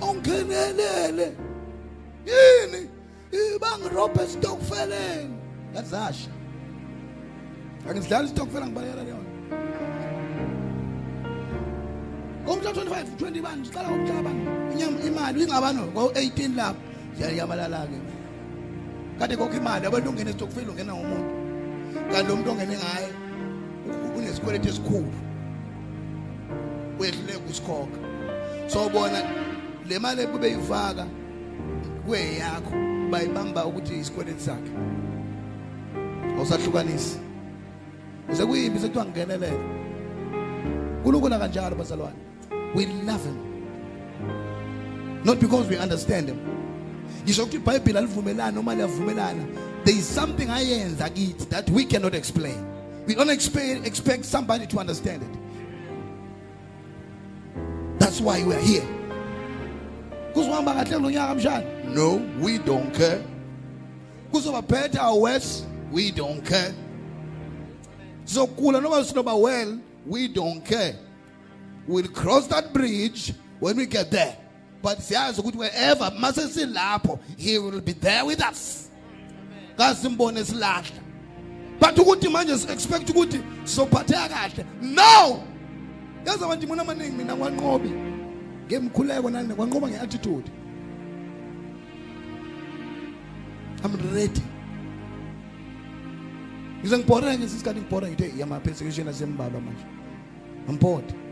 Ongenelele. 0.00 1.32
Yini? 2.26 2.88
Bangirobhe 3.60 4.22
esitokfeleni 4.22 5.34
ngazasha 5.72 6.30
angidlali 7.88 8.26
isitokfela 8.26 8.66
ngibalekela 8.66 9.02
leyona. 9.02 9.23
Ngomhla 12.44 12.70
25 12.70 13.04
20 13.18 13.42
bani 13.42 13.64
siqala 13.66 13.88
ngomhla 13.88 14.22
bani 14.22 14.42
inyama 14.72 14.98
imali 15.08 15.42
ingabano 15.42 15.82
ngo18 15.94 16.56
lapho 16.56 16.80
yayamalala 17.20 17.86
ke 17.90 17.98
kade 19.18 19.36
kokho 19.36 19.56
imali 19.56 19.86
abantu 19.86 20.10
ungena 20.10 20.30
esitokfela 20.30 20.70
ungena 20.72 20.92
ngomuntu 20.94 21.32
kanti 22.12 22.28
lo 22.28 22.36
muntu 22.36 22.50
ongene 22.50 22.76
ngaye 22.76 23.10
unesikweletu 24.16 24.68
esikhulu. 24.68 25.12
Wehluleka 26.98 27.38
ukusikhokha. 27.38 27.98
So 28.66 28.88
bona 28.88 29.22
le 29.88 29.98
mali 29.98 30.22
ekube 30.22 30.50
yifaka 30.50 31.06
kweyakho 32.06 32.74
bayibamba 33.10 33.66
ukuthi 33.66 33.94
isikweletu 33.94 34.40
sakhe. 34.40 34.70
Awusahlukanisi. 36.36 37.18
Sekuyimbi 38.32 38.78
sekuthiwa 38.78 39.04
ngingenelele 39.04 39.60
uNkulunkulu 41.04 41.38
kanjalo 41.38 41.76
bazalwane. 41.76 42.33
We 42.74 42.86
love 42.86 43.24
him. 43.24 45.22
Not 45.24 45.40
because 45.40 45.68
we 45.68 45.76
understand 45.78 46.28
him. 46.28 46.40
There 47.24 47.34
is 49.94 50.06
something 50.06 50.48
ayenza 50.48 51.10
kithi 51.10 51.48
that 51.48 51.70
we 51.70 51.84
cannot 51.86 52.14
explain. 52.14 52.66
We 53.06 53.14
don't 53.14 53.30
expect 53.30 53.86
expect 53.86 54.24
somebody 54.24 54.66
to 54.66 54.78
understand 54.78 55.22
it. 55.22 55.28
That's 57.98 58.20
why 58.20 58.44
we 58.44 58.54
are 58.54 58.60
here. 58.60 58.86
No 61.86 62.16
we 62.40 62.58
don't 62.58 62.92
care. 62.92 63.24
Kuzoba 64.32 64.66
better 64.66 65.00
or 65.00 65.22
worse? 65.22 65.64
We 65.90 66.10
don't 66.10 66.44
care. 66.44 66.74
Sizokula 68.26 68.82
noma 68.82 68.96
sinoba 68.96 69.40
well? 69.40 69.80
We 70.06 70.28
don't 70.28 70.62
care 70.64 70.96
we'll 71.86 72.08
cross 72.08 72.46
that 72.48 72.72
bridge 72.72 73.32
when 73.60 73.76
we 73.76 73.86
get 73.86 74.10
there. 74.10 74.36
But 74.82 74.98
siyazi 74.98 75.40
ukuthi 75.40 75.56
wherever 75.56 76.10
mase 76.18 76.48
silapho 76.48 77.18
he 77.38 77.58
will 77.58 77.80
be 77.80 77.92
there 77.92 78.24
with 78.24 78.42
us. 78.42 78.88
Kasimbone 79.76 80.44
silahla 80.44 81.00
but 81.80 81.96
ukuthi 81.96 82.28
manje 82.28 82.72
expect 82.72 83.08
ukuthi 83.08 83.42
sizophatheka 83.64 84.28
kahle 84.28 84.66
no! 84.82 85.42
Yazi 86.24 86.44
abantu 86.44 86.68
mina 86.68 86.82
amaningi 86.82 87.16
mina 87.16 87.36
kwanqobi 87.36 87.90
ngemkhuleko 88.68 89.30
nani 89.30 89.54
kwanqoba 89.54 89.88
ngeattitude 89.88 90.50
i'm 93.84 94.14
ready. 94.14 94.42
Ngize 96.80 96.98
ngibhore 96.98 97.38
ngesikhathi 97.38 97.80
ngibhore 97.80 98.10
ngithe 98.10 98.38
yama 98.38 98.60
persecution 98.60 99.08
asembalwa 99.08 99.60
manje 99.60 99.84
ngibhode 100.70 101.23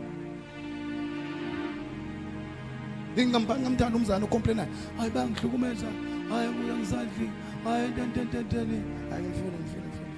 ngingamthanda 3.17 3.95
umzana 3.95 4.25
ocomplainayo 4.25 4.69
hayi 4.97 5.11
bangihlukumeza 5.11 5.87
hayi 6.29 6.49
kuya 6.53 6.75
ngisadli 6.77 7.29
hayi 7.63 7.87
ntentententeni 7.87 8.79
hayi 9.09 9.23
ngifuna 9.23 9.57
ngifuna 9.61 9.85
ngifuna 9.87 10.13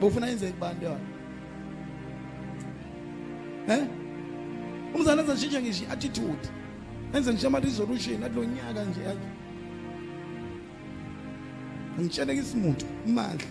bofuna 0.00 0.26
yenze 0.26 0.52
kubani 0.52 0.84
yona 0.84 1.06
eh 3.68 3.84
umzana 4.94 5.22
enza 5.22 5.36
shintshe 5.36 5.62
ngisho 5.62 5.84
attitude 5.92 6.44
enze 7.14 7.32
ngisho 7.32 7.46
ama 7.46 7.60
resolution 7.60 8.22
athi 8.22 8.36
lo 8.36 8.44
nyaka 8.44 8.84
nje 8.84 9.04
hayi. 9.04 9.18
Ngitshele 12.00 12.34
isimuntu 12.34 12.86
imandla 13.06 13.46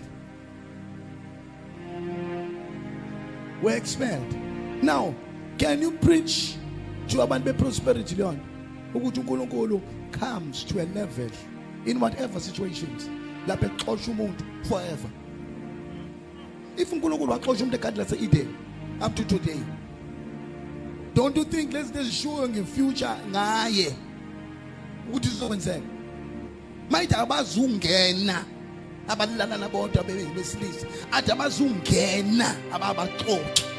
were 3.61 3.77
expelled. 3.77 4.35
Now 4.83 5.15
can 5.57 5.81
you 5.81 5.91
preach 5.91 6.57
to 7.07 7.21
abantu 7.21 7.45
be-prosperity 7.45 8.15
leyona 8.15 8.39
ukuthi 8.93 9.19
unkulunkulu 9.19 9.81
comes 10.11 10.63
to 10.63 10.79
a 10.79 10.85
level 10.85 11.29
in 11.85 11.99
whatever 11.99 12.41
situations 12.41 13.09
lapho 13.47 13.65
exosha 13.65 14.11
umuntu 14.11 14.43
forever. 14.63 15.09
If 16.77 16.91
unkulunkulu 16.93 17.31
waxosha 17.31 17.63
umuntu 17.63 17.75
egadini 17.75 17.97
lase-eden 17.97 18.47
up 19.01 19.15
to 19.15 19.23
today 19.23 19.59
don't 21.13 21.37
you 21.37 21.45
think 21.45 21.73
lezi 21.73 21.97
ezishuyo 21.99 22.49
ngefuture 22.49 23.09
ngaye? 23.29 23.95
Ukuthi 25.09 25.29
zizokwenzeka? 25.29 25.81
Mayithi 26.89 27.15
abazungena 27.15 28.45
abalala 29.07 29.57
nabodwa 29.57 30.03
besilisa 30.03 30.87
athi 31.11 31.31
abazungena 31.31 32.55
ababaxoxi 32.73 33.72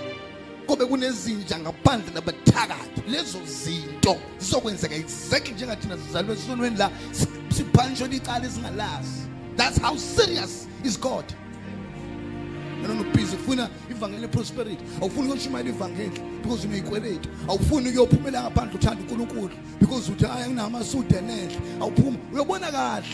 kube 0.66 0.86
kunezinja 0.86 1.58
ngaphandle 1.58 2.14
nabathakathi. 2.14 3.02
Lezo 3.10 3.38
zinto 3.64 4.16
zizokwenzeka 4.38 4.94
exactly 4.94 5.54
njengathina 5.54 5.96
sizalwe 5.98 6.34
esonweni 6.34 6.76
la 6.76 6.90
si- 7.12 7.26
siphanishwe 7.56 8.08
licala 8.08 8.46
esingalazi. 8.46 9.20
That's 9.56 9.78
how 9.82 9.96
serious 9.98 10.66
is 10.84 11.00
god. 11.00 11.24
Yena 12.82 12.92
unobhizi 12.94 13.36
ufuna 13.36 13.68
ivangeli 13.90 14.20
leprosperity 14.22 14.84
awufuni 15.00 15.26
ukuyoshumayela 15.28 15.70
ivangeli 15.70 16.20
because 16.42 16.66
uneyikweletu 16.66 17.28
awufuni 17.48 17.88
ukuyophumela 17.88 18.42
ngaphandle 18.42 18.74
uthanda 18.78 19.02
unkulunkulu 19.02 19.50
because 19.80 20.12
uthi 20.12 20.24
hayi 20.24 20.46
nginamasude 20.50 21.16
enhle 21.18 21.58
awuphuma 21.80 22.18
uyobona 22.32 22.72
kahle. 22.72 23.06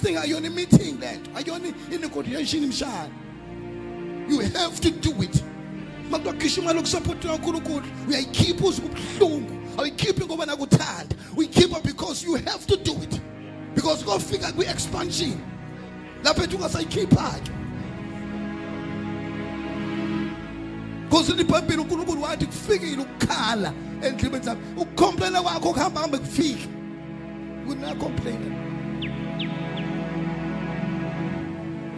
This 0.00 0.10
thing 0.10 0.16
ayona 0.16 0.46
i-meeting 0.46 0.98
lento 1.00 1.30
ayona 1.34 1.68
i-negotiation 1.90 2.66
mshana 2.66 3.10
you 4.28 4.40
have 4.40 4.80
to 4.80 4.90
do 4.90 5.10
it. 5.22 5.42
Makuthiwa 6.10 6.34
khishwa 6.34 6.62
imali 6.62 6.78
yokusapotela 6.78 7.34
unkulunkulu 7.34 7.86
uyayikhipha 8.08 8.66
uze 8.66 8.82
kubuhlungu 8.82 9.56
awuyikhiphi 9.78 10.24
ngoba 10.24 10.46
nakuthanda 10.46 11.16
uyikhipha 11.36 11.80
because 11.80 12.26
you 12.26 12.34
have 12.34 12.66
to 12.66 12.76
do 12.76 12.92
it. 13.02 13.20
Because 13.74 14.04
kofika 14.04 14.52
kwi-expansion 14.52 15.38
lapho 16.24 16.42
ethi 16.42 16.56
ungasayikhipha-ke 16.56 17.50
because 21.04 21.32
libhayibhile 21.32 21.82
unkulunkulu 21.82 22.22
wathi 22.22 22.46
kufikile 22.46 23.02
ukukhala 23.02 23.72
endlibeni 24.02 24.44
zami. 24.44 24.60
Ukukhomplena 24.76 25.42
kwakho 25.42 25.72
kuhamba 25.72 26.00
hambe 26.00 26.18
kufike. 26.18 26.68
Kunacomplaina 27.66 28.69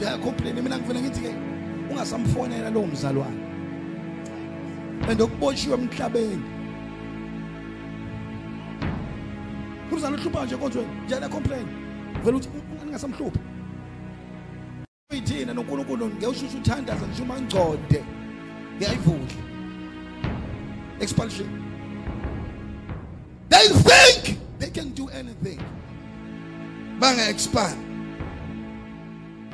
ngiyacomplaina 0.02 0.62
mina 0.62 0.78
ngivele 0.78 1.00
ngithi-ke 1.00 1.34
ungasamfonela 1.90 2.70
lowo 2.70 2.86
mzalwane. 2.86 3.40
And 5.08 5.20
okuboshiwe 5.20 5.74
emhlabeni. 5.74 6.42
Umzalwane 9.92 10.22
uhlupha 10.22 10.44
nje 10.44 10.56
kodwa 10.56 10.84
njani 11.06 11.24
acomplain 11.24 11.66
vele 12.24 12.36
uthi 12.36 12.48
mm, 12.48 12.62
mm, 12.70 12.84
ningasamhluphi 12.86 13.38
uyithina 15.10 15.54
nonkulunkulu 15.54 16.06
ngewushusha 16.08 16.58
uthandaza 16.58 17.06
ngisho 17.06 17.22
uma 17.22 17.40
ngcode 17.40 18.04
ngiyayivula. 18.76 19.36
Expulsion. 21.00 21.48
They 23.48 23.68
think 23.68 24.38
they 24.58 24.70
can 24.70 24.90
do 24.94 25.08
anything. 25.08 25.60
Banga 26.98 27.28
expand. 27.28 27.91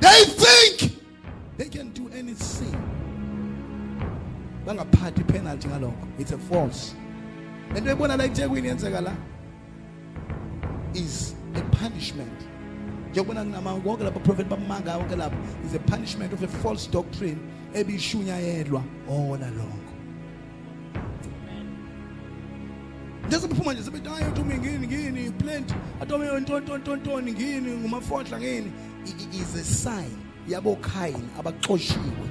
They 0.00 0.24
think 0.24 0.96
they 1.56 1.68
can 1.68 1.90
do 1.90 2.08
anything. 2.10 2.76
Bangaphathi 4.64 5.26
penalty 5.26 5.68
ngalokho. 5.68 6.08
It's 6.18 6.32
a 6.32 6.38
false. 6.38 6.94
Lento 7.74 7.90
ebona 7.90 8.16
la 8.16 8.24
eThekwini 8.24 8.68
yenzeka 8.68 9.02
la 9.02 9.12
is 10.94 11.34
a 11.54 11.60
punishment. 11.76 12.46
Njengoba 13.12 13.44
kunama 13.44 13.74
wonke 13.84 14.04
lapha 14.04 14.20
prophet 14.24 14.48
bamanga 14.48 14.98
wonke 14.98 15.16
lapha 15.16 15.36
is 15.64 15.74
a 15.74 15.78
punishment 15.80 16.32
of 16.32 16.42
a 16.42 16.48
false 16.48 16.86
doctrine 16.86 17.38
ebishunyayelwa 17.74 18.82
all 19.08 19.34
along. 19.34 19.84
Njese 23.28 23.48
bephuma 23.48 23.72
nje 23.72 23.82
sebethi 23.82 24.08
hayi 24.08 24.24
uthi 24.30 24.42
ngini 24.42 24.86
ngini 24.86 25.30
plant 25.30 25.74
atome 26.00 26.40
ntontontontoni 26.40 27.32
ngini 27.32 27.70
ngumafohla 27.70 28.38
ngini 28.38 28.72
is 29.32 29.54
a 29.54 29.64
sign. 29.64 30.24
Yabo 30.48 30.76
Cain 30.82 31.30
abaxoshiwe. 31.38 32.28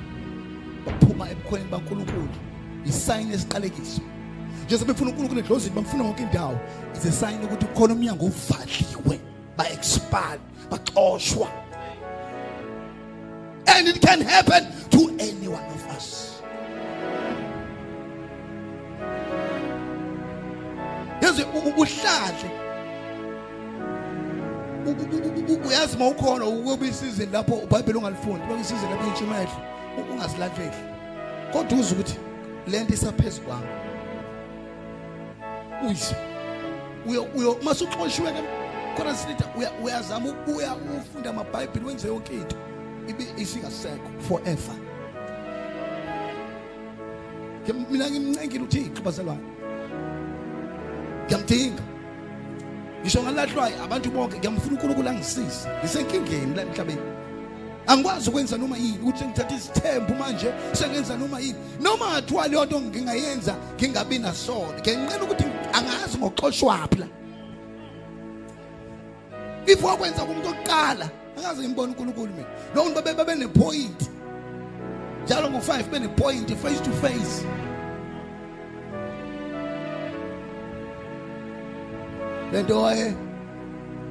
Baphuma 0.86 1.30
ebukhoneni 1.30 1.70
baNkulunkulu. 1.70 2.30
Isign 2.86 3.32
esiqalekiso 3.32 4.02
nje 4.66 4.78
sebefuna 4.78 5.12
uNkulunkulu 5.12 5.40
edlozini 5.40 5.76
bamfuna 5.76 6.04
wonke 6.04 6.24
indawo. 6.24 6.60
Is 6.96 7.06
a 7.06 7.12
sign 7.12 7.42
ukuthi 7.42 7.66
kukhona 7.66 7.94
umnyango 7.94 8.26
uvaliwe 8.26 9.20
ba 9.58 9.66
expand 9.72 10.40
baxoshwa. 10.70 11.48
And 13.68 13.88
it 13.88 14.02
can 14.02 14.22
happen 14.22 14.66
to 14.92 15.10
any 15.20 15.48
one 15.48 15.64
of 15.66 15.88
us. 15.96 16.42
U- 21.22 21.70
ubuhlahle 21.70 22.50
U- 24.88 24.92
u- 24.92 25.54
u- 25.54 25.68
uyazi 25.68 25.98
mawukhona 25.98 26.46
ukuba 26.46 26.86
isizini 26.86 27.32
lapho 27.32 27.54
uBhayibheli 27.56 27.98
ungalifundi 27.98 28.48
beka 28.48 28.62
isizini 28.62 28.92
lapho 28.92 29.08
intshumayelo 29.08 29.52
ungasilahleli 30.12 30.78
kodwa 31.54 31.80
uze 31.80 31.94
ukuthi 31.96 32.16
lento 32.68 32.94
isaphezulu 32.94 33.48
kwami. 33.48 33.68
Uyise. 35.86 36.16
Uyo 37.10 37.24
uyo 37.36 37.58
masuxoshiwe 37.64 38.32
ke 38.32 38.42
khona 38.98 39.16
silithi 39.16 39.44
uya 39.58 39.72
uyazama 39.84 40.34
uya 40.56 40.76
ufunda 40.76 41.30
amabhayibheli 41.30 41.86
wenze 41.86 42.08
yonke 42.08 42.34
into 42.34 42.56
ibe 43.08 43.26
isingasekho 43.38 44.10
forever. 44.28 44.76
Ke 47.66 47.74
mina 47.74 48.10
ngimncengile 48.10 48.64
uThixo 48.64 49.02
bazalwane. 49.04 49.42
Ngiyamdinga. 51.26 51.84
Ngisho 53.08 53.24
ngalahlwayo 53.24 53.84
abantu 53.84 54.12
bonke 54.12 54.38
ngiyamfuna 54.38 54.72
uNkulunkulu 54.72 55.10
angisize. 55.10 55.70
Ngisenkingeni 55.80 56.56
la 56.56 56.62
emhlabeni. 56.62 57.02
Angikwazi 57.88 58.30
ukwenza 58.30 58.58
noma 58.58 58.78
yini 58.78 59.00
ukuthi 59.02 59.26
ngithathe 59.26 59.56
isithembu 59.56 60.16
manje 60.16 60.52
sengenza 60.74 61.18
noma 61.18 61.40
yini. 61.40 61.56
Noma 61.80 62.06
ngathiwa 62.12 62.48
leyo 62.48 62.66
nto 62.66 62.82
ngingayenza 62.82 63.56
ngingabi 63.76 64.20
nasono. 64.20 64.74
Ngenqena 64.80 65.24
ukuthi 65.24 65.44
angazi 65.74 66.18
ngoxoshwaphi 66.18 67.00
la. 67.00 67.08
If 69.68 69.84
wakwenza 69.84 70.26
kumuntu 70.26 70.50
oqala 70.50 71.10
angaze 71.38 71.62
ngimbone 71.62 71.92
uNkulunkulu 71.92 72.34
mina. 72.34 72.48
Lo 72.76 72.84
muntu 72.84 72.96
babe 72.96 73.14
babe 73.14 73.36
nepoint 73.36 74.10
njalo 75.24 75.48
ngo5 75.50 75.92
bene 75.92 76.08
point 76.08 76.50
face 76.56 76.82
to 76.84 76.92
face. 76.92 77.46
Lento 82.52 82.82
waye 82.82 83.14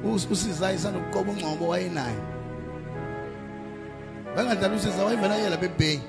us- 0.05 0.27
usiza 0.31 0.71
isana 0.73 0.97
ukuqoba 0.97 1.31
ungcobo 1.31 1.67
wayenayo 1.71 2.21
bangadlala 4.35 4.75
usiza 4.75 5.05
wayevela 5.05 5.35
yela 5.35 5.57
bebhey 5.57 5.99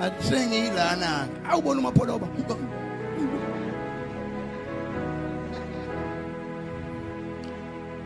athengilana 0.00 1.28
awubona 1.50 1.80
umapholoba 1.80 2.26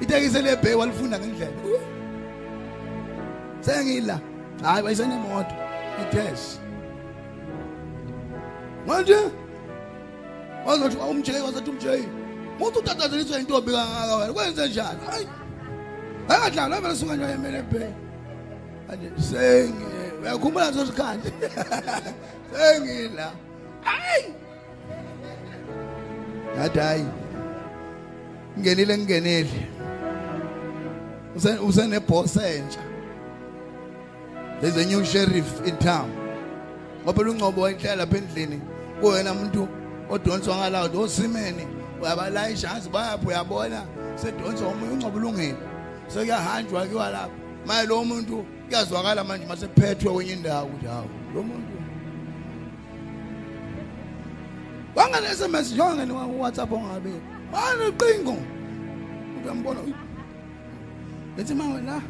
itekisi 0.00 0.42
lebhey 0.42 0.74
walifunda 0.74 1.18
ngendlela. 1.18 1.52
Sengila 3.60 4.20
hayi 4.62 4.82
bayisenemoto 4.84 5.54
itest 6.02 6.60
manje? 8.86 9.16
Wazothi 10.66 10.96
umjay 10.96 11.40
wazothi 11.42 11.70
umjay 11.70 12.02
umuntu 12.58 12.78
utatazeliswa 12.78 13.40
intombi 13.40 13.70
kangaka 13.72 14.16
wena 14.16 14.32
kwenze 14.32 14.68
njani? 14.68 14.98
Hayi 15.06 15.26
akadlala 16.28 16.80
vele 16.80 16.96
suka 16.96 17.16
nje 17.16 17.24
emele 17.24 17.58
ebhey 17.58 17.90
manje 18.88 19.10
sengi 19.30 19.84
uyakhumbula 20.22 20.70
leso 20.70 20.86
sikhathi? 20.86 21.32
Sengila 22.52 23.32
hayi! 23.80 24.24
Ngathi 26.56 26.78
hayi. 26.78 27.04
Ngenile 28.58 28.98
ngingenile 28.98 29.50
Use- 31.36 31.58
useneboss 31.60 32.36
entsha. 32.36 32.80
There's 34.60 34.76
a 34.76 34.86
new 34.86 35.04
sheriff 35.04 35.66
in 35.66 35.76
town. 35.76 36.10
Ngoba 37.04 37.22
ungcobo 37.22 37.60
wayihlala 37.60 37.96
lapha 37.96 38.16
endlini 38.16 38.60
kuyena 39.00 39.32
umuntu 39.32 39.68
odonswa 40.10 40.56
ngalawo 40.56 41.00
osimene. 41.02 41.66
Uyabalayisha 42.02 42.70
azi 42.74 42.88
bayaphi 42.90 43.26
uyabona. 43.26 43.82
Sedonswa 44.14 44.68
omunye 44.68 44.92
ungcobo 44.92 45.16
ulungile. 45.18 45.56
Sekuyahanjwa 46.08 46.80
kuyiwa 46.86 47.10
lapha 47.10 47.30
manje 47.66 47.86
lo 47.88 48.04
muntu 48.04 48.46
kuyazwakala 48.68 49.24
manje 49.24 49.46
masephethwe 49.46 50.12
kwenye 50.12 50.32
indawo 50.32 50.66
ukuthi 50.66 50.86
hawu 50.86 51.08
lo 51.34 51.42
muntu. 51.42 51.76
Wangane 54.94 55.26
SMS 55.28 55.72
njongane 55.72 56.12
WhatsApp 56.12 56.72
ongabe. 56.72 57.10
Manje 57.52 57.92
qingo 57.98 58.36
uyambona? 59.44 59.80
Uy- 59.80 59.94
Lethi 61.36 61.54
manje 61.54 61.82
la 61.86 62.00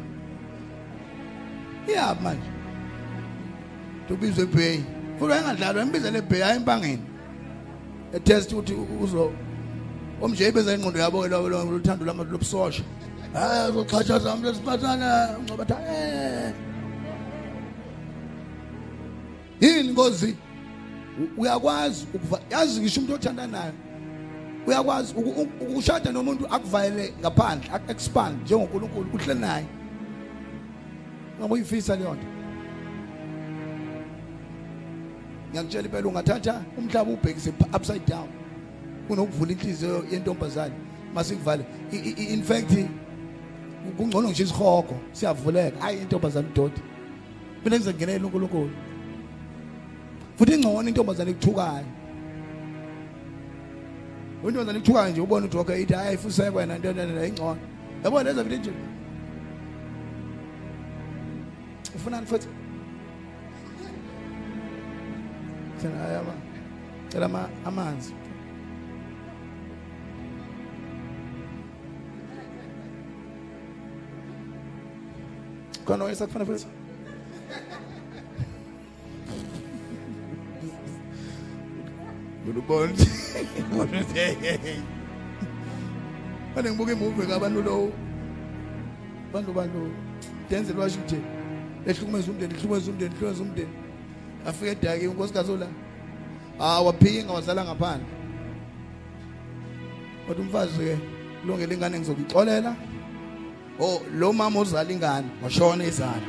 iyaphi 1.87 2.23
manje? 2.23 2.49
Tubizwe 4.07 4.43
ebay. 4.43 4.79
Futhi 5.19 5.33
engadlalwa 5.33 5.81
embizele 5.81 6.17
ebay 6.19 6.41
hayi 6.41 6.57
empangeni. 6.57 7.01
Etest 8.13 8.53
ukuthi 8.53 8.73
uzo 9.03 9.31
omje 10.21 10.47
ibeza 10.47 10.73
ingqondo 10.75 10.99
yabo 10.99 11.27
lo 11.27 11.49
lo- 11.49 11.65
luthando 11.65 12.05
lama 12.05 12.23
lobusosha 12.23 12.83
hayi 13.33 13.71
uzoxhatshaza 13.71 14.33
umuntu 14.33 14.49
esipathana 14.49 15.35
uncobatha 15.39 15.77
eh 15.89 16.53
yini 19.61 19.93
ngozi 19.93 20.35
U- 21.21 21.41
uyakwazi 21.41 22.05
ukuva 22.13 22.39
yazi 22.51 22.81
ngisho 22.81 22.99
umuntu 23.01 23.15
othanda 23.15 23.47
nayo 23.47 23.73
uyakwazi 24.67 25.13
uku- 25.17 25.41
uku- 25.41 25.63
ukushada 25.63 26.11
nomuntu 26.11 26.45
akuvayele 26.55 27.13
ngaphandle 27.21 27.69
ak-expand 27.73 28.41
njengonkulunkulu 28.43 29.09
uhleli 29.13 29.39
naye? 29.39 29.65
Ngabe 31.39 31.53
uyifisa 31.53 31.95
leyo 31.95 32.13
nto? 32.13 32.27
Ngiyakutshela 35.49 35.85
impela 35.87 36.07
ungathatha 36.07 36.61
umhlaba 36.77 37.11
ubhekise 37.11 37.51
pha- 37.51 37.77
upside 37.77 38.05
down. 38.05 38.27
Kunokuvula 39.07 39.51
inhliziyo 39.51 40.05
yentombazane. 40.11 40.73
Masikuvale. 41.13 41.65
I- 41.91 41.95
i- 41.97 42.15
i- 42.23 42.33
in 42.33 42.43
fact 42.43 42.71
kungcono 43.97 44.27
ngisho 44.29 44.43
isihogo 44.43 44.95
siyavuleka. 45.11 45.79
Hayi 45.81 46.01
intombazane 46.01 46.47
udodi 46.47 46.81
mina 47.63 47.75
ngizengenela 47.75 48.25
unkulunkulu. 48.25 48.69
Futhi 50.37 50.53
ingcono 50.53 50.89
intombazane 50.89 51.31
ekuthukayo 51.31 51.85
intombazane 54.43 54.77
ekuthukayo 54.79 55.09
nje 55.11 55.21
ubone 55.21 55.45
ukuthi 55.45 55.57
okay 55.57 55.81
ithi 55.81 55.93
hayi 55.93 56.07
ayifuseka 56.07 56.51
wena 56.57 56.77
nto 56.77 56.91
nto 56.91 57.25
ingcono. 57.25 57.57
Yabona 58.03 58.23
leza 58.29 58.43
vile 58.43 58.57
nje. 58.57 58.71
Ufunani 61.95 62.25
futhi? 62.27 62.47
Thina 65.81 65.95
hayi 65.97 66.17
ama 75.93 75.95
cela 75.95 75.95
ama- 75.95 75.95
amanzi 75.95 75.95
khona 75.95 76.03
oyesa 76.05 76.27
kufana 76.27 76.45
futhi 76.45 76.67
Ngulubona 82.45 82.93
Bane 86.55 86.69
ngibuka 86.71 86.91
imovie 86.91 87.25
kabantu 87.27 87.61
lo 87.61 87.91
bantu 89.33 89.53
bantu 89.53 89.91
Denzel 90.49 90.77
Washington 90.79 91.21
ehlukumeza 91.87 92.31
umndeni 92.31 92.53
ehlukumeza 92.53 92.91
umndeni 92.91 93.11
ehlukumeza 93.15 93.43
umndeni 93.43 93.69
afike 94.47 94.71
edaki 94.71 95.05
inkosikazi 95.05 95.51
ola 95.51 95.67
ah 96.59 96.81
waphinga 96.81 97.33
wazala 97.33 97.65
ngaphandle 97.65 98.07
kodwa 100.27 100.41
umfazi 100.45 100.77
ke 100.79 100.97
kulungele 101.41 101.73
ingane 101.75 101.99
ngizokixolela 101.99 102.75
oh 103.79 104.01
lo 104.19 104.33
mama 104.33 104.59
uzala 104.59 104.91
ingane 104.91 105.27
washona 105.43 105.83
izala 105.85 106.27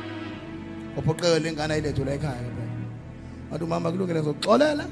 ophoqeke 0.97 1.47
ingane 1.49 1.73
ayilethe 1.73 2.05
la 2.05 2.13
ekhaya 2.13 2.49
phela. 2.55 2.73
Wathi 3.51 3.63
umama 3.63 3.91
kulungile 3.91 4.19
ngizoxolela 4.21 4.85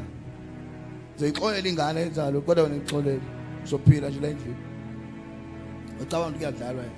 ngizoyixolela 1.15 1.69
ingane 1.69 2.01
enzalo 2.01 2.41
kodwa 2.41 2.63
wena 2.63 2.75
ngixolele. 2.75 3.21
Uzophila 3.65 4.09
nje 4.09 4.19
la 4.19 4.27
endlini. 4.27 4.57
Ucabanga 6.01 6.27
ukuthi 6.27 6.37
kuyadlalwa 6.37 6.83
yena. 6.83 6.95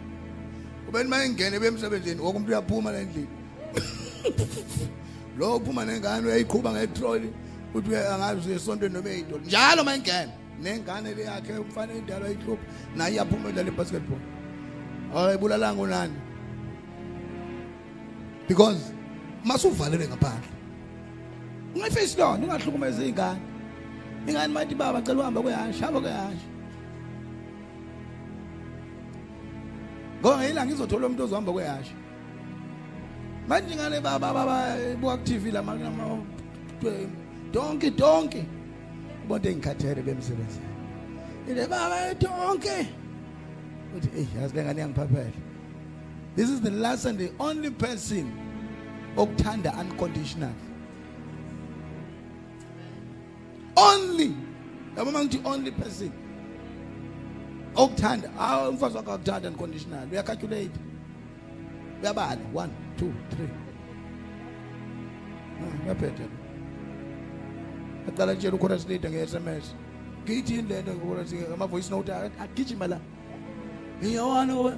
Ubeni 0.88 1.10
mayingene 1.10 1.60
bemsebenzini 1.60 2.22
wonke 2.22 2.38
umuntu 2.38 2.52
uyaphuma 2.52 2.92
la 2.92 3.00
endlini. 3.00 3.28
Lo 5.38 5.56
uphuma 5.58 5.86
nengane 5.86 6.28
uyayiqhuba 6.28 6.72
ngetroli 6.72 7.30
uthi 7.74 7.90
uya- 7.90 8.14
angazi 8.14 8.48
uye 8.50 8.56
esontweni 8.56 8.94
noma 8.94 9.10
eyidolo 9.10 9.42
njalo 9.46 9.84
mayingene 9.84 10.32
nengane 10.62 11.14
le 11.16 11.24
yakhe 11.24 11.54
umfana 11.54 11.94
endala 11.94 12.26
ayihlupha 12.26 12.66
naye 12.96 13.14
iyaphuma 13.14 13.50
edlala 13.50 13.70
ibasketball. 13.70 14.20
Ayibulalanga 15.16 15.82
unani? 15.82 16.18
Because 18.48 18.94
masuvalelwe 19.46 20.08
ngaphandle. 20.08 20.50
Ungayifesi 21.76 22.18
lona 22.18 22.44
ungahlukumeza 22.46 23.06
ingane 23.06 23.50
ingane 24.28 24.54
mayithi 24.54 24.76
baba 24.76 25.02
cela 25.02 25.20
uhamba 25.22 25.42
kwehasha 25.42 25.86
hamba 25.86 26.02
kwehasha 26.02 26.48
ngoba 30.20 30.38
ngeyilanga 30.38 30.74
izothola 30.74 31.08
umuntu 31.08 31.24
ozohamba 31.24 31.52
kwehasha 31.52 31.96
manje 33.48 33.74
ingane 33.74 34.02
baba 34.02 34.34
baba 34.34 34.76
buka 35.02 35.18
ku 35.18 35.24
TV 35.24 35.52
la 35.52 35.62
ma 35.62 35.74
donke 37.54 37.90
donke 37.92 38.46
ubonto 39.26 39.50
engikhathele 39.50 40.02
bemsebenzi 40.02 40.60
ile 41.50 41.68
baba 41.68 42.14
donke 42.14 42.88
this 46.36 46.50
is 46.50 46.62
the 46.62 46.72
last 46.72 47.06
and 47.06 47.18
the 47.18 47.32
only 47.40 47.70
person 47.72 48.32
okuthanda 49.16 49.76
unconditional. 49.78 50.54
Only 53.76 54.36
yabo 54.96 55.12
mangithi 55.12 55.46
only 55.46 55.72
person 55.72 56.12
okuthanda 57.76 58.30
awu 58.38 58.70
umfazi 58.70 58.98
wakho 58.98 59.14
akuthanda 59.14 59.48
unconditional. 59.48 60.08
Uyacalculate. 60.08 60.80
Uyabala. 62.02 62.40
1 62.54 62.70
2 62.98 63.12
3 63.30 63.50
ah, 65.62 65.88
yaphethe 65.88 66.24
aqala 68.08 68.36
tshela 68.36 68.56
ukhona 68.56 68.80
silida 68.80 69.10
nge-sms 69.10 69.76
ngithi 70.24 70.54
yini 70.54 70.70
lento 70.70 70.92
ama-voice 71.54 71.90
note 71.90 72.12
agijima 72.40 72.88
la 72.88 73.00
iyawana 74.02 74.56
we? 74.56 74.74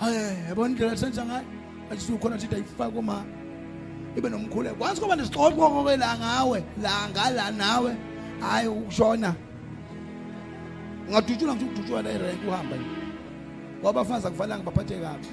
Hayi 0.00 0.16
yabona 0.48 0.70
indlela 0.70 0.96
senza 0.96 1.24
ngayo? 1.24 1.44
Athi 1.90 2.12
ukhona 2.12 2.40
sithi 2.40 2.54
ayifake 2.54 2.98
uma 2.98 3.24
ibe 4.16 4.28
nomkhuleko 4.28 4.76
kwansi 4.76 5.00
kuba 5.00 5.16
nesixoxo-ke 5.16 5.96
la 5.96 6.18
ngawe 6.18 6.64
la 6.82 7.08
ngala 7.08 7.50
nawe. 7.50 7.96
Hhayi 8.40 8.68
ukushona 8.68 9.34
ungadutshulwa 11.08 11.54
ngithi 11.54 11.64
ukudutshulwa 11.64 12.02
la 12.02 12.10
erenki 12.10 12.46
uhamba 12.46 12.76
nje. 12.76 12.96
Ngoba 13.80 14.00
abafazi 14.00 14.26
akufanelanga 14.26 14.64
baphathe 14.64 15.00
kabi. 15.00 15.28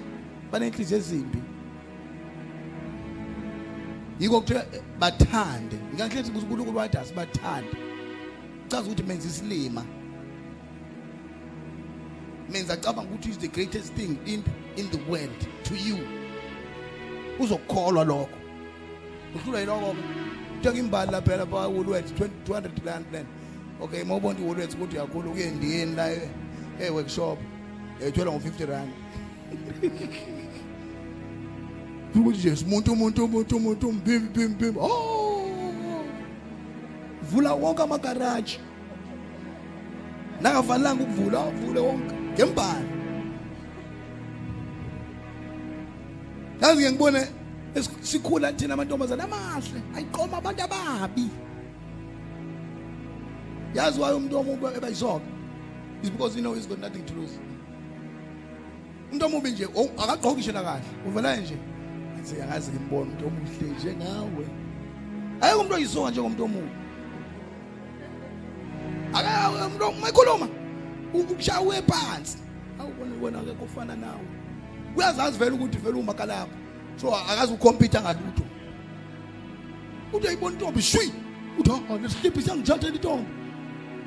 Banenhliziyo 0.51 0.99
ezimbi. 0.99 1.41
Yiko 4.19 4.41
kuthiwa 4.41 4.65
eh, 4.73 4.81
bathande. 4.99 5.77
Ngikanhlethi 5.93 6.29
ukuthi 6.29 6.45
unkulunkulu 6.45 6.77
wathi 6.77 6.97
asibathande 6.97 7.77
chaza 8.67 8.87
ukuthi 8.87 9.03
menza 9.03 9.27
isilima. 9.27 9.83
Menza 12.51 12.73
acabanga 12.73 13.09
ukuthi 13.09 13.29
is 13.29 13.37
the 13.37 13.47
greatest 13.47 13.93
thing 13.93 14.17
in, 14.25 14.43
in 14.77 14.89
the 14.91 14.99
world 15.09 15.47
to 15.63 15.75
you. 15.75 15.97
Uzokukholwa 17.39 18.05
lokho. 18.05 18.29
Uhlulwa 19.35 19.59
yiloko-ke 19.59 20.79
imbali 20.79 21.11
lapha 21.11 21.37
lapha 21.37 21.67
woolworths 21.67 22.11
200 22.11 22.85
rand 22.85 23.05
plan 23.11 23.25
okay 23.81 24.01
uma 24.01 24.15
ubona 24.15 24.39
i-woolworths 24.39 24.75
ukuthi 24.75 24.95
uyakhula 24.95 25.29
ukuye 25.29 25.47
endiyeni 25.47 25.95
la 25.95 26.11
e-workshop 26.79 27.39
eh, 28.01 28.07
ethola 28.07 28.31
ngo-50 28.31 28.65
rand. 28.65 28.91
Ukuthi 32.15 32.37
nje 32.37 32.55
simuntu 32.55 32.93
umuntu 32.93 33.25
umuntu 33.25 33.57
umuntu 33.57 33.91
mbimbi 33.91 34.39
bimbi 34.39 34.55
bimbi. 34.55 34.79
Oh! 34.79 36.05
Vula 37.31 37.53
wonke 37.53 37.83
amagaraji 37.83 38.59
nangafanelanga 40.41 41.03
ukuvula 41.03 41.43
avule 41.43 41.79
wonke 41.79 42.20
ngembali. 42.35 42.85
Yazi 46.61 46.81
ngeke 46.81 46.91
ngibone 46.91 47.21
es- 47.75 47.89
sikhula 48.01 48.53
thina 48.53 48.73
amantombazane 48.73 49.23
amahle 49.23 49.81
ayiqoma 49.95 50.37
abantu 50.37 50.63
ababi. 50.63 51.29
Yazi 53.75 53.99
wayo 53.99 54.17
umuntu 54.17 54.37
omubi 54.37 54.65
ebayisoka? 54.77 55.25
Is 56.03 56.09
because 56.09 56.35
you 56.35 56.41
know 56.41 56.53
he's 56.53 56.65
got 56.65 56.79
nothing 56.79 57.05
to 57.05 57.13
lose. 57.13 57.37
Umuntu 59.11 59.25
omubi 59.25 59.51
nje 59.51 59.65
akagqoki 59.97 60.39
nje 60.41 60.51
kahle 60.53 60.81
uvela 61.07 61.35
nje. 61.37 61.57
Athi 62.19 62.41
angazi 62.41 62.71
ngimbona 62.71 63.11
umuntu 63.11 63.25
omuhle 63.27 63.75
njengawe. 63.79 64.45
Ayikho 65.41 65.59
umuntu 65.59 65.75
oyisoka 65.75 66.11
njengomuntu 66.11 66.43
omubi. 66.43 66.71
Mayikhuluma 70.01 70.47
ukushawe 71.13 71.81
phansi. 71.81 72.37
Awubona 72.79 73.15
wena 73.21 73.39
akekho 73.39 73.65
ofana 73.65 73.95
nawe. 73.95 74.25
Uyazazi 74.95 75.37
vele 75.37 75.51
ukuthi 75.51 75.77
vele 75.77 75.97
umakala 75.99 76.35
lapho 76.35 76.55
so 76.97 77.15
akazi 77.15 77.53
ukhompyutha 77.53 78.01
ngalutho. 78.01 78.43
Uthi 80.13 80.27
ayibona 80.27 80.55
intombi 80.55 80.81
shwi. 80.81 81.11
Uthi 81.59 81.71
oh 81.71 81.97
lesihliphi 81.97 82.41
siyangithathela 82.41 82.95
intombi 82.95 83.29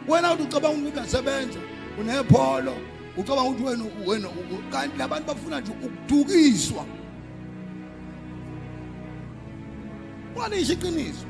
wena 0.08 0.32
uthi 0.32 0.42
ucabanga 0.42 0.76
ukuthi 0.78 0.98
uyasebenza 0.98 1.58
unepholo 2.00 2.74
ucabanga 3.16 3.50
ukuthi 3.50 3.64
wena 3.64 3.84
wena 4.06 4.28
u- 4.28 4.70
kanti 4.72 4.98
labantu 4.98 5.26
bafuna 5.26 5.60
nje 5.60 5.72
ukudukiswa. 5.72 6.84
Wanisho 10.36 10.72
iqiniso? 10.72 11.26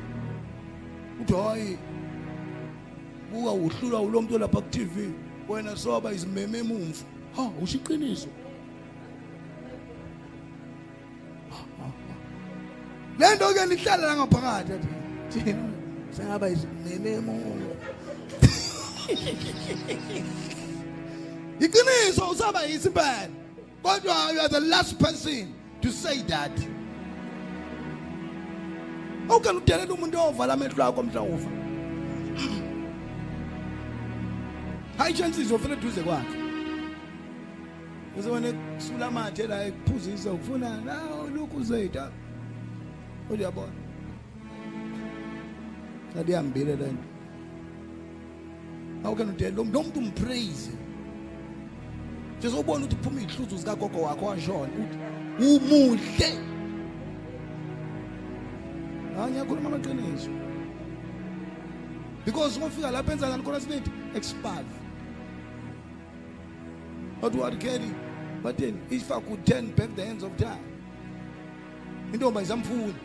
Uthi 1.21 1.33
hayi 1.33 1.77
buka 3.31 3.51
uhlulwa 3.51 4.01
ulo 4.01 4.21
muntu 4.21 4.37
lapha 4.39 4.61
ku 4.61 4.69
TV 4.69 5.09
wena 5.49 5.77
soba 5.77 6.11
izimeme 6.11 6.59
emumva 6.59 7.05
ha 7.35 7.49
usho 7.61 7.77
iqiniso 7.77 8.27
lento 13.19 13.53
ke 13.53 13.65
lihlala 13.65 14.07
la 14.07 14.15
ngaphakathi 14.15 14.73
athi 14.73 15.55
sengaba 16.11 16.49
izimeme 16.49 17.09
emumva 17.13 17.75
iqiniso 21.59 22.29
usaba 22.31 22.63
yisimpela 22.63 23.29
kodwa 23.83 24.33
you 24.33 24.39
are 24.39 24.49
the 24.49 24.59
last 24.59 24.97
person 24.99 25.53
to 25.81 25.91
say 25.91 26.21
that. 26.23 26.51
Awukani 29.29 29.57
udelela 29.57 29.93
umuntu 29.93 30.17
ovala 30.17 30.53
amehlo 30.53 30.83
akho 30.85 31.03
mhlawumbe 31.03 31.49
hayi 34.97 35.13
chances 35.13 35.51
ofela 35.51 35.73
eduze 35.73 36.01
kwakhe. 36.01 36.37
Uzobona 38.19 38.53
kusula 38.53 39.07
amathe 39.07 39.47
la 39.47 39.65
ekuphuzisa 39.65 40.31
ufuna 40.31 40.81
nawo 40.81 41.29
lokhu 41.35 41.57
uzeyita 41.57 42.11
uyabona? 43.29 43.73
Sadiyambile 46.13 46.75
lento 46.75 47.07
awukani 49.03 49.31
udelela 49.31 49.55
lo 49.55 49.63
muntu 49.63 49.99
umpraise. 49.99 50.71
Nje 52.39 52.49
sobona 52.49 52.85
ukuthi 52.85 52.95
phuma 53.03 53.21
izihluzo 53.21 53.57
zikagogo 53.57 54.01
wakho 54.01 54.25
washona 54.25 54.71
uthi 54.81 54.97
umuhle. 55.39 56.29
Hayi 59.17 59.31
ngiyakhuluma 59.31 59.69
amaqiniso. 59.69 60.29
Because 62.25 62.57
uma 62.57 62.65
ufika 62.65 62.91
lapha 62.91 63.11
enzakani 63.13 63.43
khona 63.43 63.59
sinethi 63.59 63.91
expert 64.15 64.84
what 67.25 67.35
what 67.35 67.59
carry 67.59 67.91
but 68.43 68.57
then 68.57 68.79
if 68.89 69.11
i 69.11 69.19
could 69.19 69.45
turn 69.45 69.71
back 69.71 69.95
the 69.95 70.05
hands 70.05 70.23
of 70.23 70.37
time 70.37 70.63
intombi 72.13 72.39
ayizamfuni 72.39 72.95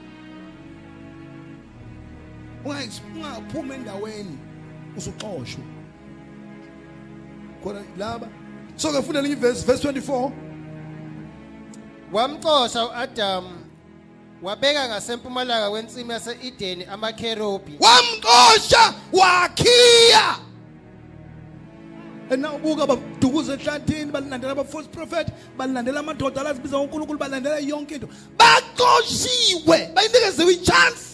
ungaphuma 2.64 3.74
endaweni 3.74 4.38
usuxoshwe 4.96 5.64
khona 7.62 7.82
laba. 7.98 8.28
So 8.76 8.92
ke 8.92 9.04
funda 9.04 9.22
lenye 9.22 9.34
verse 9.34 9.62
verse 9.62 9.82
24 9.84 10.32
wamxosha 12.12 12.84
u-adamu 12.84 13.50
wabeka 14.42 14.88
ngasempumalanga 14.88 15.70
kwensimu 15.70 16.12
yase-edeni 16.12 16.84
amakherubi 16.84 17.78
wamxosha 17.80 18.94
wakhiya. 19.12 20.49
Enawubuka 22.30 22.86
badukuza 22.86 23.54
ehlathini 23.54 24.12
balandela 24.12 24.52
aba-false 24.52 24.88
prophet 24.88 25.28
balandela 25.56 26.00
amadoda 26.00 26.40
alazibiza 26.40 26.78
unkulunkulu 26.78 27.18
balandela 27.18 27.58
yonke 27.58 27.94
into 27.94 28.08
baxoshiwe 28.38 29.90
bayinikeziwe 29.94 30.52
i-chance. 30.52 31.06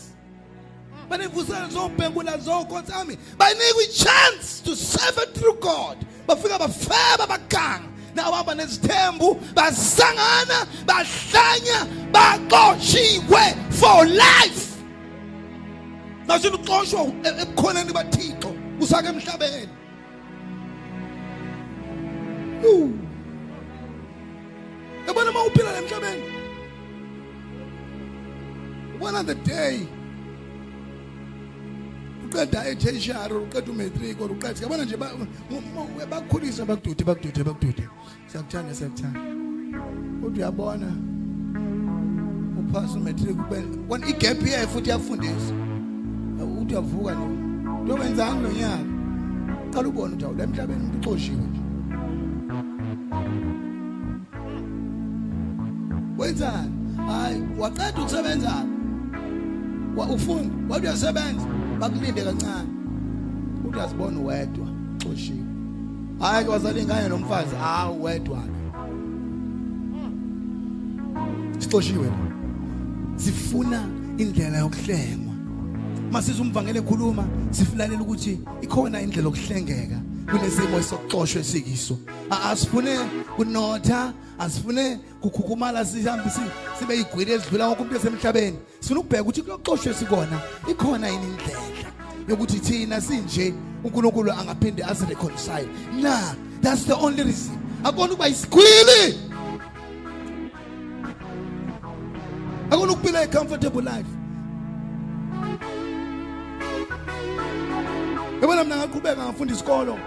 Baney'vusela 1.08 1.68
zobhengula 1.68 2.38
zokhonsi 2.38 2.92
ami. 2.92 3.16
Bayinikwa 3.38 3.82
i-chance 3.82 4.60
to 4.64 4.76
serve 4.76 5.18
a 5.18 5.26
true 5.38 5.56
god. 5.60 5.96
Bafika 6.26 6.58
bafeba 6.58 7.26
baganga 7.26 7.88
nawahamba 8.14 8.54
nezithembu 8.54 9.40
basangana 9.54 10.66
bahlanya 10.86 11.86
baxoshiwe 12.12 13.54
for 13.70 14.06
life. 14.06 14.76
Nasini 16.26 16.56
uxoshwa 16.56 17.06
ebukhoneni 17.24 17.92
bathixo 17.92 18.54
usake 18.80 19.08
emhlabeni. 19.08 19.75
Yabona 25.06 25.30
uma 25.30 25.44
uphila 25.44 25.72
la 25.72 25.78
emhlabeni 25.78 26.22
ubona 28.96 29.24
the 29.24 29.34
day 29.34 29.86
uqeda 32.24 32.68
etertiary 32.68 33.34
uqeda 33.34 33.70
umatric 33.72 34.20
or 34.20 34.30
uqeda 34.30 34.62
yabona 34.62 34.84
nje 34.84 34.96
bakukhulisa 36.10 36.64
bakudude 36.64 37.04
bakudude 37.04 37.44
bakudude 37.44 37.88
siyakuthanda 38.26 38.74
siyakuthanda 38.74 39.20
kodwa 40.20 40.38
uyabona 40.38 40.92
uphasa 42.60 42.98
umatric 42.98 43.36
kona 43.88 44.06
igap 44.08 44.46
year 44.46 44.68
futhi 44.68 44.88
iyafundisa. 44.88 45.54
Uthi 46.60 46.74
uyavuka 46.74 47.14
nje 47.14 47.26
uyobenzani 47.84 48.42
lo 48.42 48.52
nyaka? 48.52 48.84
Qala 49.72 49.88
ubone 49.88 50.14
ukuthi 50.14 50.24
awula 50.24 50.44
emhlabeni 50.44 50.80
umuntu 50.80 51.10
uxoshiwe 51.10 51.55
wenzani? 56.18 56.72
Hayi 57.06 57.42
waqeda 57.58 58.00
ukusebenza 58.00 58.64
wa 59.96 60.06
ufunda 60.06 60.54
wathi 60.68 60.86
uyasebenza 60.86 61.46
bakulinde 61.80 62.22
kancane. 62.22 62.68
Uthi 63.64 63.76
uyazibona 63.76 64.20
wedwa 64.20 64.66
xoshiwe 65.02 65.46
hayi 66.20 66.44
ke 66.44 66.50
wazala 66.50 66.80
ingane 66.80 67.08
nomfazi 67.08 67.56
hawu 67.56 68.02
wedwa 68.02 68.42
sixoshiwe 71.58 72.12
sifuna 73.16 73.88
indlela 74.18 74.58
yokuhlengwa. 74.58 75.34
Masiza 76.12 76.42
umvangele 76.42 76.78
ekhuluma 76.78 77.24
sifilalela 77.50 78.02
ukuthi 78.02 78.40
ikhona 78.62 79.02
indlela 79.02 79.28
yokuhlengeka. 79.28 80.00
Kunesimo 80.30 80.78
esokuxoshwa 80.78 81.40
esikiso. 81.40 81.98
A- 82.30 82.50
asifune 82.50 82.98
kunotha 83.36 84.12
asifune 84.38 84.98
kukhukhumala 85.20 85.84
sihambe 85.84 86.30
si- 86.30 86.50
sibe 86.78 86.96
yigwili 86.96 87.32
ezidlula 87.32 87.68
wonke 87.68 87.82
umuntu 87.82 87.96
esemhlabeni. 87.96 88.58
Sifuna 88.80 89.00
ukubheka 89.00 89.22
ukuthi 89.22 89.42
kuloxoshwe 89.42 89.94
sikona 89.94 90.40
ikhona 90.70 91.08
yini 91.08 91.24
indlela 91.24 91.60
yokuthi 92.28 92.58
thina 92.60 93.00
sinje 93.00 93.54
uNkulunkulu 93.84 94.32
angaphinde 94.32 94.84
asireconcile 94.84 95.68
na 96.02 96.34
that's 96.62 96.84
the 96.84 96.92
only 96.94 97.22
reason. 97.22 97.56
Akona 97.84 98.12
ukuba 98.12 98.28
isigwili? 98.28 99.18
Akona 102.70 102.92
ukuphila 102.92 103.20
a 103.20 103.26
comfortable 103.28 103.82
life? 103.82 104.10
Yabona 108.42 108.64
mina 108.64 108.76
ngaqhubeka 108.76 109.22
ngafunda 109.24 109.54
isikolo. 109.54 109.98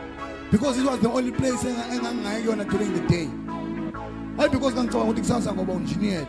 Because 0.51 0.77
it 0.79 0.85
was 0.85 0.99
the 0.99 1.09
only 1.09 1.31
place 1.31 1.63
enga- 1.63 1.89
engangingayi 1.93 2.43
kuyona 2.43 2.65
during 2.69 2.93
the 2.93 3.01
day. 3.07 3.27
Hayi 4.37 4.51
because 4.51 4.73
ngangicabanga 4.73 5.11
ukuthi 5.11 5.21
kusasa 5.21 5.53
ngoba 5.53 5.73
unjiniyeri 5.73 6.27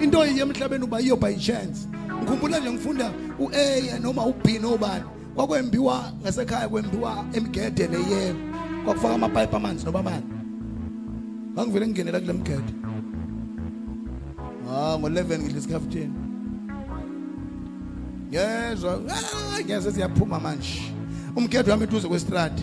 into 0.00 0.18
yemhlabeni 0.18 0.84
uba 0.84 0.98
yiyo 1.00 1.16
by 1.20 1.34
chance. 1.34 1.86
Ngikhumbula 2.22 2.58
nje 2.60 2.70
ngifunda 2.72 3.12
u-a 3.38 3.98
noma 4.00 4.26
u-b 4.26 4.58
nobani. 4.58 5.04
Kwakwembiwa 5.34 6.12
ngasekhaya 6.22 6.68
kwembiwa 6.68 7.24
emgede 7.32 7.86
leyelo 7.86 8.38
kwakufaka 8.84 9.14
amapayipi 9.14 9.56
amanzi 9.56 9.84
noba 9.84 10.02
mani 10.02 10.24
ngangivele 11.54 11.86
ngingenela 11.86 12.20
kule 12.20 12.32
mgede. 12.32 12.72
Ah 14.70 14.96
ngo-11 14.98 15.38
ngidla 15.38 15.58
isikhafuthini. 15.58 16.12
Yezwa 18.30 19.00
ah, 19.08 19.60
ngiyase 19.62 19.92
siyaphuma 19.92 20.40
manje. 20.40 20.82
Umgede 21.36 21.70
wami 21.70 21.84
eduze 21.84 22.08
kwestradi. 22.08 22.62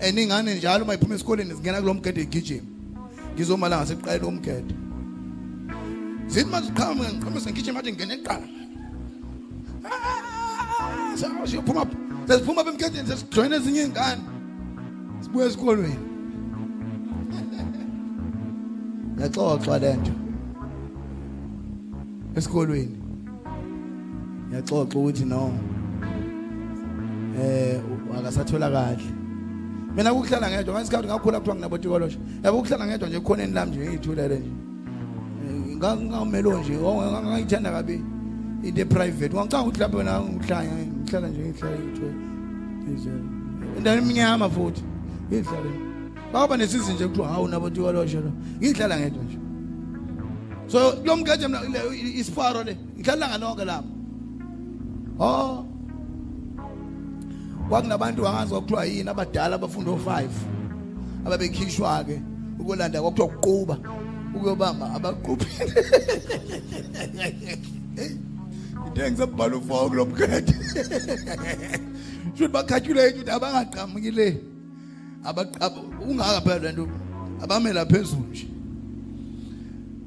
And 0.00 0.18
ingane 0.18 0.54
njalo 0.54 0.84
uma 0.84 0.94
iphuma 0.94 1.14
esikoleni 1.14 1.54
zingena 1.54 1.80
kulo 1.80 1.94
mgede 1.94 2.22
igijima 2.22 2.62
ngizoma 3.34 3.68
la 3.68 3.76
ngasekuqaleni 3.76 4.24
komgede 4.24 4.74
zithi 6.28 6.50
manje 6.50 6.70
qhamuka 6.70 7.12
ngiqhamuka 7.12 7.40
sengigijima 7.40 7.74
manje 7.74 7.92
ngene 7.92 8.14
eqala 8.14 8.46
Ah, 9.84 11.16
siyophuma 11.46 11.86
sesiphuma 12.26 12.60
apha 12.60 12.70
emgedeni 12.70 13.08
sesijoyina 13.08 13.56
ezinye 13.56 13.82
iy'ngane. 13.82 14.22
Sibuye 15.22 15.46
esikolweni. 15.46 15.94
Ngiyaxoxa 19.14 19.78
le 19.82 19.90
nto. 19.96 20.12
Esikolweni. 22.36 22.96
Ngiyaxoxa 24.48 24.98
ukuthi 24.98 25.24
no 25.24 25.52
eh 27.40 27.80
akasathola 28.18 28.70
kahle. 28.70 29.04
Mina 29.96 30.12
ukuhlala 30.12 30.50
ngedwa 30.50 30.80
ngesikhathi 30.80 31.08
ngakhula 31.08 31.38
kuthiwa 31.38 31.54
nginabotikolosha 31.56 32.18
yabo 32.42 32.58
ukuhlala 32.58 32.86
ngedwa 32.86 33.08
nje 33.08 33.20
khoneni 33.20 33.52
lami 33.52 33.70
nje 33.70 33.80
ngiyithulele 33.80 34.38
nje. 34.38 34.50
Eh, 35.44 35.76
ngangamelo 35.76 36.58
nje 36.58 36.72
ngangayithanda 36.72 37.70
kabi 37.70 38.02
into 38.62 38.80
eprivate. 38.80 39.34
Ngicanga 39.34 39.62
ukuthi 39.62 39.80
lapho 39.80 40.02
na 40.02 40.20
ngihlanya 40.20 40.72
ngihlala 41.02 41.28
nje 41.28 41.40
ngihlala 41.40 41.78
ngithule 41.78 42.14
endaweni 43.76 44.02
eminyama 44.02 44.50
futhi 44.50 44.82
ngihlala 45.30 45.70
baba 46.32 46.56
nesizi 46.56 46.92
nje 46.92 47.06
kuthiwa 47.08 47.28
hawu 47.28 47.48
nabotikolosha 47.48 48.20
lo. 48.20 48.32
Ngihlala 48.58 49.00
ngedwa 49.00 49.22
nje. 49.24 49.38
So 50.66 50.78
lo 51.04 51.16
mgede 51.16 51.48
mina 51.48 51.60
le- 51.60 52.18
isiparo 52.20 52.62
le 52.64 52.76
ngihlala 52.98 53.28
nganonke 53.28 53.64
lapho. 53.64 53.88
Oh. 55.18 55.66
Kwakunabantu 57.68 58.28
angazi 58.28 58.50
kwakuthiwa 58.50 58.84
yini? 58.84 59.10
Abadala 59.10 59.54
abafunda 59.56 59.90
o5 59.90 60.28
ababekhishwa 61.26 62.04
ke 62.04 62.20
ukulanda 62.58 63.02
kwakuthiwa 63.02 63.28
ukuquba 63.28 63.78
ukuyobamba 64.34 64.94
abaquphi 64.94 65.48
into 68.86 69.06
engisabhala 69.06 69.56
u4 69.56 69.88
kulomgede 69.88 70.54
should 72.36 72.52
bakhathulate 72.52 73.14
ukuthi 73.14 73.30
abangaqhamukile 73.30 74.40
abaqaba 75.24 75.80
ungaka 76.08 76.40
phela 76.40 76.58
lento 76.58 76.88
abamela 77.42 77.86
phezulu 77.86 78.26
nje. 78.30 78.46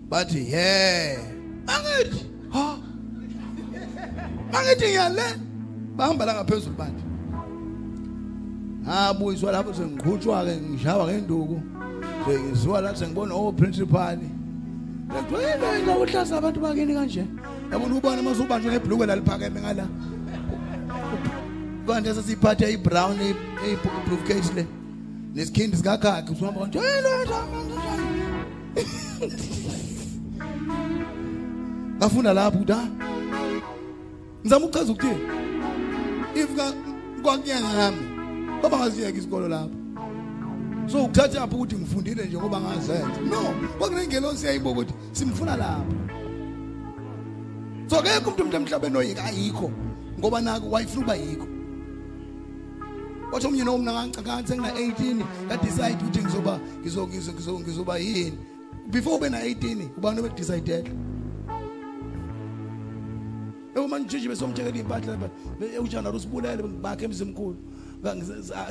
Bathi 0.10 0.52
yeah 0.52 1.18
angithi 1.68 2.26
ha 2.54 2.78
angithi 4.54 4.86
ngiyale? 4.88 5.28
Bahamba 5.98 6.26
la 6.26 6.34
ngaphezulu 6.34 6.76
bathi 6.78 7.07
ngabuyiswa 8.88 9.52
lapho 9.52 9.74
sengikhutshwa 9.74 10.46
ke 10.46 10.56
ngishawa 10.56 11.06
ngenduku. 11.08 11.62
Sengiziwa 12.26 12.82
la 12.82 12.96
sengibona 12.96 13.36
o 13.36 13.52
principal 13.52 14.18
Kuthiwa 15.08 15.42
yini 15.42 15.86
lo 15.86 16.02
uhlasa 16.02 16.38
abantu 16.38 16.60
bakini 16.60 16.94
kanje. 16.94 17.26
Yabona 17.72 17.96
ubona 17.96 18.22
mase 18.22 18.42
ubanjwe 18.42 18.72
ngebhluke 18.72 19.06
laliphakeme 19.06 19.62
ngala? 19.62 19.88
Kanti 21.88 22.14
sesiphathe 22.14 22.74
ibrown 22.74 23.18
briefcase 24.06 24.54
le. 24.56 24.68
Nesikhindi 25.36 25.78
sikakhakhi 25.78 26.32
usihamba 26.32 26.60
kanje 26.62 26.80
hey 26.80 27.02
lo 27.02 27.18
ngafunda 31.98 32.34
lapho 32.34 32.58
ukuthi 32.58 32.74
ha 32.74 32.88
ngizama 34.42 34.66
ukuchaza 34.66 34.92
ukuthini 34.92 35.20
if 36.36 36.56
ka 36.56 36.74
kwakuyanga 37.24 37.74
ngami 37.74 38.17
ngoba 38.60 38.78
ngaziyeka 38.78 39.18
isikolo 39.18 39.48
lapho. 39.48 39.76
So 40.88 41.04
ukuthatha 41.04 41.42
apho 41.44 41.56
ukuthi 41.56 41.76
ngifundile 41.76 42.26
nje 42.26 42.38
ngoba 42.38 42.62
ngazenza. 42.62 43.22
No 43.30 43.54
kwakunengelosi 43.78 44.46
yayibuka 44.46 44.72
ukuthi 44.82 44.94
simfuna 45.12 45.56
lapho. 45.56 45.94
So 47.88 48.02
kekho 48.02 48.32
umuntu 48.32 48.56
emhlabeni 48.58 48.98
oyika 48.98 49.24
ayikho. 49.24 49.72
Ngoba 50.20 50.42
naku 50.42 50.72
wayifuna 50.74 51.06
uba 51.06 51.16
yikho. 51.16 51.48
Wathi 53.32 53.48
omnye 53.48 53.64
nomna 53.64 53.94
kancancansi 53.94 54.54
engina 54.54 54.72
18 54.72 55.24
ka 55.50 55.58
decide 55.58 56.04
ukuthi 56.04 56.20
ngizoba 56.24 56.60
ngizo 56.82 57.08
ngizo 57.08 57.32
ngizo- 57.32 57.60
ngizoba 57.60 57.98
yini. 57.98 58.38
Before 58.90 59.16
ube 59.18 59.30
na 59.30 59.44
18 59.44 59.90
ubani 59.98 60.20
obedecide 60.20 60.84
Ebo 63.76 63.88
manje 63.88 64.18
nje 64.18 64.30
besomthekela 64.30 64.78
impahla 64.78 65.12
lapha 65.12 65.30
ujana 65.84 66.10
usibulele 66.10 66.64
bakhe 66.64 67.06
emzimkhulu 67.06 67.56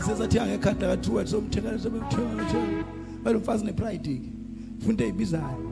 sesathenga 0.07 0.47
ngekhadi 0.47 0.81
laka-truet 0.81 1.27
somthenga 1.27 1.79
sebethenga 1.79 2.45
thenga 2.45 2.85
balo 3.25 3.39
mfazi 3.39 3.65
nepride 3.65 4.15
ke 4.15 4.31
funa 4.79 4.91
into 4.91 5.05
eyibizayo 5.05 5.71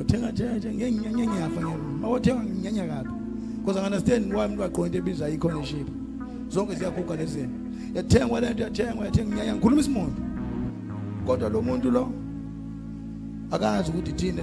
uthenga 0.00 0.32
thethe 0.32 0.74
ngenyanyafa 0.74 1.60
mawothenga 2.00 2.44
nginyanya 2.44 2.86
kabi 2.86 3.10
because 3.58 3.78
angunderstand 3.78 4.34
why 4.34 4.46
umuntu 4.46 4.62
waqonda 4.62 4.86
into 4.86 4.98
ebizayo 4.98 5.34
i-connership 5.34 5.88
zonke 6.48 6.74
ziyaguga 6.74 7.16
lezinto 7.16 7.58
yathengwa 7.94 8.40
lento 8.40 8.62
yathengwa 8.62 9.04
yathenga 9.04 9.28
nginyanya 9.28 9.54
ngikhuluma 9.54 9.80
isimuntu 9.80 10.22
kodwa 11.26 11.48
lo 11.48 11.62
muntu 11.62 11.90
lo 11.90 12.10
akazi 13.50 13.90
ukuthi 13.90 14.12
thina 14.12 14.42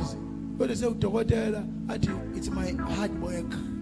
kodwa 0.57 0.75
sewudokotela 0.75 1.63
athi 1.87 2.09
it's 2.35 2.49
my 2.49 2.71
hard 2.95 3.11
work. 3.21 3.72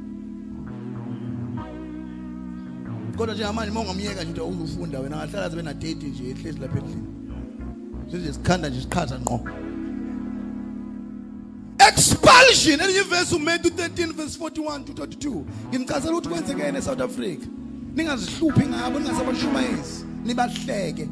Kodwa 3.18 3.36
njengamanje 3.36 3.72
uma 3.72 3.80
ungamyeka 3.82 4.24
nje 4.24 4.30
into 4.30 4.48
uzufunda 4.48 5.00
wena 5.00 5.22
angahlala 5.22 5.50
zibe 5.50 5.62
na 5.62 5.74
date 5.74 6.08
nje 6.08 6.30
ehlezi 6.30 6.60
lapha 6.60 6.78
endlini. 6.80 7.08
Size 8.12 8.34
sikhanda 8.34 8.70
nje 8.70 8.82
siqhaza 8.82 9.20
ngqo. 9.20 9.40
Expulsion 11.88 12.80
elinye 12.80 13.02
verse 13.02 13.36
uMatthew 13.36 13.72
13 13.72 14.14
verse 14.14 14.38
41 14.38 14.84
to 14.84 14.94
32 14.94 15.44
ngimchazela 15.70 16.14
ukuthi 16.14 16.30
kwenzekene 16.30 16.80
eSouth 16.80 17.02
Africa? 17.02 17.46
Ningazihluphi 17.96 18.68
ngabo 18.68 19.00
ningasabashumayezi 19.00 20.06
nibahleke. 20.26 21.10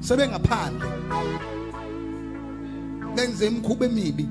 Sebengaphandle. 0.00 0.88
Benze 3.14 3.46
imikhuba 3.46 3.86
emibi. 3.86 4.28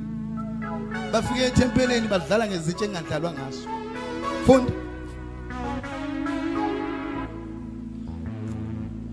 Bafike 1.11 1.45
ethempeleni 1.45 2.07
badlala 2.07 2.47
ngezitshe 2.47 2.85
engadlalwa 2.85 3.33
ngaso 3.33 3.67
funda 4.45 4.90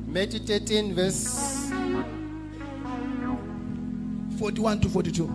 Matthew 0.09 0.41
13 0.41 0.95
verse 0.95 1.71
41 4.39 4.81
to 4.81 4.89
42 4.89 5.29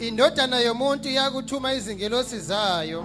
indodana 0.00 0.60
yomuntu 0.60 1.08
yakuthuma 1.08 1.74
izingelosi 1.74 2.38
zayo 2.40 3.04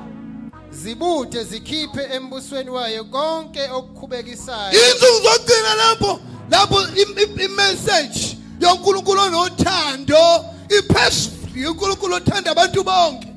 zibuthe 0.71 1.43
zikhiphe 1.43 2.03
embusweni 2.15 2.69
wayo 2.69 3.03
konke 3.03 3.69
okukhubekisayo 3.69 4.71
insuku 4.71 5.23
zogcina 5.23 5.75
lapho 5.75 6.19
lapho 6.51 6.81
im- 6.81 7.17
im- 7.23 7.41
imessage 7.41 8.37
yonkulunkulu 8.61 9.21
onothando 9.21 10.45
iphezulu 10.79 11.69
unkulunkulu 11.71 12.15
othanda 12.15 12.51
abantu 12.51 12.83
bonke. 12.83 13.28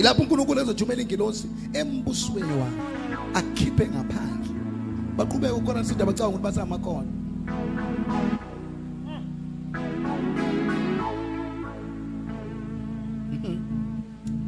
Ilapho 0.00 0.22
unkulunkulu 0.22 0.60
ezothumela 0.60 1.02
ingilosi 1.02 1.46
embusweni 1.78 2.54
wakhe 2.60 2.80
akhiphe 3.34 3.84
ngaphandle. 3.92 4.54
Baqhubeka 5.16 5.54
ukhona 5.54 5.84
sithi 5.84 6.02
abacanga 6.02 6.28
ukuthi 6.28 6.44
basamakhono 6.44 7.12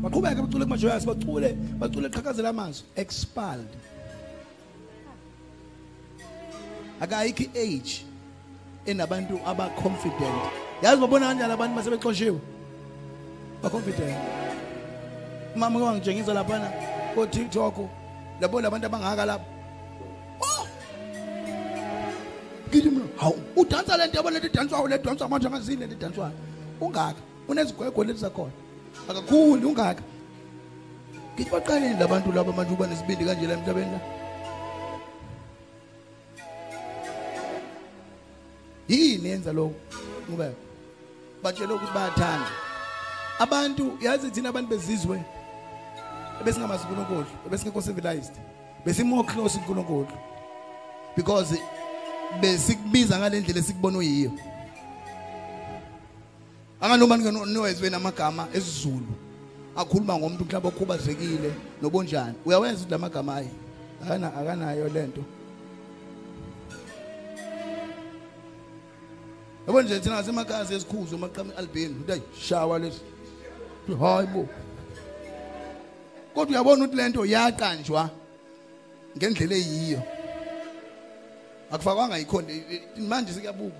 baqhubeka 0.02 0.42
bacule 0.42 0.64
kumajoyasi 0.64 1.06
bacule 1.06 1.50
bacule 1.80 2.08
qhakazela 2.08 2.48
amazwi 2.48 2.84
expelled. 2.96 3.72
Akayikho 7.00 7.44
i-age 7.44 8.04
enabantu 8.86 9.40
aba-confident. 9.46 10.42
Yazi 10.82 11.00
babona 11.00 11.26
kanjani 11.26 11.52
abantu 11.52 11.76
basebexoshiwe 11.76 12.40
ba-confident. 13.62 14.41
Mama 15.56 15.78
ke 15.78 15.84
wangitshengisa 15.84 16.34
laphana 16.34 16.68
ko-tiktok 17.14 17.78
labo 18.40 18.60
labantu 18.60 18.86
abangaka 18.86 19.24
lapho 19.26 19.46
Oh! 20.40 20.66
ngithi 22.68 22.90
mina 22.90 23.04
hawu 23.16 23.38
udansa 23.56 23.96
le 23.96 24.06
nto 24.06 24.16
yabo 24.16 24.30
lento 24.30 24.46
idanswayo 24.46 24.88
le 24.88 24.98
danswa 24.98 25.28
manje 25.28 25.46
angazini 25.46 25.80
lento 25.80 25.94
idanswayo 25.94 26.32
ungaka 26.80 27.20
unezigwegwe 27.48 28.04
leti 28.06 28.20
zakhona. 28.20 28.52
Akakhuli 29.08 29.64
ungaka. 29.64 30.02
Ngithi 31.34 31.50
baqaleni 31.50 31.98
labantu 32.00 32.32
laba 32.32 32.52
manje 32.52 32.72
uba 32.74 32.86
nesibindi 32.86 33.24
kanje 33.24 33.46
la 33.46 33.54
emhlabeni 33.54 33.90
la. 33.92 34.00
Yini 38.88 39.28
yenza 39.28 39.52
lokho 39.52 39.74
ngubeka 40.28 40.54
batshele 41.42 41.72
ukuthi 41.72 41.92
bayathanda. 41.94 42.50
Abantu 43.38 43.98
yazi 44.00 44.30
thina 44.30 44.48
abantu 44.48 44.70
bezizwe 44.70 45.22
besingamazi 46.43 46.85
uNkulunkulu 46.85 47.27
besingekho 47.51 47.82
civilized 47.82 48.35
besimore 48.85 49.28
close 49.28 49.59
uNkulunkulu 49.59 50.09
because 51.16 51.59
besikubiza 52.40 53.19
ngalendlela 53.19 53.60
esikubona 53.60 53.98
uyiyo. 53.98 54.32
Anganoma 56.81 57.16
nowezwe 57.47 57.90
namagama 57.90 58.48
esizulu 58.55 59.12
akhuluma 59.77 60.19
ngomuntu 60.19 60.44
mhlawumbe 60.44 60.69
okhubazekile 60.69 61.52
nobonjani 61.82 62.35
uyawenza 62.44 62.81
ukuthi 62.81 62.90
lamagama 62.90 63.36
ayi 63.36 63.51
akana 64.02 64.35
akanayo 64.35 64.89
lento 64.89 65.24
yabo 69.66 69.82
nje 69.82 70.01
thina 70.01 70.14
ngasemakhaya 70.14 70.66
sesikhuzo 70.66 71.19
maqama 71.19 71.56
albeni. 71.56 71.94
Ukuthi 71.94 72.12
ayi 72.12 72.23
shawa 72.40 72.78
lesi. 72.78 73.01
Hayi 74.01 74.27
bo. 74.27 74.48
Kodwa 76.34 76.50
uyabona 76.50 76.84
ukuthi 76.84 76.96
lento 76.96 77.24
yaqanjwa 77.26 78.10
ngendlela 79.16 79.54
eyiyo. 79.54 80.02
Akufakwanga 81.70 82.18
ikhonde 82.18 82.52
manje 83.09 83.32
sekuyabuka 83.32 83.76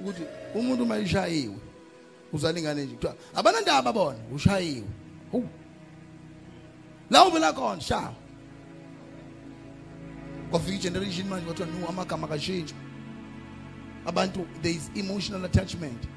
ukuthi 0.00 0.22
umuntu 0.54 0.82
uma 0.82 0.98
ishayiwe 0.98 1.56
uzalingane 2.32 2.84
nje 2.84 2.94
kuthiwa 2.94 3.14
abanandaba 3.34 3.92
bona 3.92 4.18
ushayiwe. 4.34 4.88
Hu 5.32 5.44
la 7.10 7.24
uvela 7.24 7.52
khona 7.52 7.80
shawa 7.80 8.14
kwafika 10.50 10.76
igeneration 10.76 11.28
manje 11.28 11.46
kwathiwa 11.46 11.68
no 11.68 11.88
amagama 11.88 12.26
akashintshi. 12.26 12.74
Abantu 14.06 14.46
there 14.62 14.74
is 14.74 14.90
emotional 14.96 15.44
attachment. 15.44 16.08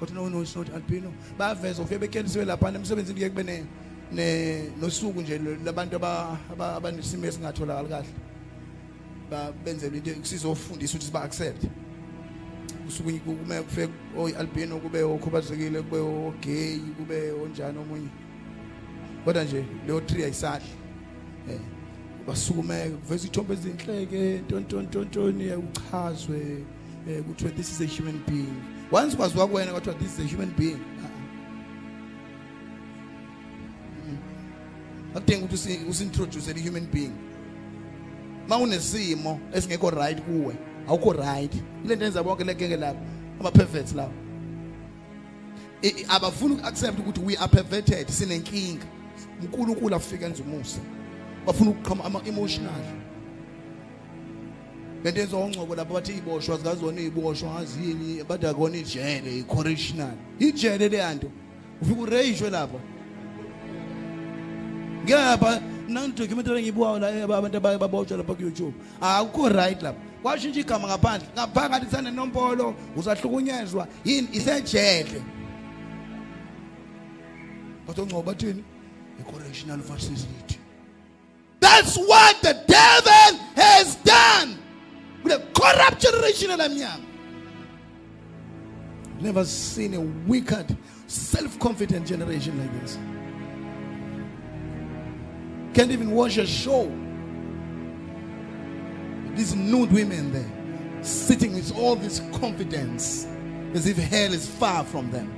Kodwa 0.00 0.14
no 0.14 0.28
no 0.28 0.42
it's 0.42 0.56
not 0.56 0.70
albino 0.74 1.12
bayaveza 1.38 1.82
ufike 1.82 1.98
bekhelisiwe 1.98 2.44
lapha 2.44 2.68
emsebenzini 2.68 3.14
kuye 3.14 3.30
kube 3.30 3.64
ne 4.12 4.62
nosuku 4.80 5.20
nje 5.20 5.40
labantu 5.64 5.96
aba 5.96 6.38
aba- 6.52 6.76
abanesimo 6.76 7.26
esingatholakali 7.26 7.88
kahle 7.88 8.08
ba 9.30 9.52
benzele 9.64 9.96
into 9.98 10.14
kusizofundisa 10.14 10.98
ukuthi 10.98 11.12
ba 11.12 11.22
accept. 11.22 11.64
Usuku 12.88 13.20
kume 13.20 13.62
kufike 13.62 13.92
oy 14.16 14.32
albino 14.36 14.78
kube 14.78 15.02
okhubazekile 15.02 15.82
kube 15.82 15.98
ogay 15.98 16.78
kube 16.98 17.32
onjani 17.32 17.78
omunye. 17.78 18.08
Kodwa 19.24 19.44
nje 19.44 19.64
leyo 19.86 20.00
tree 20.00 20.24
ayisadli. 20.24 20.68
Eh 21.50 21.60
basukumeke 22.26 22.90
kuveza 22.90 23.26
ithombe 23.26 23.54
ezinhleke 23.54 24.38
tontontontoni 24.48 25.52
uchazwe 25.52 26.64
eh 27.08 27.22
kuthiwa 27.22 27.50
this 27.56 27.70
is 27.70 27.80
a 27.80 27.86
human 27.86 28.20
being. 28.26 28.54
Once 28.92 29.16
kwaziwa 29.16 29.48
kuwena 29.48 29.72
kwathiwa 29.72 29.94
this 29.94 30.18
is 30.18 30.24
a 30.24 30.28
human 30.34 30.50
being. 30.58 30.78
Ah, 35.14 35.18
ah. 35.18 35.20
Mhm. 35.20 35.40
akudingi 35.40 35.44
ukuthi 35.44 35.54
usi- 35.54 35.88
usintroduce 35.90 36.50
a 36.50 36.54
human 36.68 36.86
being. 36.92 37.12
Mawunesimo 38.48 39.40
esingekho 39.54 39.90
right 39.90 40.20
kuwe 40.20 40.54
awukho 40.88 41.12
right. 41.12 41.52
Ilento 41.84 42.04
yenza 42.04 42.22
bonke 42.22 42.44
lekeke 42.44 42.76
lapha 42.76 43.00
ama 43.40 43.50
perverts 43.50 43.94
lapha 43.94 44.12
I- 45.82 45.88
i- 45.88 46.04
abafuni 46.08 46.54
uku-accept 46.54 46.98
ukuthi 46.98 47.20
we 47.20 47.36
are 47.36 47.48
perverted 47.48 48.08
sinenkinga. 48.08 48.84
Unkulunkulu 49.42 49.94
afike 49.96 50.24
enze 50.24 50.42
umusa. 50.42 50.80
Bafuna 51.46 51.70
ukuqhama 51.70 52.04
ama-emotional. 52.04 52.84
Lento 55.04 55.20
yenziwa 55.20 55.40
ongcobo 55.44 55.74
lapho 55.74 55.94
bathi 55.94 56.12
iboshwa 56.12 56.56
zikazona 56.56 57.00
iboshwa 57.00 57.50
ngazini 57.54 58.24
bathi 58.28 58.46
akona 58.46 58.76
ijele 58.76 59.38
i-correctional. 59.38 60.12
Ijele 60.38 60.88
leyanto 60.88 61.30
ufike 61.82 62.00
ureyishwe 62.00 62.50
lapha. 62.50 62.78
Ngiyapha 65.04 65.60
nangidocumentary 65.88 66.58
engiyibukayo 66.58 66.98
la 66.98 67.10
eh, 67.10 67.78
babotshwa 67.78 68.16
lapha 68.16 68.34
ku-youtube. 68.34 68.74
Akukho 69.00 69.48
right 69.48 69.82
lapha. 69.82 70.00
Kwashintsha 70.22 70.60
igama 70.60 70.88
ngaphandle. 70.88 71.28
Ngaphakathi 71.34 71.86
sanenombolo 71.90 72.74
usahlukunyezwa 72.96 73.88
yini? 74.04 74.28
Isejele. 74.32 75.22
Kodwa 77.86 78.04
ongcobo 78.04 78.22
bathini? 78.22 78.64
I-correctional 79.20 79.80
facility. 79.80 80.58
That's 81.60 81.96
what 81.96 82.40
the 82.42 82.54
devil 82.66 83.38
has 83.56 83.96
done. 83.96 84.58
Kule 85.22 85.38
corrupt 85.52 86.00
generation 86.00 86.50
elamnyama 86.50 87.04
Never 89.20 89.44
seen 89.44 89.94
a 89.94 90.00
wicked, 90.00 90.76
self-confident 91.06 92.06
generation 92.06 92.58
like 92.58 92.80
this. 92.80 92.98
Can't 95.74 95.90
even 95.92 96.10
watch 96.10 96.36
a 96.36 96.46
show. 96.46 96.90
These 99.36 99.54
nude 99.54 99.92
women 99.92 100.32
there, 100.32 101.04
sitting 101.04 101.54
with 101.54 101.76
all 101.76 101.94
this 101.94 102.20
confidence, 102.32 103.26
as 103.74 103.86
if 103.86 103.96
hell 103.96 104.32
is 104.32 104.48
far 104.48 104.84
from 104.84 105.10
them, 105.10 105.32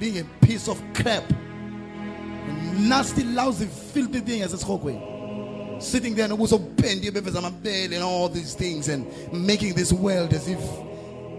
being 0.00 0.18
a 0.18 0.24
piece 0.44 0.68
of 0.68 0.82
crap, 0.94 1.22
a 1.30 2.74
nasty, 2.76 3.22
lousy, 3.22 3.66
filthy 3.66 4.20
thing 4.20 4.42
as 4.42 4.52
a 4.52 4.56
skogwe. 4.56 5.80
Sitting 5.80 6.14
there 6.14 6.24
and 6.24 6.32
also 6.38 6.58
bend 6.58 7.04
and 7.04 8.02
all 8.02 8.28
these 8.28 8.54
things 8.54 8.88
and 8.88 9.06
making 9.32 9.74
this 9.74 9.92
world 9.92 10.32
as 10.32 10.48
if 10.48 10.60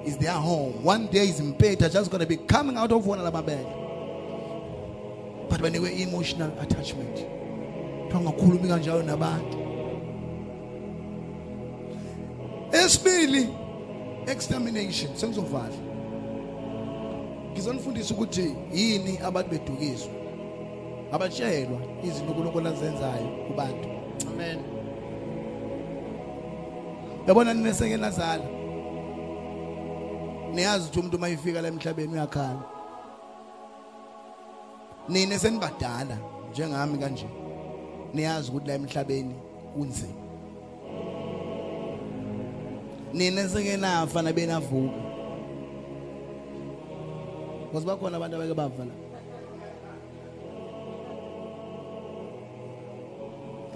it's 0.06 0.18
their 0.18 0.32
home. 0.32 0.84
One 0.84 1.08
day 1.08 1.28
is 1.28 1.40
in 1.40 1.58
bed, 1.58 1.80
just 1.80 2.10
gonna 2.12 2.26
be 2.26 2.38
coming 2.38 2.78
out 2.78 2.92
of 2.92 3.06
one 3.06 3.20
of 3.20 3.34
my 3.34 3.42
bed. 3.42 3.66
But 5.50 5.62
when 5.62 5.74
they 5.74 5.80
were 5.80 5.90
emotional 5.90 6.58
attachment, 6.60 7.26
bangakhulumi 8.14 8.68
kanjalo 8.68 9.04
nabantu. 9.04 9.58
Esibili 12.72 13.50
extermination 14.28 15.16
sengizovala 15.16 15.78
ngizonifundisa 17.52 18.14
ukuthi 18.14 18.56
yini 18.74 19.18
abantu 19.18 19.50
bedukiswa. 19.50 20.14
Abatshelwa 21.12 21.80
izinto 22.04 22.32
uNkulunkulu 22.32 22.68
azenzayo 22.68 23.28
kubantu. 23.48 23.88
Amen. 24.30 24.60
yabona 27.28 27.54
nina 27.54 27.74
seke 27.74 27.98
nazala 27.98 28.44
niyazi 30.54 30.86
ukuthi 30.86 31.00
umuntu 31.00 31.20
mayifika 31.20 31.62
la 31.62 31.68
emhlabeni 31.68 32.14
uyakhala. 32.14 32.64
Nina 35.10 35.40
senibadala 35.40 36.18
njengami 36.52 36.98
kanje. 36.98 37.28
Niyazi 38.14 38.50
ukuthi 38.52 38.68
la 38.68 38.74
emhlabeni 38.74 39.36
kunzima. 39.74 40.24
Nina 43.14 43.50
seke 43.50 43.78
nafa 43.78 44.22
nabenavuka 44.22 45.04
Ngoba 47.74 47.86
bakhona 47.86 48.18
abantu 48.18 48.36
abake 48.36 48.54
bafa 48.54 48.86
la. 48.86 48.94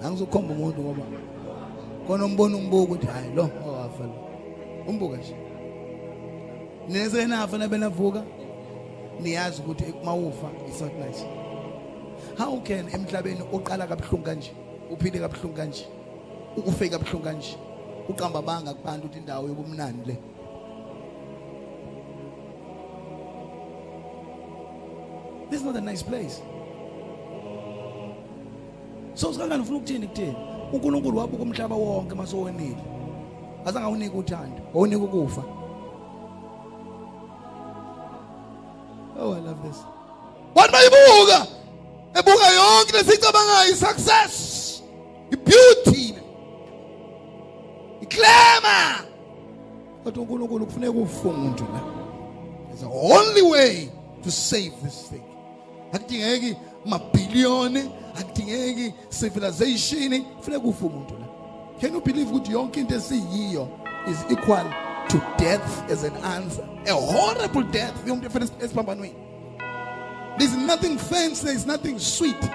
Angizokhomba 0.06 0.54
umuntu 0.54 0.82
ngoba 0.82 1.02
khona 2.06 2.24
umbona 2.24 2.56
umbuko 2.56 2.82
ukuthi 2.82 3.06
hayi 3.06 3.34
lo 3.34 3.42
oh, 3.42 3.68
owafa 3.68 4.04
lo. 4.04 4.14
Umbuka 4.88 5.16
nje. 5.16 5.34
Nese 6.88 7.26
nafa 7.26 7.58
nabenavuka 7.58 8.22
niyazi 9.20 9.62
ukuthi 9.62 9.94
mawufa 10.04 10.48
it's 10.68 10.80
not 10.80 10.92
nice 10.98 11.24
how 12.38 12.60
can 12.60 12.88
emhlabeni 12.88 13.42
uqala 13.52 13.86
kabuhlungu 13.86 14.24
kanje 14.24 14.52
uphile 14.90 15.18
kabuhlungu 15.18 15.56
kanje 15.56 15.86
ufe 16.66 16.88
kabuhlungu 16.88 17.24
kanje 17.24 17.56
uqamba 18.08 18.42
banga 18.42 18.74
kubantu 18.74 19.06
ukuthi 19.06 19.18
indawo 19.18 19.48
yobumnandi 19.48 20.06
le 20.06 20.16
This 25.50 25.60
is 25.60 25.64
not 25.64 25.76
a 25.76 25.80
nice 25.80 26.02
place. 26.02 26.42
So 29.14 29.32
sikangani 29.32 29.62
ufuna 29.62 29.78
ukuthini 29.78 30.06
kuthini? 30.06 30.36
uNkulunkulu 30.72 31.18
wabuka 31.18 31.42
umhlaba 31.42 31.76
wonke 31.76 32.14
masowonile. 32.14 32.76
Azange 33.66 33.86
awunike 33.86 34.16
uthando, 34.16 34.62
awunike 34.74 35.02
ukufa. 35.02 35.42
Oh 39.20 39.32
I 39.34 39.40
love 39.40 39.62
this. 39.62 39.78
Wathi 40.54 40.72
bayibuka. 40.72 41.57
Ebuka 42.18 42.50
yonke 42.50 42.92
lesicabangayo 42.92 43.76
success. 43.76 44.82
Beauty. 45.30 46.14
Iclaima. 48.00 49.04
Kodwa 50.04 50.22
uNkulunkulu 50.22 50.66
kufuneka 50.66 50.98
ufunde 50.98 51.62
la. 51.62 51.80
It's 52.72 52.80
the 52.80 52.86
only 52.86 53.42
way 53.42 53.90
to 54.22 54.30
save 54.30 54.72
this 54.82 55.08
thing. 55.10 55.22
Akudingeki 55.92 56.56
mabhiliyoni, 56.86 57.90
akudingeki 58.18 58.94
civilization, 59.10 60.24
kufuneka 60.24 60.64
ufe 60.64 60.84
umuntu 60.84 61.14
la. 61.14 61.26
Can 61.80 61.94
you 61.94 62.00
believe 62.00 62.30
ukuthi 62.30 62.52
yonke 62.52 62.80
into 62.80 62.94
esiyiyo 62.94 63.68
is 64.10 64.18
equal 64.30 64.66
to 65.08 65.20
death 65.38 65.90
as 65.90 66.04
an 66.04 66.16
answer? 66.24 66.64
A 66.86 66.92
horrible 66.92 67.62
death. 67.62 68.06
Yonke 68.06 68.26
efana 68.26 68.48
esiphambanweni. 68.60 69.27
There's 70.38 70.56
nothing 70.56 70.98
fancy, 70.98 71.46
there's 71.46 71.66
nothing 71.66 71.98
sweet. 71.98 72.50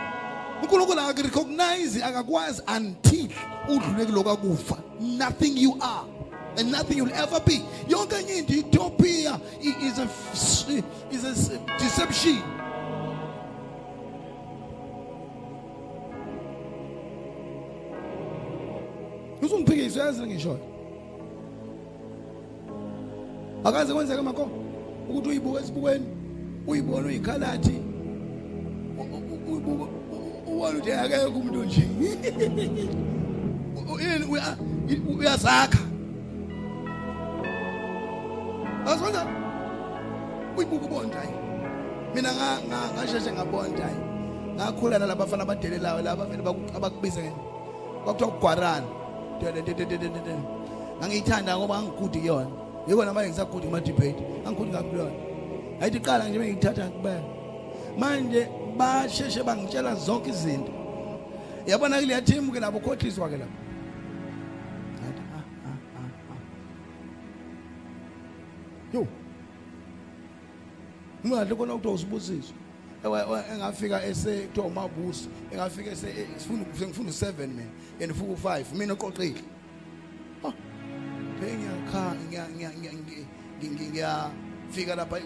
uNkulunkulu 0.61 0.99
akarecognize 0.99 2.03
akakwazi 2.03 2.61
until 2.68 3.27
udlule 3.69 4.05
kuloko 4.05 4.31
akufa. 4.31 4.77
Nothing 4.99 5.57
you 5.57 5.77
are 5.81 6.05
and 6.57 6.72
nothing 6.72 6.97
you'll 6.97 7.14
ever 7.14 7.39
be. 7.41 7.61
Yonke 7.88 8.15
enye 8.15 8.38
into 8.38 8.53
utopia 8.53 9.39
is 9.61 9.99
a 9.99 10.07
is 11.11 11.23
a 11.26 11.57
deception. 11.77 12.41
Uzungiphikisa 19.41 19.99
yazi 19.99 20.22
ngisho. 20.22 20.60
Akaze 23.64 23.93
kwenzeka 23.93 24.23
makho 24.23 24.49
ukuthi 25.10 25.30
uyibuke 25.30 25.60
esibukweni 25.60 26.22
uyibona 26.68 27.07
uyikhalathi 27.07 27.76
uyibuka 29.49 29.85
ubona 30.48 30.77
ukuthi 30.77 30.91
akekho 30.91 31.27
umuntu 31.40 31.64
nje. 31.64 31.84
U- 33.91 33.99
yini 33.99 34.26
uya- 34.31 34.57
uyazakha 35.18 35.80
Azona 38.85 39.22
uyibuka 40.57 40.85
ubonda 40.85 41.18
hayi. 41.18 41.34
Mina 42.15 42.30
nga 42.34 42.48
nga- 42.68 42.90
ngasheshe 42.95 43.31
ngabonda 43.31 43.84
hayi. 43.84 43.99
Ngakhula 44.56 44.99
nalabafana 44.99 45.44
abadelelayo 45.44 46.02
laba 46.02 46.26
vele 46.26 46.44
baku- 46.44 46.76
abakubiza 46.77 47.22
ngene 47.22 47.35
kwakuthiwa 48.03 48.31
kugwarana. 48.31 48.88
Ngangiyithanda 50.99 51.57
ngoba 51.57 51.81
ngigudi 51.81 52.19
kuyona. 52.19 52.49
Yiko 52.88 53.06
namanje 53.06 53.30
ngisagudi 53.30 53.68
kuma 53.68 53.80
debate 53.81 54.23
angigudi 54.45 54.72
kakhulu 54.72 54.99
yona 54.99 55.15
ayithi 55.84 55.99
qala 55.99 56.30
nje 56.30 56.39
bengithatha 56.39 56.89
kubela 56.89 57.23
manje 57.99 58.47
basheshe 58.77 59.43
bangitshela 59.43 59.95
zonke 59.95 60.30
izinto. 60.30 60.72
Yabona 61.68 61.99
kule 61.99 62.22
team 62.22 62.51
ke 62.51 62.60
labo 62.60 62.80
khohliswa 62.80 63.30
ke 63.30 63.38
lapho 63.38 63.57
Ngathi, 64.99 65.22
ah, 65.35 65.43
ah, 65.68 65.77
ah, 65.99 66.10
ah. 66.31 66.38
yo. 68.93 69.07
Ungadle 71.23 71.55
kona 71.55 71.73
kuthiwa 71.73 71.93
usibusiswa 71.93 72.55
Ewe- 73.03 73.19
ewe, 73.27 73.43
engafika 73.53 74.03
ese 74.05 74.41
kuthiwa 74.47 74.65
umabuso 74.68 75.30
engafika 75.51 75.91
ese 75.91 76.07
eh, 76.07 76.27
sifuna 76.38 76.65
ngifuna 76.88 77.10
u7 77.10 77.47
mina 77.47 77.64
yena 77.99 78.14
ufuna 78.14 78.34
u5 78.34 78.76
mina 78.76 78.93
oqoqile. 78.93 79.41
Oh 80.43 80.53
ngiyakha 81.41 82.15
ngiya 82.15 82.47
ngiya 84.73 84.95
ngiya- 84.95 84.95
ngiya- 84.95 84.95
ngiya- 84.95 84.95
ngiyafika 84.95 84.95
lapha 84.95 85.17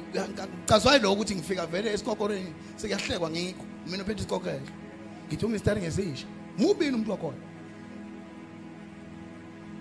ngicazwayo 0.48 1.02
lo 1.02 1.14
ukuthi 1.14 1.36
ngifika 1.36 1.66
vele 1.66 1.94
esikokoreni 1.94 2.54
sekuyahlekwa 2.76 3.30
ngikho. 3.30 3.66
Mina 3.88 4.04
ophethe 4.04 4.20
isikokelo 4.20 4.62
ngithi 5.28 5.46
umistari 5.46 5.82
ngesisha 5.82 6.26
mubini 6.58 6.96
umuntu 6.96 7.12
wakhona? 7.12 7.38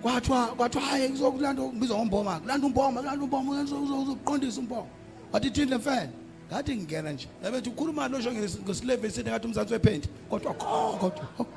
Kwathiwa 0.01 0.47
kwathiwa 0.55 0.83
hayi 0.83 1.09
kuzokulanda 1.09 1.61
ngibizwa 1.63 1.97
ngomboma 1.97 2.39
kulanda 2.39 2.67
umboma 2.67 3.01
kulanda 3.01 3.23
umboma 3.23 3.61
uzoqondisa 3.61 4.59
umboma. 4.59 4.87
Wathi 5.31 5.51
thini 5.51 5.71
le 5.71 5.77
mfene? 5.77 6.09
Ngathi 6.49 6.75
ngingena 6.75 7.11
nje. 7.11 7.27
Yabethi 7.43 7.69
ukhuluma 7.69 8.07
lo 8.07 8.21
sho 8.21 8.31
ngesileve 8.31 9.09
sithi 9.09 9.29
ngathi 9.29 9.47
umzansi 9.47 9.73
wephenti 9.73 10.09
kodwa 10.29 10.53
kho 10.53 10.97
kodwa 10.99 11.27
oh. 11.39 11.47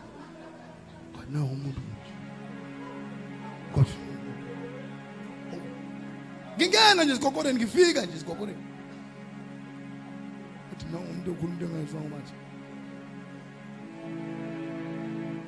no 1.30 1.44
umuntu? 1.44 1.80
Kodwa. 3.74 4.09
Ngingena 6.56 7.04
nje 7.04 7.14
sikokoreni 7.14 7.58
ngifika 7.58 8.06
nje 8.06 8.18
sikokoreni 8.18 8.62
uthi 10.72 10.86
no 10.92 10.98
umuntu 10.98 11.30
okhuluma 11.30 11.54
into 11.54 11.64
engayizwanga 11.66 12.08
manje 12.08 12.34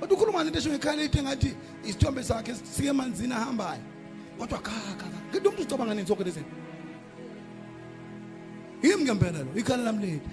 Kodwa 0.02 0.16
ukhuluma 0.16 0.44
ngento 0.44 0.58
esho 0.58 0.70
ngekhaya 0.70 1.02
ethi 1.02 1.22
ngathi 1.22 1.56
isithombe 1.84 2.22
sakhe 2.24 2.54
sike 2.54 2.88
emanzini 2.88 3.32
ahambayo. 3.32 3.82
Kodwa 4.38 4.58
kha 4.58 4.72
kha. 4.98 5.06
Ngithi 5.30 5.48
umuntu 5.48 5.62
ucabanga 5.62 5.94
nini 5.94 6.06
sonke 6.06 6.24
lezi. 6.24 6.44
Yimi 8.82 9.04
ngempela 9.04 9.38
lo, 9.46 9.54
ikhala 9.54 9.82
lami 9.84 10.06
lethu. 10.06 10.30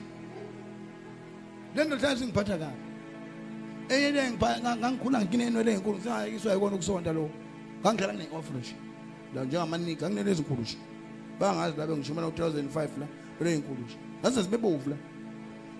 Lento 1.75 1.95
hlathi 1.97 2.25
ngiphatha 2.25 2.57
kabi. 2.57 2.79
Eyele 3.89 4.31
ngipha 4.31 4.59
ngangikhula 4.59 5.21
nginenwe 5.21 5.63
lenkulu 5.63 6.01
singayiswa 6.01 6.53
yikona 6.53 6.75
ukusonda 6.75 7.13
lo. 7.13 7.29
Ngangidlala 7.81 8.13
ne-offresh. 8.13 8.73
La 9.35 9.43
njengamanika 9.43 10.09
nginelezi 10.09 10.41
inkulu 10.41 10.61
nje. 10.61 10.77
bangazi 11.39 11.77
la 11.77 11.87
bengishuma 11.87 12.21
no2005 12.21 12.77
la 12.99 13.07
bele 13.39 13.55
inkulu 13.55 13.79
nje 13.85 13.97
ngase 14.21 14.43
sibebovu 14.43 14.89
la. 14.89 14.95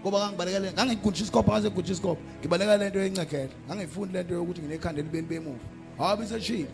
Ngoba 0.01 0.17
ngangibalekele 0.19 0.71
ngangigudisha 0.73 1.23
isikopha 1.23 1.51
ngase 1.51 1.67
ngigudisha 1.67 1.93
isikopha. 1.93 2.21
Ngibaleka 2.39 2.77
lento 2.77 2.99
yencekela 2.99 3.49
ngangifundi 3.67 4.13
lento 4.13 4.33
yokuthi 4.33 4.61
nginekhanda 4.61 5.01
libeni 5.01 5.27
bemuva. 5.27 5.59
Hayi 5.97 6.17
biseshile 6.17 6.67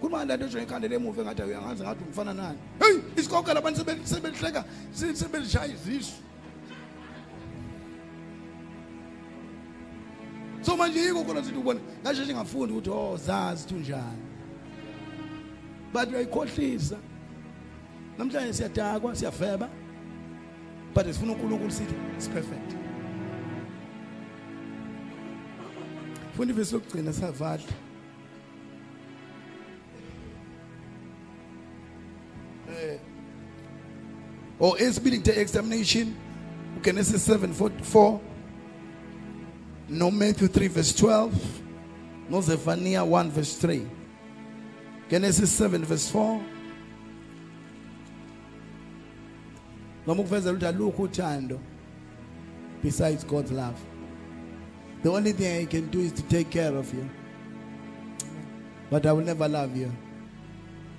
kuba 0.00 0.24
lento 0.24 0.46
nje 0.46 0.58
ekhanda 0.62 0.88
lemuva 0.88 1.22
engathi 1.22 1.42
uyangazi 1.42 1.82
ngathi 1.82 2.04
umfana 2.04 2.34
nani. 2.34 2.58
Hey 2.80 2.96
isikopha 3.16 3.54
labantu 3.54 3.80
sebe- 3.80 4.06
sebelihleka 4.06 4.64
se- 4.92 5.14
sebelishaya 5.16 5.66
izisu 5.74 6.12
so 10.62 10.76
manje 10.76 10.98
yiko 11.00 11.24
khona 11.24 11.42
sithi 11.44 11.58
ubona 11.58 11.80
ngasheshe 12.02 12.34
ngafundi 12.34 12.72
ukuthi 12.72 12.90
oh 12.90 13.16
zazi 13.16 13.66
thunjani. 13.68 14.22
But 15.94 16.08
uyayikhohlisa. 16.08 16.98
Namhlanje 18.18 18.52
siyadakwa 18.52 19.16
siyafeba. 19.16 19.68
But 20.94 21.06
sifuna 21.06 21.32
uNkulunkulu 21.32 21.70
sithi 21.70 21.94
is 22.18 22.28
perfect. 22.28 22.74
Fundi 26.36 26.52
ivesi 26.52 26.74
lokugcina 26.74 27.12
savadla. 27.12 27.72
Eh 32.68 32.98
or 34.60 34.76
esibili 34.78 35.18
ngithe 35.18 35.40
examination 35.40 36.14
uGenesis 36.76 37.28
7:44 37.28 38.18
no 39.88 40.10
Matthew 40.10 40.48
3 40.48 40.68
verse 40.68 40.92
12 40.92 41.30
no 42.30 42.40
Zephaniah 42.40 43.04
1 43.04 43.30
verse 43.30 43.66
3 43.66 43.80
Genesis 45.10 45.50
7 45.52 45.84
verse 45.84 46.10
4 46.10 46.40
noma 50.06 50.22
ukuvezela 50.22 51.58
besides 52.82 53.24
God's 53.24 53.50
love. 53.50 53.80
The 55.02 55.10
only 55.10 55.32
thing 55.32 55.62
I 55.62 55.66
can 55.66 55.86
do 55.90 56.00
is 56.00 56.12
to 56.12 56.22
take 56.22 56.50
care 56.50 56.74
of 56.74 56.92
you. 56.94 57.08
But 58.90 59.06
I 59.06 59.12
will 59.12 59.24
never 59.24 59.48
love 59.48 59.76
you 59.76 59.90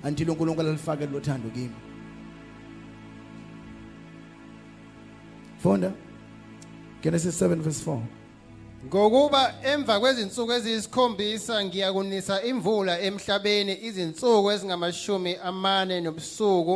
until 0.02 0.28
uNkulunkulu 0.28 0.60
alifake 0.60 1.12
lo 1.12 1.20
thando 1.20 1.50
kimi. 1.54 1.74
Fonda 5.58 5.92
Genesis 7.02 7.36
7 7.38 7.62
verse 7.62 7.80
4 7.80 8.02
Ngokuba 8.86 9.54
emva 9.64 10.00
kwezinsuku 10.00 10.52
eziyisikhombisa 10.52 11.64
ngiyakunisa 11.64 12.42
imvula 12.42 13.00
emhlabeni 13.00 13.74
izinsuku 13.88 14.50
ezingamashumi 14.54 15.32
amane 15.48 16.00
nobusuku 16.00 16.74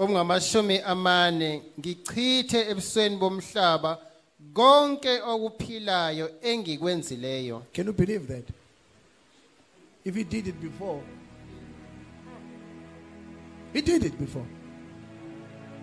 obungamashumi 0.00 0.76
amane 0.92 1.50
ngichithe 1.78 2.60
ebusweni 2.70 3.16
bomhlaba 3.22 3.92
konke 4.54 5.12
okuphilayo 5.32 6.26
engikwenzileyo 6.42 7.62
Can 7.72 7.86
you 7.86 7.92
believe 7.92 8.26
that? 8.26 8.44
If 10.04 10.14
he 10.14 10.24
did 10.24 10.46
it 10.48 10.60
before, 10.60 11.02
he 13.72 13.80
did 13.82 14.02
it 14.04 14.18
before. 14.18 14.46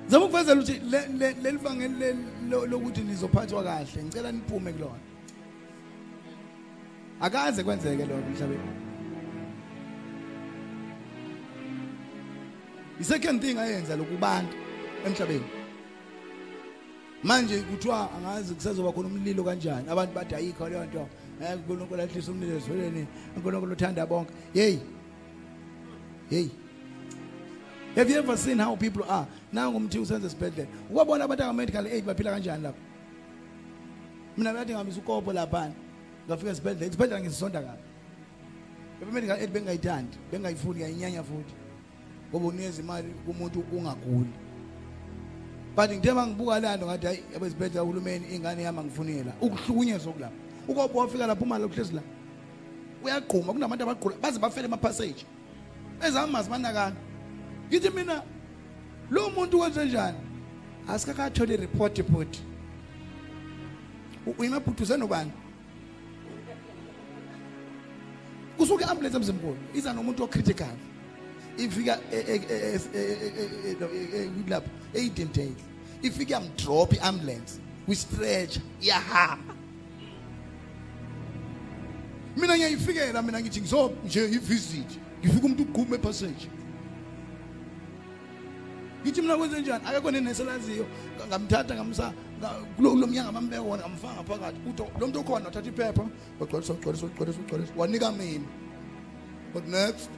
Zama 0.09 0.25
ukuvezela 0.25 0.61
ukuthi 0.61 0.79
le- 0.91 1.07
le- 1.19 1.33
leli 1.43 1.57
vangeli 1.57 2.15
lokuthi 2.49 3.01
nizophathwa 3.01 3.63
kahle 3.63 4.03
ngicela 4.03 4.31
niphume 4.31 4.73
kulona. 4.73 5.04
Akaze 7.21 7.63
kwenzeke 7.63 8.05
lokho 8.05 8.21
emhlabeni. 8.29 8.85
The 12.97 13.03
second 13.03 13.41
thing 13.41 13.57
ayenza 13.57 13.95
lokubantu 13.95 14.55
emhlabeni. 15.05 15.45
manje 17.23 17.61
kuthiwa 17.61 18.09
angazi 18.13 18.53
kusazoba 18.53 18.91
khona 18.91 19.07
umlilo 19.07 19.43
kanjani. 19.43 19.89
Abantu 19.89 20.13
bathi 20.13 20.35
ayikho 20.35 20.69
leyo 20.69 20.85
nto. 20.85 21.07
Eh 21.41 21.55
uNkulunkulu 21.55 22.01
ahlisa 22.01 22.31
umlilo 22.31 22.57
ezweni 22.57 23.07
uNkulunkulu 23.35 23.73
uthanda 23.73 24.05
bonke. 24.05 24.31
Hey 24.53 24.79
hey 26.29 26.49
have 27.95 28.09
you 28.09 28.17
ever 28.17 28.37
seen 28.37 28.59
how 28.59 28.75
people 28.75 29.03
are? 29.09 29.27
Nangu 29.53 29.77
umthi 29.77 29.99
usenze 29.99 30.27
isibhedlela 30.27 30.69
ukwabona 30.89 31.23
abantu 31.23 31.43
anga-medical 31.43 31.87
aid 31.87 32.05
baphila 32.05 32.31
kanjani 32.31 32.63
lapho? 32.63 32.79
Mina 34.37 34.53
bathi 34.53 34.71
ngihambisa 34.71 34.99
ukopo 34.99 35.33
laphana 35.33 35.73
ngafika 36.27 36.51
esibhedlela 36.51 36.87
isibhedlela 36.87 37.21
ngisisonda 37.21 37.61
kabi. 37.61 37.83
I-medical 39.01 39.37
aid 39.41 39.51
bengingayithandi 39.51 40.17
bengingayifuni 40.31 40.79
ngayinyanya 40.79 41.23
futhi. 41.23 41.53
Ngoba 42.29 42.45
unikeza 42.47 42.81
imali 42.81 43.09
kumuntu 43.25 43.63
ungaguli 43.71 44.33
but 45.75 45.89
ngithe 45.91 46.13
mangibuka 46.13 46.59
lando 46.59 46.85
ngathi 46.85 47.05
hayi 47.05 47.23
abesibhedlela 47.35 47.83
uhulumeni 47.83 48.25
ingane 48.35 48.63
yami 48.63 48.79
angifunela. 48.79 49.33
Ukuhlukunyezwa 49.41 50.13
kulapha 50.13 50.35
ukobo 50.67 50.99
wafika 50.99 51.27
lapho 51.27 51.43
uma 51.43 51.57
lokuhlezi 51.57 51.93
la 51.93 52.01
uyaqhuma 53.03 53.53
kunabantu 53.53 53.83
abaqhula 53.83 54.15
baze 54.21 54.39
bafele 54.39 54.67
emapassage 54.67 55.25
ezamazi 56.01 56.49
banakana. 56.49 56.95
Ngithi 57.67 57.89
mina 57.89 58.23
lo 59.11 59.29
muntu 59.29 59.59
wenze 59.59 59.85
njani? 59.85 60.17
Asikakathole 60.87 61.53
ireport 61.53 62.03
futhi 62.03 62.41
uyimaphuthuse 64.37 64.97
nobani 64.97 65.31
kusuke 68.57 68.83
iambulance 68.83 69.17
emzimkhulu 69.17 69.57
iza 69.73 69.93
nomuntu 69.93 70.23
ocritical. 70.23 70.75
Ifika 71.57 71.99
lapho 74.47 74.69
e-Eden 74.93 75.29
Dale 75.33 75.55
ifika 76.01 76.33
yamdrop 76.33 76.93
iambulance 76.93 77.59
kwi-stretcher 77.85 78.61
iyahamba 78.81 79.53
mina 82.37 82.55
ngiyayifikela 82.55 83.21
mina 83.21 83.41
ngithi 83.41 83.61
ngizo 83.61 83.91
nje 84.05 84.25
i-visit 84.25 84.89
ngifika 85.19 85.45
umuntu 85.45 85.63
ugume 85.63 85.95
epassage 85.95 86.49
ngithi 89.03 89.21
mina 89.21 89.37
kwenze 89.37 89.61
njani 89.61 89.85
akekho 89.85 90.11
nenesi 90.11 90.41
elaziyo 90.41 90.85
ngamthatha 91.27 91.75
ngamsa 91.75 92.13
kulo 92.75 92.91
kulo 92.91 93.07
mnyanga 93.07 93.31
bambeka 93.31 93.61
wona 93.61 93.83
ngamfaka 93.83 94.13
ngaphakathi 94.13 94.59
uthi 94.69 94.83
lo 94.99 95.07
muntu 95.07 95.19
ukhona 95.19 95.49
uthatha 95.49 95.69
iphepha. 95.69 96.05
Wagcwalisa 96.39 96.73
ugcwalisa 96.73 97.05
ugcwalisa 97.05 97.39
ugcwalisa 97.39 97.73
wanika 97.77 98.11
mina 98.11 98.47
but 99.53 99.67
next. 99.67 100.09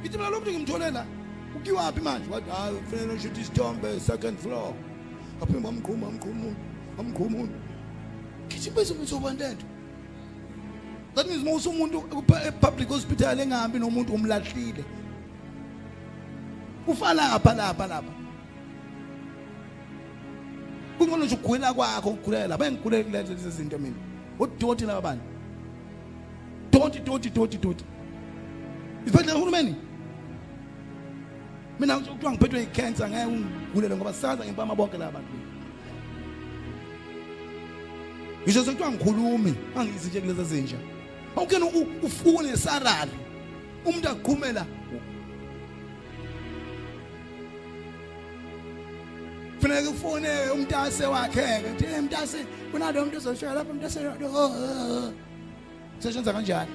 Ngithi 0.00 0.18
mina 0.18 0.30
lo 0.30 0.40
muntu 0.40 0.52
ngimthole 0.52 0.90
la 0.90 1.06
ukiwaphi 1.56 2.00
manje? 2.00 2.30
Wathi 2.30 2.50
hayi 2.50 2.76
kufanele 2.76 3.12
ushuthi 3.12 3.40
isithombe 3.40 4.00
second 4.00 4.38
floor. 4.38 4.74
Ngaphinde 5.38 5.66
wamqhuma 5.68 6.06
wamqhuma 6.06 6.54
wamqhuma 6.98 7.48
ngithi 8.46 8.70
bese 8.70 8.92
umsobantento 8.92 9.66
that 11.14 11.26
means 11.28 11.42
mawusa 11.44 11.70
umuntu 11.70 12.04
e-public 12.48 12.88
hospital 12.88 13.40
engahambi 13.40 13.78
nomuntu 13.78 14.12
umlahlile 14.12 14.84
ufa 16.86 17.14
lapha 17.14 17.54
lapha 17.54 17.86
lapha 17.86 18.12
kungcono 20.98 21.24
nje 21.24 21.34
ukugwila 21.34 21.74
kwakho 21.74 22.08
ukugulela 22.10 22.46
lapha 22.46 22.66
engigulele 22.66 23.10
lezi 23.10 23.50
zinto 23.50 23.78
mina 23.78 23.96
udoti 24.38 24.84
laba 24.84 25.00
bantu 25.00 25.24
doti 26.72 27.00
doti 27.00 27.30
doti 27.30 27.58
doti 27.58 27.84
isibhedlela 29.06 29.38
uhulumeni 29.38 29.74
mina 31.80 31.98
kuthiwa 31.98 32.32
ngiphethwe 32.32 32.60
yi-cancer 32.60 33.08
ngeke 33.08 33.24
ungigulele 33.24 33.96
ngoba 33.96 34.12
saza 34.12 34.44
ngempama 34.44 34.74
bonke 34.74 34.98
laba 34.98 35.12
bantu 35.12 35.32
ngisho 38.44 38.64
sekuthiwa 38.64 38.92
ngikhulumi 38.92 39.54
angisi 39.76 40.08
nje 40.08 40.20
kulezi 40.20 40.44
zintsha 40.44 40.76
awukene 41.36 41.64
ufune 42.02 42.56
sarali 42.56 43.10
umuntu 43.84 44.08
aqhumela 44.08 44.66
kufanele 49.66 49.88
ufone 49.88 50.28
umntase 50.54 51.06
wakhe-ke 51.06 51.70
nje 51.74 51.86
"Eh, 51.86 52.02
mntase 52.02 52.38
kunalo 52.72 53.04
muntu 53.04 53.16
ozofika 53.16 53.54
lapho 53.54 53.74
mntase 53.74 54.00
seshenza 55.98 56.32
kanjani 56.32 56.70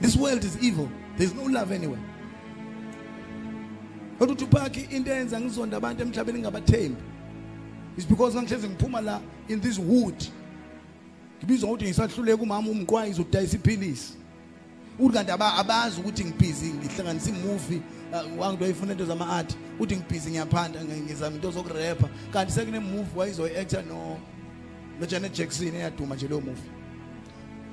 this 0.00 0.14
world 0.16 0.44
is 0.44 0.58
evil. 0.62 0.88
There's 1.16 1.32
no 1.34 1.44
love 1.44 1.72
anywhere. 1.74 2.02
Kodwa 4.18 4.34
uthi 4.34 4.44
uphakhi 4.44 4.80
into 4.96 5.10
eyenza 5.10 5.40
ngizonda 5.40 5.76
abantu 5.76 6.02
emhlabeni 6.02 6.38
ngingabathembi 6.38 6.96
is 7.96 8.04
because 8.04 8.34
ngihlezi 8.36 8.68
ngiphuma 8.68 9.00
la 9.00 9.20
in 9.48 9.60
this 9.60 9.78
wood. 9.78 10.22
Ngibizwa 11.38 11.70
ukuthi 11.70 11.84
ngisahluleka 11.84 12.42
umama 12.42 12.70
umqwayi 12.70 13.14
udayisa 13.20 13.56
iphilisi. 13.56 14.12
Uthi 14.98 15.14
kanti 15.14 15.30
aba- 15.32 15.54
abazi 15.54 16.00
ukuthi 16.00 16.24
ngibhizi 16.24 16.66
ngihlanganisa 16.72 17.30
imovie 17.30 17.82
wangithi 18.38 18.62
wayifuna 18.62 18.92
into 18.92 19.04
zama-art 19.06 19.56
uthi 19.80 19.96
ngibhizi 19.96 20.30
ngiyaphanda 20.30 20.80
ngi- 20.84 21.00
ngizama 21.04 21.36
into 21.36 21.50
zokurepha. 21.50 22.08
Kanti 22.32 22.52
sekune 22.52 22.78
movie 22.80 23.16
wayizoyi-actor 23.16 23.82
no 23.86 24.18
nojanet 25.00 25.32
jackson 25.34 25.74
eyaduma 25.74 26.14
nje 26.14 26.28
leyo 26.28 26.40
movie. 26.40 26.70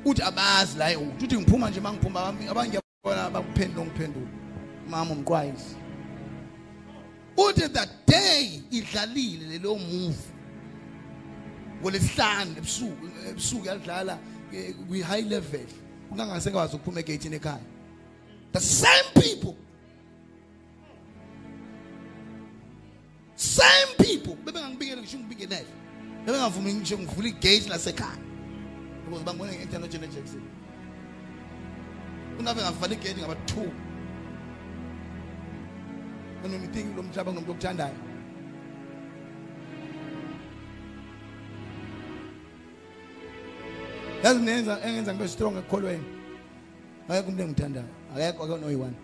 Uthi 0.05 0.21
abazi 0.21 0.77
la 0.77 0.85
uthi 0.99 1.25
uthi 1.25 1.37
ngiphuma 1.37 1.69
nje 1.69 1.79
uma 1.79 1.93
ngiphuma 1.93 2.27
abanye 2.49 2.79
bona 3.03 3.29
bakuphendula 3.29 3.85
ngiphendula 3.85 4.27
mama 4.89 5.11
umqwayisi 5.13 5.75
uthi 7.37 7.69
that 7.69 7.89
day 8.07 8.61
idlalile 8.71 9.45
lelo 9.47 9.75
movie. 9.75 10.33
Ngolesihlanu 11.81 12.51
ebusuku 12.57 13.07
ebusuku 13.29 13.65
yadlala 13.67 14.17
eh, 14.53 14.73
kwi 14.87 15.01
high 15.01 15.21
level. 15.21 15.67
The 18.53 18.59
same 18.59 19.05
people. 19.15 19.55
Same 23.35 23.95
people. 23.97 24.35
Bebengangibikele 24.45 25.01
ngisho 25.01 25.17
ngibingelele 25.17 25.65
bebengavumi 26.25 26.73
ngisho 26.73 26.97
ngivula 26.99 27.27
igate 27.27 27.69
lasekhaya. 27.69 28.17
Ukuze 29.07 29.23
bangibone 29.23 29.51
noJanet 29.79 30.13
Jackson 30.13 30.41
ungabe 32.39 32.61
ngavala 32.61 32.93
igate 32.93 33.21
ngaba 33.21 33.33
2 33.33 33.69
unomthingi 36.45 36.95
lo 36.95 37.03
mhlaba 37.03 37.31
ngumuntu 37.31 37.51
okuthandayo 37.51 37.95
yazi 44.23 44.39
nenza 44.39 44.79
engenza 44.85 45.13
ngibe 45.13 45.27
strong 45.27 45.57
ekukholweni 45.57 46.05
akekho 47.09 47.27
umuntu 47.27 47.43
engithandayo 47.43 47.89
akekho 48.13 48.43
akekho 48.43 48.57
noyi-one 48.57 48.97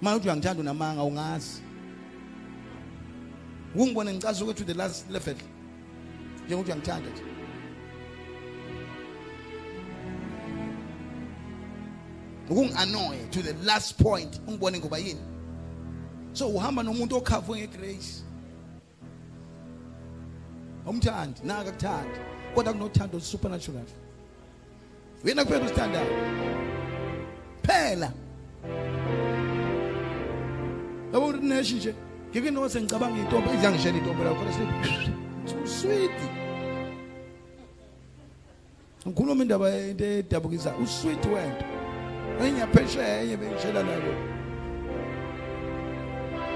manje 0.00 0.16
uthi 0.16 0.28
uyangithanda 0.28 0.60
unamanga 0.60 1.02
ungazi. 1.02 1.62
Ukungibone 3.74 4.12
ngicasa 4.14 4.44
ukuthi 4.44 4.64
the 4.64 4.74
last 4.74 5.10
level. 5.10 5.36
Njengokuthi 6.46 6.70
uyangithanda 6.70 7.10
nje. 7.10 7.22
Ukungi-annoye 12.50 13.30
to 13.30 13.42
the 13.42 13.52
last 13.64 14.02
point 14.02 14.40
ungibone 14.46 14.78
ngoba 14.78 14.98
yini? 14.98 15.20
So 16.32 16.48
uhamba 16.48 16.82
nomuntu 16.82 17.16
okhavwe 17.16 17.58
ngegrace 17.58 18.22
umthandi 20.86 21.40
naka 21.44 21.72
kuthandi 21.72 22.18
kodwa 22.54 22.72
kunothando 22.72 23.20
supernatural 23.20 23.84
wena 25.24 25.44
kuphela 25.44 25.64
usithandayo 25.64 26.06
phela. 27.62 28.12
Yabo 31.12 31.26
ukuthi 31.26 31.46
neshi 31.46 31.74
nje 31.74 31.94
ngike 32.30 32.50
noma 32.50 32.68
sengicabanga 32.68 33.18
intombi 33.18 33.50
izangishela 33.54 33.98
intombi 33.98 34.24
lakho 34.24 34.36
kodwa 34.36 35.66
sweet. 35.66 36.20
Ngikhuluma 39.06 39.42
indaba 39.42 39.76
into 39.76 40.04
edabukisa 40.04 40.74
usweet 40.82 41.24
wento 41.26 41.64
enye 42.44 42.66
phesheya 42.66 43.22
enye 43.22 43.36
bengishela 43.36 43.82
nalo 43.82 44.14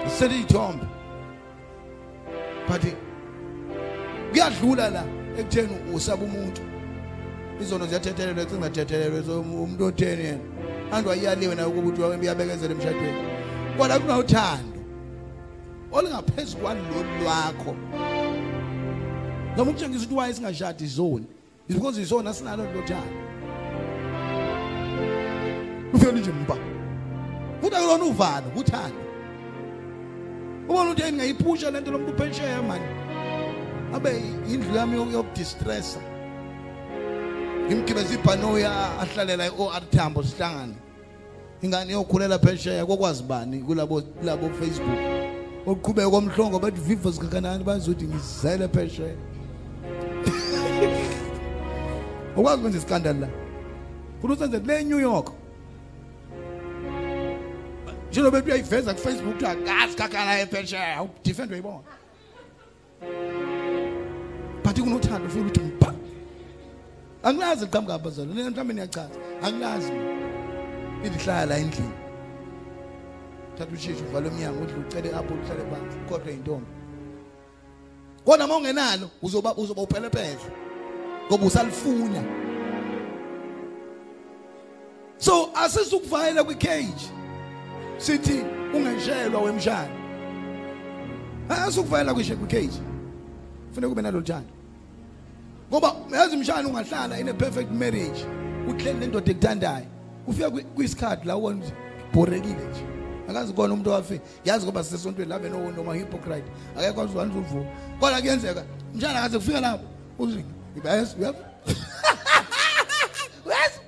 isele 0.07 0.41
ithombe 0.41 0.87
but 2.69 2.83
kuyadlula 4.33 4.91
la 4.91 5.05
ekutheni 5.39 5.95
usaba 5.95 6.25
umuntu. 6.25 6.74
Izono 7.61 7.87
ziyathethelelwa 7.87 8.45
zingathethelelwe 8.45 9.23
so 9.27 9.41
umuntu 9.41 9.85
otheni 9.85 10.25
yena? 10.25 10.45
Andu 10.93 11.11
ayiyaliwe 11.11 11.55
nayo 11.55 11.71
ukuthi 11.71 12.03
uyabekezela 12.03 12.75
emshadweni. 12.75 13.21
Kodwa 13.79 13.99
kunothando 13.99 14.79
olungaphezulu 15.93 16.63
kwalolu 16.63 17.11
lwakho. 17.23 17.75
Noma 19.57 19.71
ukutshengisa 19.71 20.05
ukuthi 20.05 20.15
waye 20.15 20.35
singashadi 20.35 20.85
izoni 20.85 21.27
is 21.69 21.77
because 21.77 22.01
izona 22.01 22.35
sinalo 22.35 22.65
lothando 22.65 23.25
ufike 25.95 26.13
nje 26.13 26.31
mba 26.31 26.57
futhi 27.61 27.77
akulona 27.77 28.05
uvalo 28.05 28.47
uthando 28.57 29.01
ubona 30.69 30.91
ukuthi 30.91 31.13
ngiyayipusha 31.13 31.71
lento 31.71 31.91
lomuntu 31.91 32.13
uphesheya 32.13 32.63
manje 32.63 32.87
abe 33.95 34.23
indlu 34.53 34.77
yami 34.77 34.97
yokudistressa. 34.97 36.14
Ngimgibeza 37.67 38.15
ibhanoya 38.15 39.01
ahlalela 39.01 39.47
i-OR 39.47 39.91
Tambo 39.91 40.23
sihlangane. 40.23 40.75
Ingane 41.63 41.93
yokhulela 41.93 42.39
phesheya 42.39 42.87
kokwazi 42.87 43.23
bani 43.23 43.59
kulabo 43.59 44.03
labo 44.23 44.51
Facebook? 44.51 44.99
Okuqhubeka 45.67 46.11
komhlongo 46.11 46.59
bathi 46.59 46.81
vivo 46.81 47.11
zikakanani 47.11 47.65
bazothi 47.65 48.05
ngizele 48.05 48.69
phesheya. 48.69 49.17
Ukwazi 52.37 52.63
kwenza 52.63 52.79
iskandal 52.79 53.21
la? 53.21 53.29
Futhi 54.21 54.33
usenze 54.33 54.61
kule 54.61 54.85
New 54.85 55.01
York. 55.01 55.33
Njalo 58.11 58.31
bethi 58.31 58.47
uyayiveza 58.47 58.95
ku 58.95 59.01
Facebook 59.01 59.37
uthi 59.37 59.47
akazi 59.47 59.97
kakana 59.97 60.41
ephesheya 60.41 61.03
udefend 61.03 61.53
uyibona 61.53 61.81
but 64.65 64.81
kunothando 64.81 65.29
futhi 65.29 65.47
uthi 65.47 65.61
mpa 67.25 67.31
anglazi 67.31 67.65
liqhamuka 67.65 67.95
abazalo 67.95 68.35
nina 68.35 68.51
mhlawumbe 68.51 68.75
niyachaza. 68.75 69.19
Anglazi 69.43 69.93
indihlala 71.05 71.47
la 71.47 71.59
endlini. 71.59 71.95
Thatha 73.57 73.75
ushisho 73.75 74.05
uvala 74.05 74.29
umnyango 74.29 74.63
udle 74.63 74.77
ucele 74.77 75.09
apho 75.09 75.35
uhlale 75.35 75.65
phansi 75.71 75.97
kodwa 76.09 76.33
intombi 76.33 76.67
kodwa 78.25 78.47
uma 78.47 78.57
ungenalo 78.57 79.11
uzoba 79.23 79.55
uzoba 79.55 79.83
uphelephele 79.83 80.39
ngoba 81.29 81.47
usalifuna 81.47 82.23
so 85.19 85.51
asisukuvayela 85.55 86.45
kwi-cage. 86.45 87.11
Sithi 87.97 88.45
ungeshelwa 88.75 89.41
wemshado. 89.41 89.95
Asukuvayela 91.49 92.15
kwi-cage. 92.15 92.81
Kufanele 93.69 93.89
kube 93.89 94.03
nalo 94.03 94.21
thando 94.21 94.54
ngoba 95.75 95.97
yazi 96.13 96.37
umshana 96.37 96.69
ungahlala 96.69 97.19
in 97.19 97.29
a 97.29 97.35
perfect 97.35 97.71
marriage 97.73 98.25
uhleli 98.69 98.99
nendoda 98.99 99.31
ekuthandayo 99.31 99.87
ufika 100.27 100.51
kwisikhathi 100.51 101.27
la 101.27 101.37
ubona 101.37 101.57
ukuthi 101.57 101.73
borekile 102.13 102.65
nje. 102.71 102.85
Akazi 103.29 103.53
kona 103.53 103.75
umuntu 103.75 103.91
owafe 103.91 104.21
yazi 104.45 104.65
ngoba 104.65 104.85
sisesontweni 104.85 105.31
labe 105.31 105.49
no 105.49 105.71
noma 105.71 105.95
hypocrite 105.95 106.49
akekho 106.77 107.01
uzwana 107.01 107.35
uvuka 107.35 107.71
kodwa 108.01 108.21
kuyenzeka 108.21 108.65
mshana 108.95 109.19
akaze 109.19 109.39
kufika 109.39 109.61
lapho 109.61 109.85
uthi 110.19 110.45
yes 110.85 111.17
yes. 111.21 111.35
Yes 113.47 113.81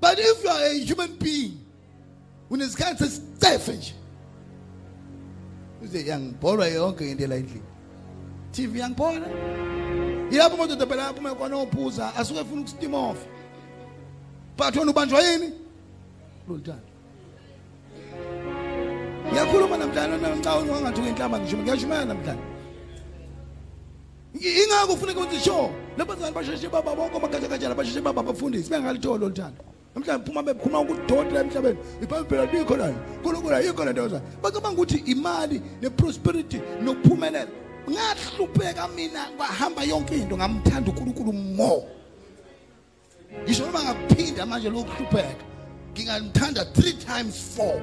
But 0.00 0.18
if 0.18 0.44
you 0.44 0.50
are 0.50 0.66
a 0.66 0.78
human 0.78 1.16
being, 1.16 1.58
unesikhathi 2.50 3.04
sesicefe 3.04 3.72
nje 3.72 3.94
uze 5.84 6.06
yangibholwa 6.06 6.66
yonke 6.68 7.10
into 7.10 7.26
la 7.26 7.36
endlini 7.36 7.62
TV 8.52 8.78
yangibhola. 8.78 9.28
Yilapho 10.30 10.56
umuntu 10.56 10.86
phela 10.88 11.08
aphuma 11.08 11.34
khona 11.34 11.56
ophuza 11.56 12.14
asuke 12.16 12.40
efuna 12.40 12.60
ukustim 12.62 12.94
off. 12.94 13.18
But 14.56 14.74
wena 14.76 14.90
ubanjwa 14.90 15.20
yini? 15.20 15.52
Loluthando 16.48 16.94
ngiyakhuluma 19.30 19.76
namhlanje 19.76 20.16
namcaweni 20.16 20.70
wangathuka 20.70 21.08
inhlamba 21.08 21.38
ngisho 21.38 21.56
ngiyashumela 21.56 22.04
namhlanje 22.04 22.44
ingakho 24.62 24.86
kufuneka 24.92 25.20
ukuthi 25.20 25.40
sho 25.40 25.70
labazali 25.98 26.34
basheshe 26.34 26.68
baba 26.68 26.94
bonke 26.94 27.16
amagajagajana 27.16 27.74
basheshe 27.74 28.00
baba 28.00 28.22
bafundisi 28.22 28.70
bengalitholi 28.70 29.20
loluthando 29.20 29.64
mhlawumbe 29.96 30.24
phuma 30.26 30.42
bephuma 30.42 30.80
ukudodla 30.80 31.40
emhlabeni. 31.40 31.78
Ibhayibheli 32.02 32.58
likho 32.58 32.76
lana 32.76 32.96
uNkulunkulu 33.16 33.54
ayikho 33.54 33.84
lento 33.84 34.08
zayo 34.08 34.22
bacabanga 34.42 34.82
ukuthi 34.82 34.98
imali 35.06 35.62
neprosperity 35.82 36.60
nokuphumelela 36.82 37.50
ngahlupheka 37.90 38.88
mina 38.88 39.30
kwahamba 39.36 39.82
yonke 39.84 40.14
into. 40.14 40.36
Ngamthanda 40.36 40.90
uNkulunkulu 40.90 41.32
more. 41.32 41.84
Ngisho 43.44 43.66
noma 43.66 43.82
ngakuphinda 43.84 44.46
manje 44.46 44.70
lokuhlupheka 44.70 45.44
ngingamthanda 45.92 46.62
3 46.62 46.98
times 46.98 47.58
4 47.58 47.80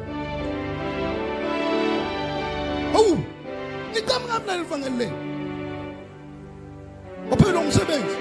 Hawu 2.94 3.18
nicamanga 3.94 4.40
mina 4.40 4.58
lifangelele 4.58 5.12
Uphela 7.32 7.60
umsebenzi. 7.60 8.18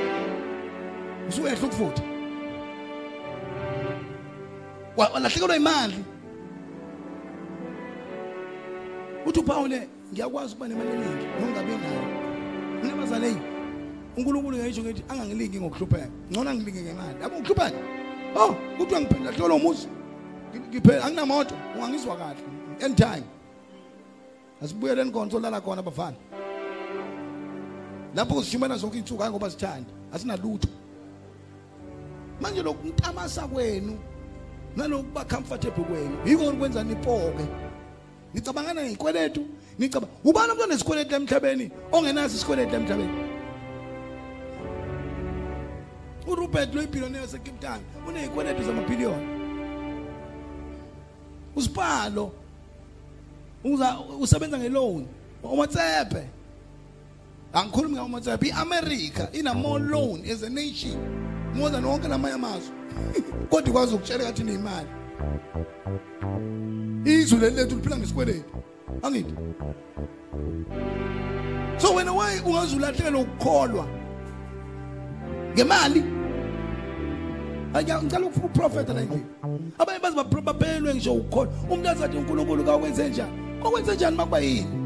Usuyehla 1.29 1.67
ukufutha 1.67 2.10
walahlekelwa 4.97 5.57
imali 5.57 6.05
uthi 9.27 9.41
uPaul 9.41 9.81
ngiyakwazi 10.13 10.53
ukuba 10.55 10.69
nemali 10.69 10.91
eningi 10.91 11.27
nongabe 11.41 11.77
nayo 11.77 12.03
nginabazalei 12.79 13.37
uNkulunkulu 14.17 14.57
ngiyisho 14.57 14.83
ngithi 14.83 15.05
angangilingi 15.09 15.61
ngokuhlupheka. 15.61 16.09
Ngcono 16.31 16.51
angilingi 16.51 16.83
ngemali. 16.83 17.23
Yabo 17.23 17.37
ukuhlupheka 17.37 17.79
oh 18.37 18.55
kuthiwa 18.77 19.01
ngiphendla 19.01 19.33
hlolo 19.33 19.57
umuzi. 19.57 19.89
Ngiphela 20.71 21.05
anginamoto. 21.05 21.55
Ungangizwa 21.77 22.17
kahle. 22.17 22.43
Anytime. 22.85 23.27
Asibuyele 24.63 25.03
enkonzo 25.03 25.41
lala 25.41 25.61
khona 25.61 25.83
bafana. 25.83 26.17
Lapho 28.15 28.43
sishimana 28.43 28.77
zonke 28.77 28.99
insuku 28.99 29.23
hayi 29.23 29.33
ngoba 29.33 29.51
sithanda 29.51 29.91
asinalutho. 30.13 30.69
Manje 32.41 32.63
lokuntamasa 32.63 33.49
kwenu 33.49 33.99
nalokuba 34.77 35.25
comfortable 35.25 35.85
kwenu. 35.85 36.17
Yiko 36.27 36.53
kwenza 36.53 36.85
nipoke. 36.85 37.45
Ngicabangana 38.35 38.83
ngezikweletu 38.83 39.47
ngicabanga 39.81 40.13
ubani 40.25 40.53
umuntu 40.53 40.65
onesikweletu 40.65 41.15
emhlabeni 41.15 41.71
ongenaso 41.93 42.35
isikweletu 42.37 42.75
emhlabeni? 42.75 43.41
uRobert 46.27 46.75
lo 46.75 46.83
ibillionaire 46.83 47.21
waseCape 47.27 47.61
Town 47.61 47.81
unezikweletu 48.09 48.63
zamabhiliyoni. 48.63 49.27
Usipalo 51.57 52.33
uza 53.65 53.99
usebenza 54.21 54.59
ngeloan. 54.59 55.07
Umatsepe. 55.43 56.23
Angikhulumi 57.53 57.95
ngamatsepe 57.97 58.47
iAmerica 58.49 59.29
ina 59.33 59.55
more 59.55 59.85
loan 59.85 60.23
as 60.33 60.43
a 60.43 60.51
nation. 60.51 61.30
More 61.55 61.71
than 61.71 61.85
wonke 61.85 62.09
lamanye 62.09 62.35
amazwe 62.35 62.73
kodwa 63.51 63.69
ikwazi 63.69 63.95
ukutshela 63.95 64.25
kathi 64.25 64.43
nemali 64.43 64.89
izwe 67.05 67.39
leli 67.39 67.57
lethu 67.57 67.75
liphila 67.75 67.99
ngesikweletu 67.99 68.55
angithi 69.03 69.35
so 71.79 71.95
wena 71.95 72.13
waye 72.13 72.41
ungazulahlekela 72.41 73.19
ukukholwa 73.19 73.87
ngemali 75.55 76.05
ngicela 77.75 78.27
ukufuna 78.27 78.47
uprofeta 78.47 78.95
la 78.95 79.01
endlini 79.01 79.25
abanye 79.79 79.99
bazi 79.99 80.17
baphelwe 80.17 80.95
ngisho 80.95 81.13
ukukholwa 81.13 81.53
umuntu 81.71 81.89
azathi 81.89 82.17
uNkulunkulu 82.17 82.65
kawwenze 82.65 83.09
njani 83.09 83.33
okwenze 83.65 83.95
njani 83.95 84.17
makuba 84.17 84.39
yini 84.39 84.80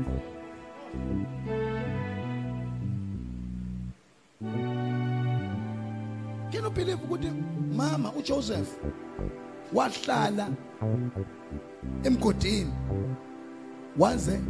Can 6.64 6.70
you 6.70 6.84
believe 6.84 7.00
ukuthi 7.04 7.30
mama 7.76 8.12
uJoseph 8.12 8.68
wahlala 9.72 10.48
emgodini 12.02 12.72
waze 13.98 14.40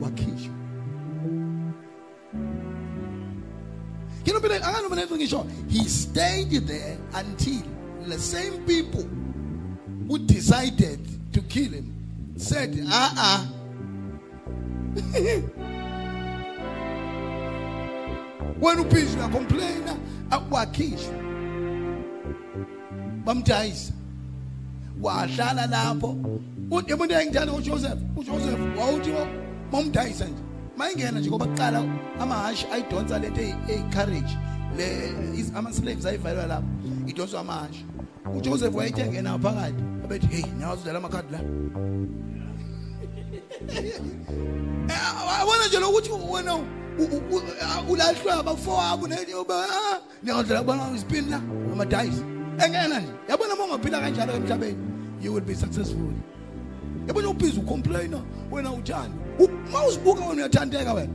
wakhishwa. 0.00 0.54
He 5.68 5.88
stayed 5.88 6.66
there 6.66 6.98
until 7.14 7.62
the 8.06 8.18
same 8.18 8.64
people 8.64 9.06
who 10.08 10.18
decided 10.18 11.00
to 11.34 11.40
kill 11.42 11.72
him 11.72 11.94
said 12.36 12.82
ah 12.88 13.12
ah. 13.16 13.46
When 18.58 18.78
uphizwa 18.78 19.26
uyacomplaina 19.26 19.96
akwakhishwa 20.30 21.27
bamdayisa 23.28 23.92
wahlala 25.02 25.66
lapho. 25.66 26.16
Umuntu 26.70 27.14
engithanda 27.14 27.52
uJoseph. 27.52 28.00
uJoseph 28.16 28.60
wawuthi 28.78 29.10
momdayisa 29.72 30.24
nje. 30.24 30.42
Mayingena 30.76 31.20
nje 31.20 31.30
ngoba 31.30 31.46
kuqala 31.46 31.84
amahashi 32.20 32.66
ayidonsa 32.72 33.18
lento 33.18 33.40
eyicourage. 33.40 34.36
Le 34.76 34.86
is- 35.36 35.52
ama 35.54 35.72
slaves 35.72 36.06
ayivalwa 36.06 36.46
lapho. 36.46 36.66
Idonswa 37.06 37.40
amahashi. 37.40 37.84
uJoseph 38.36 38.74
wayethe 38.74 39.06
ngena 39.06 39.38
phakathi 39.38 39.82
abethi 40.04 40.26
hey 40.26 40.44
nyawazi 40.58 40.82
dlala 40.82 40.98
amakhadi 40.98 41.32
la. 41.32 41.40
Eh, 44.88 44.94
wabona 45.28 45.66
nje 45.68 45.78
lokuthi 45.80 46.10
wena 46.30 46.54
ulahlwa 47.90 48.34
abafowabo 48.34 49.08
niyadlala 49.08 50.60
kubona 50.60 50.90
isipini 50.96 51.30
la. 51.30 51.40
Amadayisi 51.72 52.22
engena 52.64 53.00
nje 53.00 53.12
yabona 53.28 53.54
uma 53.54 53.64
ungaphila 53.64 54.00
kanjalo 54.00 54.32
emhlabeni 54.32 54.78
you 55.22 55.32
will 55.32 55.44
be 55.44 55.54
successful. 55.54 56.12
Yabona 57.06 57.28
ubhizi 57.28 57.60
ucomplaina 57.60 58.22
wena 58.50 58.72
uthanda 58.72 59.16
uma 59.38 59.86
uzibuka 59.86 60.20
wena 60.20 60.42
uyathandeka 60.42 60.92
wena. 60.92 61.12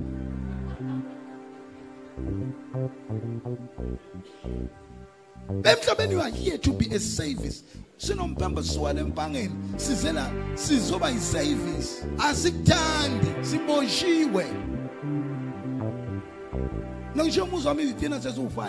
Emhlabeni 5.64 6.12
you 6.12 6.22
are 6.22 6.32
here 6.32 6.58
to 6.58 6.74
be 6.74 6.86
a 6.96 7.00
service. 7.00 7.64
Sinompembe 7.98 8.64
siwale 8.64 9.02
empangeni. 9.02 9.56
Sizela 9.78 10.32
sizoba 10.56 11.10
yiservice. 11.10 12.06
Asikuthandi 12.18 13.28
siboshiwe. 13.42 14.46
Nangisho 17.16 17.44
umuzwa 17.44 17.70
wami 17.70 17.84
izithina 17.84 18.18
sesu5 18.18 18.66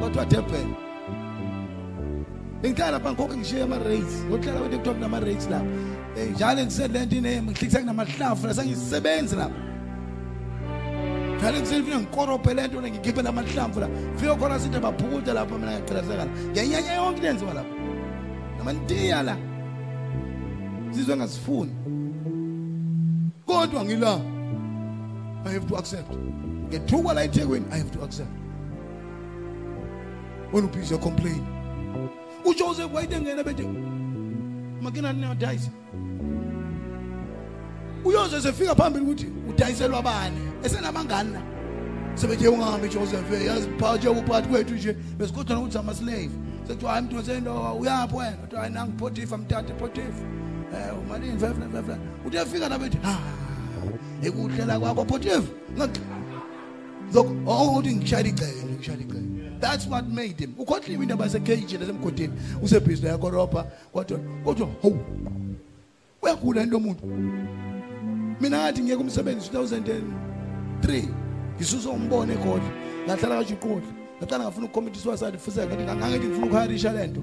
kodwa 0.00 0.24
Durban 0.24 0.74
Bengihlala 2.62 2.90
lapha 2.92 3.12
ngikho 3.12 3.36
ngishiya 3.36 3.64
ama 3.64 3.78
rates 3.78 4.24
ngohlala 4.28 4.60
kwethu 4.60 4.78
kuthiwa 4.78 4.94
kunama 4.94 5.20
rates 5.20 5.48
lapha. 5.50 5.66
Eh 6.16 6.30
njalo 6.30 6.62
ngiselento 6.64 7.16
inemi 7.16 7.50
ngihlikisa 7.50 7.80
kunamahlafu 7.80 8.46
la 8.46 8.54
sengisebenzi 8.54 9.36
lapha. 9.36 9.60
Njalo 11.38 11.58
ngiselifuna 11.58 11.98
ngikorope 12.00 12.54
lento 12.54 12.82
ngikhiphe 12.82 13.22
lamahlamvu 13.22 13.80
la. 13.80 13.88
Fika 14.16 14.36
khona 14.36 14.58
sithi 14.58 14.78
baphukuta 14.78 15.34
lapha 15.34 15.58
mina 15.58 15.72
ngiyaqhilazeka 15.72 16.16
la 16.16 16.26
ngiyanyanya 16.26 16.92
yonke 16.94 17.20
lenziwa 17.22 17.54
lapha. 17.54 17.74
Namantiya 18.58 19.22
la. 19.22 19.36
Sizwe 20.90 21.16
ngasifuni 21.16 21.72
kodwa 23.46 23.84
ngila 23.84 24.20
I 25.46 25.52
have 25.52 25.66
to 25.66 25.76
accept. 25.76 26.12
Ngethukwa 26.68 27.14
la 27.14 27.24
eThekwini 27.24 27.64
I 27.72 27.78
have 27.78 27.90
to 27.90 28.02
accept. 28.02 28.30
When 30.52 30.64
ubhizi 30.64 30.98
complain. 30.98 31.59
uJoseph 32.44 32.94
wayitengena 32.94 33.44
bethi 33.44 33.68
makina 34.82 35.12
ninodayisa 35.12 35.70
uyoze 38.04 38.40
sefika 38.40 38.74
phambili 38.74 39.04
ukuthi 39.04 39.26
udayiselwa 39.48 40.02
bani 40.02 40.40
esenabangani 40.64 41.32
la 41.32 41.42
sebethe 42.14 42.48
ungahambi 42.48 42.88
Joseph 42.88 43.46
yazi 43.46 43.68
phakathi 43.78 44.06
yokuphakathi 44.06 44.48
kwethu 44.48 44.74
nje 44.74 44.92
besikhothana 45.18 45.60
ukuthi 45.60 45.78
ama 45.78 45.94
slave 45.94 46.30
sethi 46.68 46.86
hayi 46.86 47.02
mntu 47.02 47.16
wasendo 47.16 47.76
uyaphi 47.80 48.16
wena? 48.16 48.36
Uthi 48.44 48.56
hayi 48.56 48.72
nangi 48.72 48.92
Potifa 48.92 49.38
mthathe 49.38 49.72
Potifa 49.72 50.24
eh 50.74 50.98
umalini 51.04 51.32
555 51.32 51.98
uthi 52.26 52.36
yafika 52.36 52.68
la 52.68 52.78
bethi 52.78 52.98
ha 53.02 53.18
ekuhlela 54.22 54.80
kwakho 54.80 55.04
Potifa 55.04 55.42
ngakho 55.76 56.00
Look, 57.14 57.26
oh, 57.46 57.78
uthi 57.78 57.96
ngishaya 57.96 58.26
icele, 58.26 58.64
ngishaya 58.64 58.98
icele. 58.98 59.29
That's 59.60 59.86
what 59.86 60.06
made 60.06 60.40
him. 60.40 60.54
Ukhohliwe 60.58 61.02
indaba 61.02 61.24
yaseCage 61.24 61.78
lasemgodini. 61.78 62.32
Usebhizi 62.62 63.06
yakoropa 63.06 63.66
kodwa 63.92 64.18
kodwa 64.44 64.68
ho. 64.82 64.98
Uyakhula 66.22 66.62
into 66.62 66.76
umuntu. 66.76 67.06
Mina 68.40 68.58
ngathi 68.58 68.82
ngiyeke 68.82 69.02
umsebenzi 69.02 69.50
2003. 69.50 71.04
Ngisusa 71.56 71.90
umbone 71.90 72.32
ekhona. 72.32 72.70
Ngahlala 73.06 73.44
kaJuqola. 73.44 73.82
Ngaqala 74.18 74.44
ngafuna 74.44 74.66
ukucommit 74.66 74.96
suicide 74.96 75.38
futhi 75.38 75.60
ngathi 75.60 75.82
ngangathi 75.82 76.26
ngifuna 76.26 76.46
ukharisha 76.46 76.92
lento. 76.92 77.22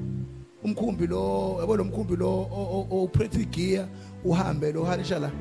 Umkhumbi 0.63 1.07
lo, 1.07 1.57
yabo 1.59 1.77
lo 1.77 1.83
mkhumbi 1.83 2.15
lo 2.15 2.47
opretty 2.91 3.45
gear 3.45 3.87
uhambe 4.25 4.71
lo 4.71 4.83
harisha 4.83 5.19
la. 5.19 5.31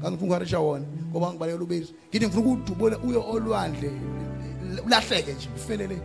ngangifuna 0.00 0.26
ukuharisha 0.26 0.60
wona 0.60 0.84
ngoba 1.10 1.30
ngibalekela 1.30 1.64
ubizo 1.64 1.92
ngithi 2.10 2.26
ngifuna 2.26 2.46
ukudubula 2.46 2.98
uye 2.98 3.16
olwandle 3.16 3.90
ulahleke 4.86 5.32
nje 5.32 5.48
ufelele 5.56 5.98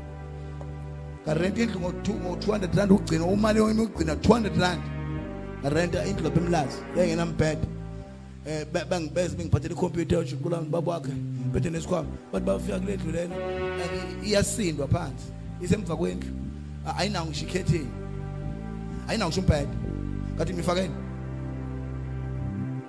ngarenta 1.26 1.62
indlu 1.62 1.80
ngo-200 1.80 2.76
rand 2.78 2.92
ugcina 2.92 3.26
umali 3.26 3.60
wami 3.60 3.82
ugcina 3.82 4.14
200 4.16 4.60
rand. 4.60 4.82
Ngarenta 5.62 6.06
indlu 6.06 6.24
lapha 6.24 6.40
emlazi 6.42 6.78
yayingenambhede. 6.98 7.68
Eh 8.46 8.66
ba- 8.74 8.86
bangibeze 8.86 9.36
bengiphathele 9.38 9.74
ikhompyutha 9.74 10.20
ujuqula 10.20 10.58
baba 10.62 10.92
wakhe 10.92 11.12
bethe 11.54 11.70
nesikhwama. 11.70 12.10
Bathi 12.32 12.46
bafika 12.46 12.80
kule 12.80 12.96
ndlu 12.98 13.12
lena 13.12 13.36
iyasindwa 14.26 14.88
phansi 14.88 15.26
isemva 15.62 15.96
kwendlu. 15.96 16.30
Ayinawo 16.98 17.26
ngisho 17.28 17.46
ikhetheni 17.46 17.88
ayinawo 19.08 19.30
ngisho 19.32 19.42
umbhede. 19.42 19.74
Kathi 20.38 20.54
ngifakeni 20.54 20.94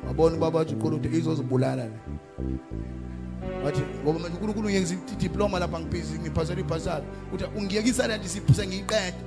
wabona 0.06 0.36
ubaba 0.36 0.59
wathi 0.59 0.74
uqulude 0.74 1.09
izozibulala 1.09 1.85
le 1.85 1.93
wathi 3.64 3.82
ngoba 4.02 4.18
manje 4.18 4.36
uNkulunkulu 4.36 4.68
ngiyekisa 4.68 4.94
idiploma 5.12 5.58
lapha 5.58 5.80
ngibhizi 5.80 6.18
ngiphasela 6.18 6.60
ibhasari 6.60 7.06
uthi 7.32 7.44
ungiyekisa 7.56 8.06
lento 8.08 8.28
siphuse 8.28 8.66
ngiyiqede 8.66 9.20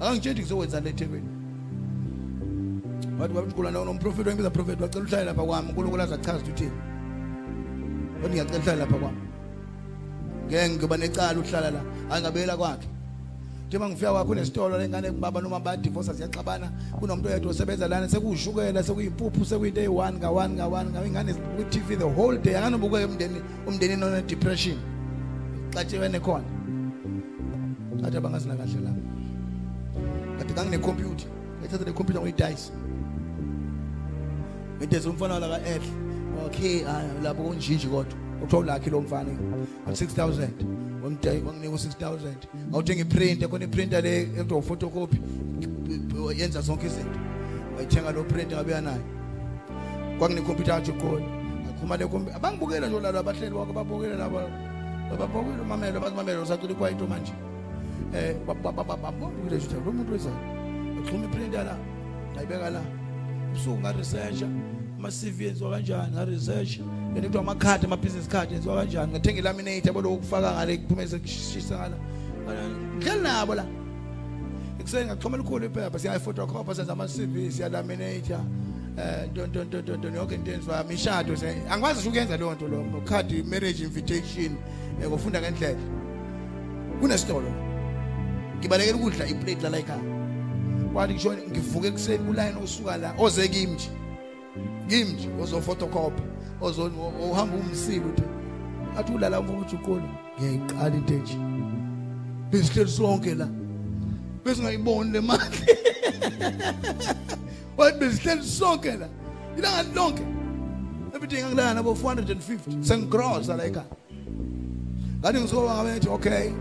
akangitsheli 0.00 0.40
ngizokwenza 0.40 0.80
le 0.80 0.90
eThekwini 0.90 1.28
wathi 3.18 3.34
babukhula 3.34 3.70
nawo 3.70 3.84
nomprofeti 3.84 4.28
wengibiza 4.28 4.50
prophet 4.50 4.80
wacela 4.80 5.04
uhlale 5.04 5.24
lapha 5.24 5.42
kwami. 5.42 5.68
uNkulunkulu 5.68 6.02
azachaza 6.02 6.38
ukuthi 6.38 6.52
uthini 6.52 6.72
wathi 8.22 8.34
ngiyacela 8.34 8.58
uhlale 8.58 8.78
lapha 8.78 8.96
kwami. 8.98 9.20
Ngeke 10.46 10.68
ngiba 10.70 10.96
necala 10.96 11.40
uhlala 11.40 11.70
la 11.70 11.80
angabela 12.10 12.56
kwakhe. 12.56 12.88
Njengoba 13.72 13.88
ngifika 13.88 14.12
kwakho 14.12 14.32
unesitolo 14.32 14.78
lengane 14.78 15.10
baba 15.10 15.40
noma 15.40 15.60
badivorce 15.60 16.14
siyaxabana. 16.14 16.70
Kunomuntu 17.00 17.28
oyedwa 17.28 17.50
osebenza 17.50 17.88
lana 17.88 18.08
sekushukela 18.08 18.82
sekuyimpuphu 18.82 19.44
sekuyinto 19.44 19.80
eyi-1 19.80 20.12
nga-1 20.12 20.50
nga-1 20.50 21.06
ingane 21.06 21.34
ku-tv 21.34 21.96
the 21.96 22.04
whole 22.04 22.38
day 22.38 22.56
anganobuke 22.56 23.04
umndeni 23.04 23.40
umndeni 23.66 23.96
none 23.96 24.22
depression. 24.22 24.76
Xatshiwene 25.70 26.20
khona 26.20 26.44
athi 28.04 28.16
abangazina 28.16 28.56
kahle 28.56 28.80
la. 28.84 28.92
Kade 30.38 30.52
ngangine-computer 30.52 31.28
ngayithatha 31.58 31.84
le 31.84 31.92
computer 31.92 32.20
ngiyidayisa. 32.20 32.72
Ngidayisa 34.78 35.10
umfana 35.10 35.34
wala 35.34 35.48
ka-ehle 35.48 35.88
okay 36.46 36.84
lapho 37.22 37.42
kunjinji 37.42 37.86
kodwa. 37.86 38.16
Kuthiwa 38.40 38.62
ulakhi 38.62 38.90
lo 38.90 39.00
mfana. 39.00 39.32
Ngo-six 39.88 40.14
thousand 40.14 40.81
wanginika 41.02 41.70
u-six 41.74 41.94
thousand. 41.98 42.46
Ngawuthenga 42.68 43.02
iprint 43.02 43.46
khona 43.48 43.64
iprinter 43.64 44.02
le 44.02 44.22
ekuthiwa 44.22 44.58
uphotocopy. 44.58 45.20
Yenza 46.36 46.60
zonke 46.60 46.86
izinto. 46.86 47.18
Wayithenga 47.76 48.12
lo 48.12 48.24
print 48.24 48.52
ngabeya 48.52 48.80
nayo. 48.80 49.02
Kwakunekhompyutha 50.18 50.74
kathi 50.74 50.90
uqola 50.90 51.26
akhuma 51.68 51.96
le 51.96 52.06
khompyutha 52.06 52.36
abangibukela 52.36 52.88
nje 52.88 53.00
lalo 53.00 53.18
abahleli 53.18 53.54
wako 53.54 53.72
babukele 53.72 54.16
labo 54.16 54.40
babukele 55.18 55.62
umamelo 55.62 56.00
bazimamelo 56.00 56.46
sacula 56.46 56.72
ikwayito 56.72 57.06
manje. 57.06 57.32
Eh 58.14 58.36
babukele 58.46 59.56
nje 59.56 59.76
lo 59.84 59.92
muntu 59.92 60.12
wezayo 60.12 60.36
axhuma 61.02 61.24
iprinter 61.24 61.64
la 61.64 61.76
ngayibeka 62.34 62.70
la. 62.70 62.82
Ubusuku 63.52 63.78
nga-researcha 63.78 64.46
ama-cv 64.98 65.40
enziwa 65.40 65.70
kanjani? 65.70 66.12
Nga-research 66.12 66.80
lento 67.14 67.28
kuthiwa 67.28 67.42
amakhadi 67.42 67.86
ama-business 67.86 68.28
card 68.28 68.52
enziwa 68.52 68.76
kanjani? 68.76 69.12
Ngathenga 69.12 69.38
ilaminate 69.38 69.88
yabo 69.88 70.02
lokhu 70.02 70.16
kufaka 70.16 70.52
ngale 70.52 70.76
kuphume 70.76 71.08
sekushisa 71.08 71.76
ngala. 71.78 71.96
Ngihleli 72.96 73.22
nabo 73.22 73.54
la. 73.54 73.64
Ekuseni 74.80 75.06
ngachoma 75.06 75.36
elikhulu 75.36 75.66
iphepha 75.66 75.98
siyayiphotocopha 75.98 76.74
senza 76.74 76.92
ama-cv 76.92 77.50
siyalaminate 77.50 78.36
don't 79.34 80.14
yonke 80.14 80.34
into 80.34 80.52
enziwa 80.52 80.84
mishado 80.84 81.34
angikwazi 81.70 82.00
nje 82.00 82.08
ukuyenza 82.08 82.36
leyo 82.36 82.54
nto 82.54 82.68
lo 82.68 83.00
card 83.04 83.46
marriage 83.46 83.84
invitation 83.84 84.56
eh, 85.02 85.08
ngofunda 85.08 85.40
ngendlela. 85.40 85.80
Kunesitolo 87.00 87.52
ngibalekela 88.58 88.96
ukudla 88.96 89.26
iplate 89.26 89.70
la 89.70 89.78
ekhaya. 89.78 90.02
Kwathi 90.92 91.14
ngisho 91.14 91.32
ngivuke 91.32 91.88
ekuseni 91.88 92.24
kuline 92.24 92.54
osuka 92.64 92.96
la 92.96 93.14
oze 93.18 93.48
kimi 93.48 93.72
nje. 93.72 93.90
Kimi 94.88 95.12
nje 95.12 95.28
ozophotocopy. 95.42 96.22
ozo 96.22 96.31
ohamba 96.62 97.56
umsile 97.56 98.04
uthi 98.04 98.22
athi 98.98 99.12
ulala 99.12 99.40
mfuna 99.40 99.58
ukuthi 99.58 99.76
uqolo 99.76 100.08
ngiyayiqala 100.38 100.96
into 100.96 101.14
enje. 101.14 101.36
Besihleli 102.50 102.90
sonke 102.90 103.34
la 103.34 103.48
besingayiboni 104.44 105.12
le 105.12 105.20
mali. 105.20 105.58
Wathi 107.76 107.98
besihleli 107.98 108.42
sonke 108.42 108.96
la 108.96 109.08
ilanga 109.56 109.94
lonke. 109.94 110.24
Everything 111.14 111.42
angilala 111.42 111.74
nabo 111.74 111.94
450 111.94 112.84
sengigrosa 112.84 113.56
la 113.56 113.64
ekhaya. 113.64 113.86
Ngathi 115.20 115.40
ngizoba 115.40 115.74
ngabe 115.74 116.08
okay 116.10 116.52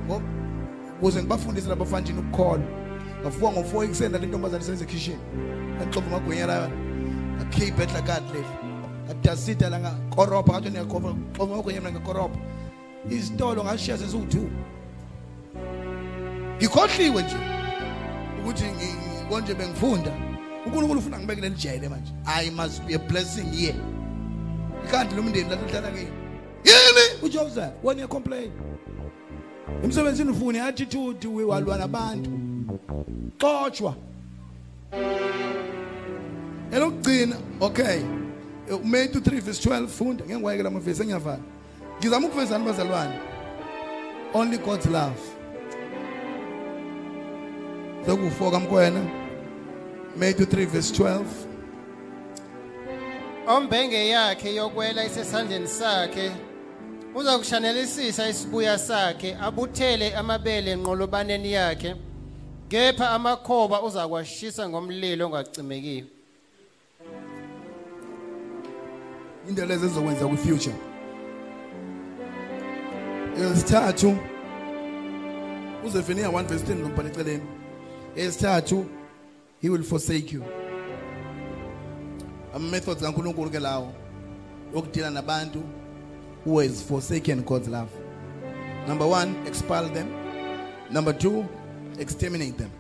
ukuze 1.02 1.22
ngibafundise 1.22 1.70
labafanjini 1.70 2.20
ukukhola 2.20 2.64
ngafuka 3.22 3.48
ngo4 3.48 3.84
ekuseni 3.84 4.20
le 4.20 4.28
ntombazane 4.28 4.64
senze 4.64 4.86
kitchen 4.86 5.20
ngixoxa 5.78 6.08
amagwinya 6.08 6.46
la 6.48 6.70
ngakhipha 7.38 7.84
etla 7.84 8.02
card 8.02 8.24
leli 8.34 8.71
ngadasita 9.16 9.70
la 9.70 9.80
ngakoropa 9.80 10.54
ngathi 10.54 10.70
niyakhofa 10.70 11.16
xofa 11.38 11.54
amagwinya 11.54 11.82
mina 11.82 11.92
ngakoropa 12.00 12.38
izitolo 13.10 13.64
ngashiya 13.64 13.98
sesu2 13.98 14.44
ngikhohliwe 16.58 17.24
nje 17.24 17.36
ukuthi 18.40 18.64
ngi- 18.64 18.96
ngi- 18.96 19.30
konje 19.30 19.54
bengifunda. 19.54 20.12
uNkulunkulu 20.66 21.00
ufuna 21.00 21.20
ngibekele 21.20 21.50
lijele 21.50 21.90
manje. 21.90 22.12
I 22.26 22.50
must 22.50 22.84
be 22.86 22.94
a 22.96 23.00
blessing 23.00 23.52
here 23.52 23.76
ikanti 24.86 25.16
lo 25.16 25.22
mndeni 25.24 25.50
lahlala 25.50 25.92
kini. 25.92 26.08
Yini? 26.66 27.06
uJoseph 27.24 27.74
wona 27.84 27.98
uyacomplain. 28.00 28.52
Emsebenzini 29.84 30.30
ufuna 30.32 30.58
i-attitude 30.58 31.28
walwa 31.28 31.78
nabantu. 31.78 32.32
Xotshwa. 33.40 33.96
Elokugcina 36.72 37.36
okay. 37.60 38.02
uMatthew 38.76 39.22
3 39.22 39.42
verse 39.42 39.70
12 39.70 39.88
funda 39.88 40.24
ngeke 40.26 40.38
ngiwayekela 40.40 40.70
amavesi 40.70 41.02
engiyavala 41.02 41.40
ngizama 42.00 42.28
ukuvezana 42.28 42.66
bazalwane 42.66 43.20
only 44.34 44.58
God's 44.58 44.86
love. 44.86 45.22
Sokufoka 48.06 48.60
mkwena 48.60 49.02
Matthew 50.18 50.46
3 50.46 50.66
verse 50.66 51.04
12 51.04 51.26
ombenge 53.48 54.08
yakhe 54.08 54.56
yokwela 54.56 55.06
isesandleni 55.06 55.68
sakhe 55.68 56.32
uza 57.16 57.38
kushanelisisa 57.38 58.30
isibuya 58.30 58.78
sakhe 58.78 59.38
abuthele 59.42 60.16
amabele 60.16 60.72
enqolobaneni 60.72 61.52
yakhe 61.52 61.96
kepha 62.70 63.10
amakhoba 63.10 63.82
uzakwashisa 63.82 64.70
ngomlilo 64.70 65.26
ongacimekiyo 65.26 66.06
into 69.52 69.66
lezi 69.66 69.86
ezokwenza 69.86 70.28
ku 70.28 70.38
future. 70.38 70.76
Esithathu 73.38 74.18
uzefenia 75.86 76.28
1 76.28 76.44
verse 76.44 76.66
10 76.66 76.76
nombhala 76.76 77.10
eceleni 77.10 77.44
esithathu 78.16 78.86
he 79.62 79.70
will 79.70 79.84
forsake 79.84 80.34
you. 80.34 80.44
Ama 82.56 82.70
methods 82.70 83.02
kaNkuluNkulu 83.02 83.52
ke 83.52 83.60
lawo 83.60 83.94
okudila 84.74 85.10
nabantu 85.10 85.64
who 86.46 86.60
has 86.60 86.82
forsaken 86.84 87.42
God's 87.42 87.68
love. 87.68 87.92
Number 88.88 89.08
1 89.08 89.48
expel 89.48 89.90
them. 89.90 90.08
Number 90.90 91.14
2 91.14 91.46
exterminate 92.00 92.58
them. 92.58 92.72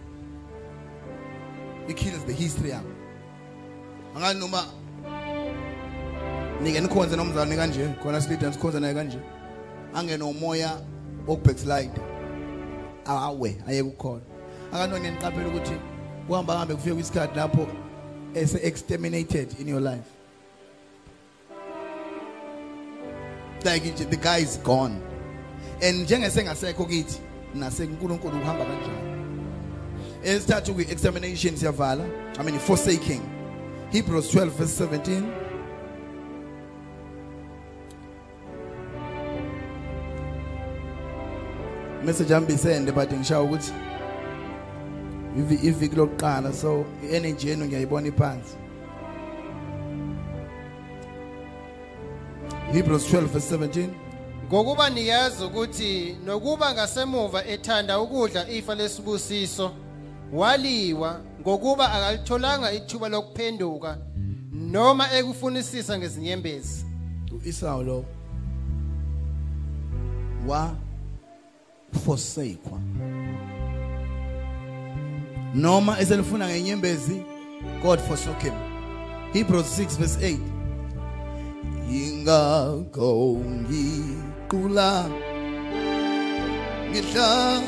It 1.89 1.97
kills 1.97 2.23
the 2.25 2.33
history. 2.33 2.69
Yabo 2.69 2.91
angani 4.15 4.39
noma 4.39 4.80
nike 6.63 6.81
nikhonze 6.81 7.15
nomzalwane 7.15 7.55
kanje 7.55 7.89
khona 8.03 8.21
silida 8.21 8.53
sikhonza 8.53 8.79
naye 8.79 8.93
kanje. 8.93 9.17
Angena 9.93 10.25
umoya 10.25 10.81
wokubackslide 11.27 12.01
awe 13.05 13.55
ayeke 13.67 13.81
ukukhona 13.81 14.21
akanone 14.71 15.11
niqaphela 15.11 15.47
ukuthi 15.47 15.73
kuhamba 16.27 16.57
hambe 16.57 16.75
kufike 16.75 16.95
kwisikhathi 16.95 17.35
lapho 17.35 17.67
ese 18.35 18.59
exterminated 18.63 19.59
in 19.59 19.67
your 19.67 19.81
life. 19.81 20.07
Like 23.65 23.83
nje 23.83 24.09
the 24.09 24.17
guy 24.17 24.37
is 24.37 24.59
gone. 24.63 25.01
And 25.81 26.07
njengesengasekho 26.07 26.85
kithi 26.85 27.19
nase 27.55 27.83
uNkulunkulu 27.83 28.37
uhamba 28.37 28.65
kanjalo. 28.65 29.11
Esithathu 30.23 30.73
kwi 30.73 30.83
extermination 30.83 31.57
siyavala 31.57 32.03
i 32.39 32.43
mean 32.43 32.59
forsaking. 32.59 33.21
Hebrews 33.91 34.35
12 34.35 34.49
verse 34.49 34.83
17 34.85 35.40
message 42.05 42.33
yami 42.33 42.45
bisende 42.45 42.91
but 42.91 43.11
ngishawa 43.13 43.43
ukuthi 43.43 43.71
ivi- 45.37 45.67
iviki 45.67 45.95
lokuqala 45.95 46.53
so 46.53 46.85
i-energy 47.03 47.49
yenu 47.49 47.65
ngiyayibona 47.65 48.07
iphansi. 48.07 48.55
Hebrews 52.71 53.13
12 53.13 53.25
verse 53.27 53.57
17 53.57 53.87
ngokuba 54.47 54.89
niyazi 54.89 55.43
ukuthi 55.43 56.17
nokuba 56.25 56.73
ngasemuva 56.73 57.45
ethanda 57.45 57.99
ukudla 57.99 58.49
ifa 58.49 58.75
lesibusiso 58.75 59.71
waliwa 60.33 61.19
ngokuba 61.41 61.91
akalitholanga 61.91 62.71
ithuba 62.71 63.09
lokuphenduka 63.09 63.97
noma 64.51 65.13
ekufunisisa 65.13 65.97
ngezinyembezi. 65.99 66.85
uEsau 67.45 67.83
lo 67.83 68.05
wa 70.47 70.75
forsakwa 72.05 72.79
noma 75.55 75.99
eselifuna 75.99 76.47
ngenyembezi 76.47 77.21
God 77.83 77.99
forsook 77.99 78.41
him 78.41 78.53
Hebrews 79.33 79.79
6 79.79 79.97
verse 79.97 80.17
8 80.19 80.37
ingakho 81.91 83.37
ngiqula 83.37 85.09
ngihla 86.91 87.61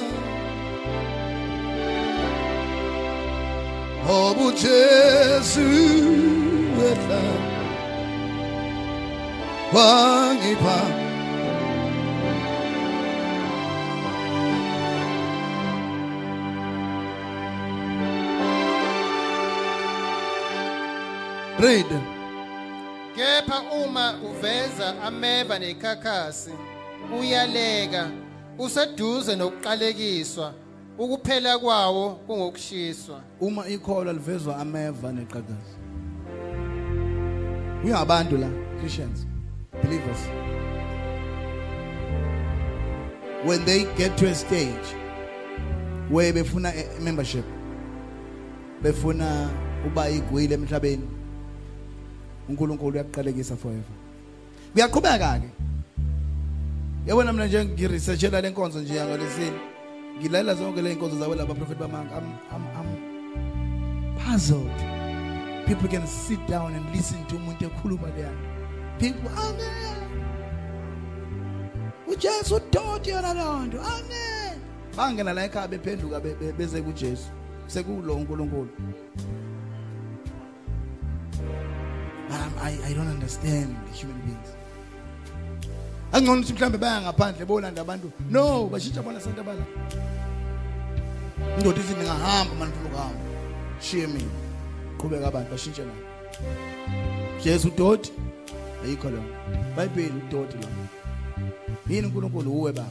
Obu 4.10 4.52
Jesu 4.52 5.66
wetla 6.78 7.22
Read 21.64 21.86
kepha 23.16 23.62
uma 23.86 24.20
uveza 24.30 25.02
ameva 25.04 25.60
nekhakhasi 25.60 26.52
uyaleka 27.20 28.12
useduze 28.60 29.36
nokuqalekiswa 29.36 30.54
ukuphela 30.98 31.60
kwawo 31.60 32.10
kungokushiswa 32.10 33.22
uma 33.42 33.68
ikholwa 33.68 34.14
livezwa 34.14 34.58
ameva 34.58 35.12
neqhakazi 35.12 35.76
uyabantu 37.86 38.38
la 38.38 38.50
Christians 38.80 39.26
believers. 39.84 40.20
When 43.46 43.66
they 43.66 43.86
get 43.98 44.18
to 44.18 44.28
a 44.28 44.36
stage 44.36 44.96
where 46.10 46.34
befuna 46.34 46.74
membership 47.02 47.46
befuna 48.82 49.50
uba 49.88 50.10
igwile 50.10 50.56
emhlabeni 50.56 51.23
uNkulunkulu 52.50 52.94
uyaqalekisa 52.98 53.56
forever. 53.56 53.96
Kuyaqhubeka 54.74 55.40
ke. 55.40 55.50
Yabona 57.08 57.34
mina 57.34 57.46
nje 57.48 57.66
ngiresearchela 57.66 58.42
lenkonzo 58.42 58.80
nje 58.80 58.96
yangalesini 58.96 59.60
ngilalela 60.20 60.56
zonke 60.56 60.82
le 60.82 60.92
inkonzo 60.94 61.20
zabo 61.20 61.36
laba 61.36 61.54
prophet 61.54 61.78
bamanga. 61.78 62.16
I'm, 62.18 62.26
I'm, 62.52 62.64
I'm 62.78 64.18
puzzled. 64.18 64.80
People 65.66 65.88
can 65.88 66.08
sit 66.08 66.40
down 66.48 66.74
and 66.76 66.96
listen 66.96 67.26
to 67.28 67.36
umuntu 67.36 67.66
ekhuluma 67.66 68.08
leya 68.16 68.32
people 69.00 69.30
amen. 69.30 70.10
uJesu 72.08 72.56
udoti 72.56 73.10
yona 73.10 73.34
lonto 73.34 73.78
amen. 73.80 74.60
Bangena 74.98 75.34
la 75.34 75.46
ekhaya 75.46 75.68
bephenduka 75.68 76.20
be- 76.20 76.36
be- 76.36 76.52
beze 76.54 76.82
kuJesu. 76.82 77.30
Sekulo 77.68 78.16
uNkulunkulu. 78.16 78.70
But 82.34 82.42
I'm- 82.42 82.58
I, 82.58 82.90
I 82.90 82.94
don't 82.94 83.08
understand 83.08 83.76
human 83.94 84.18
beings. 84.26 84.50
Angcono 86.14 86.42
ukuthi 86.42 86.54
mhlambe 86.54 86.78
baya 86.78 87.02
ngaphandle 87.02 87.46
bolanda 87.46 87.82
abantu. 87.82 88.12
No 88.30 88.68
bashintsha 88.70 89.04
bona 89.04 89.20
santu 89.20 89.42
abala. 89.42 89.66
Indoda 91.58 91.80
ithi 91.80 91.94
ningahamba 91.94 92.56
manje 92.56 92.74
ufuna 92.76 92.90
ukuhamba 92.90 93.20
shiye 93.82 94.08
mina. 94.08 94.32
Qhubeka 94.98 95.28
abantu 95.28 95.52
bashintshe 95.52 95.82
la 95.86 95.94
Jesu 97.44 97.68
udoti 97.68 98.12
ayikho 98.84 99.10
lo 99.10 99.24
bayibheli 99.76 100.22
udoti 100.30 100.58
lo 100.58 100.68
yini 101.90 102.08
uNkulunkulu? 102.08 102.52
Uwe 102.52 102.72
baba. 102.72 102.90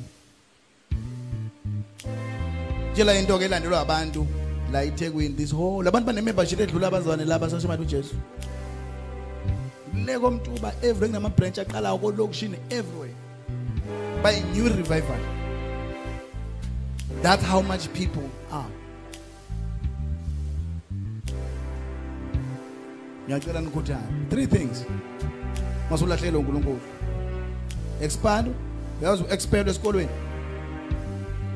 Tshela 2.94 3.18
into 3.18 3.38
ke 3.38 3.44
elandelwa 3.44 3.80
abantu 3.80 4.26
la 4.72 4.84
eThekwini 4.84 5.36
this 5.36 5.50
whole 5.52 5.88
abantu 5.88 6.06
bane 6.06 6.20
membership 6.22 6.60
edlula 6.60 6.86
abazwane 6.88 7.24
laba 7.24 7.50
sashemali 7.50 7.82
uJesu. 7.82 8.14
Leko 9.94 10.30
mtuba 10.30 10.72
every 10.82 11.08
kunama 11.08 11.28
branch 11.28 11.58
aqala 11.58 11.98
kolokishini 11.98 12.56
everywhere 12.70 13.14
by 14.22 14.40
new 14.54 14.68
revival. 14.68 15.18
That's 17.22 17.44
how 17.44 17.62
much 17.62 17.92
people 17.92 18.28
are. 18.50 18.70
Ngiyacela 23.28 23.60
nikhuthane 23.60 24.30
three 24.30 24.46
things. 24.46 24.84
Masulahlelo 25.90 26.38
uNkulunkulu. 26.38 26.80
Expand. 28.00 28.54
Uyazi 29.00 29.24
expand 29.30 29.68
esikolweni. 29.68 30.10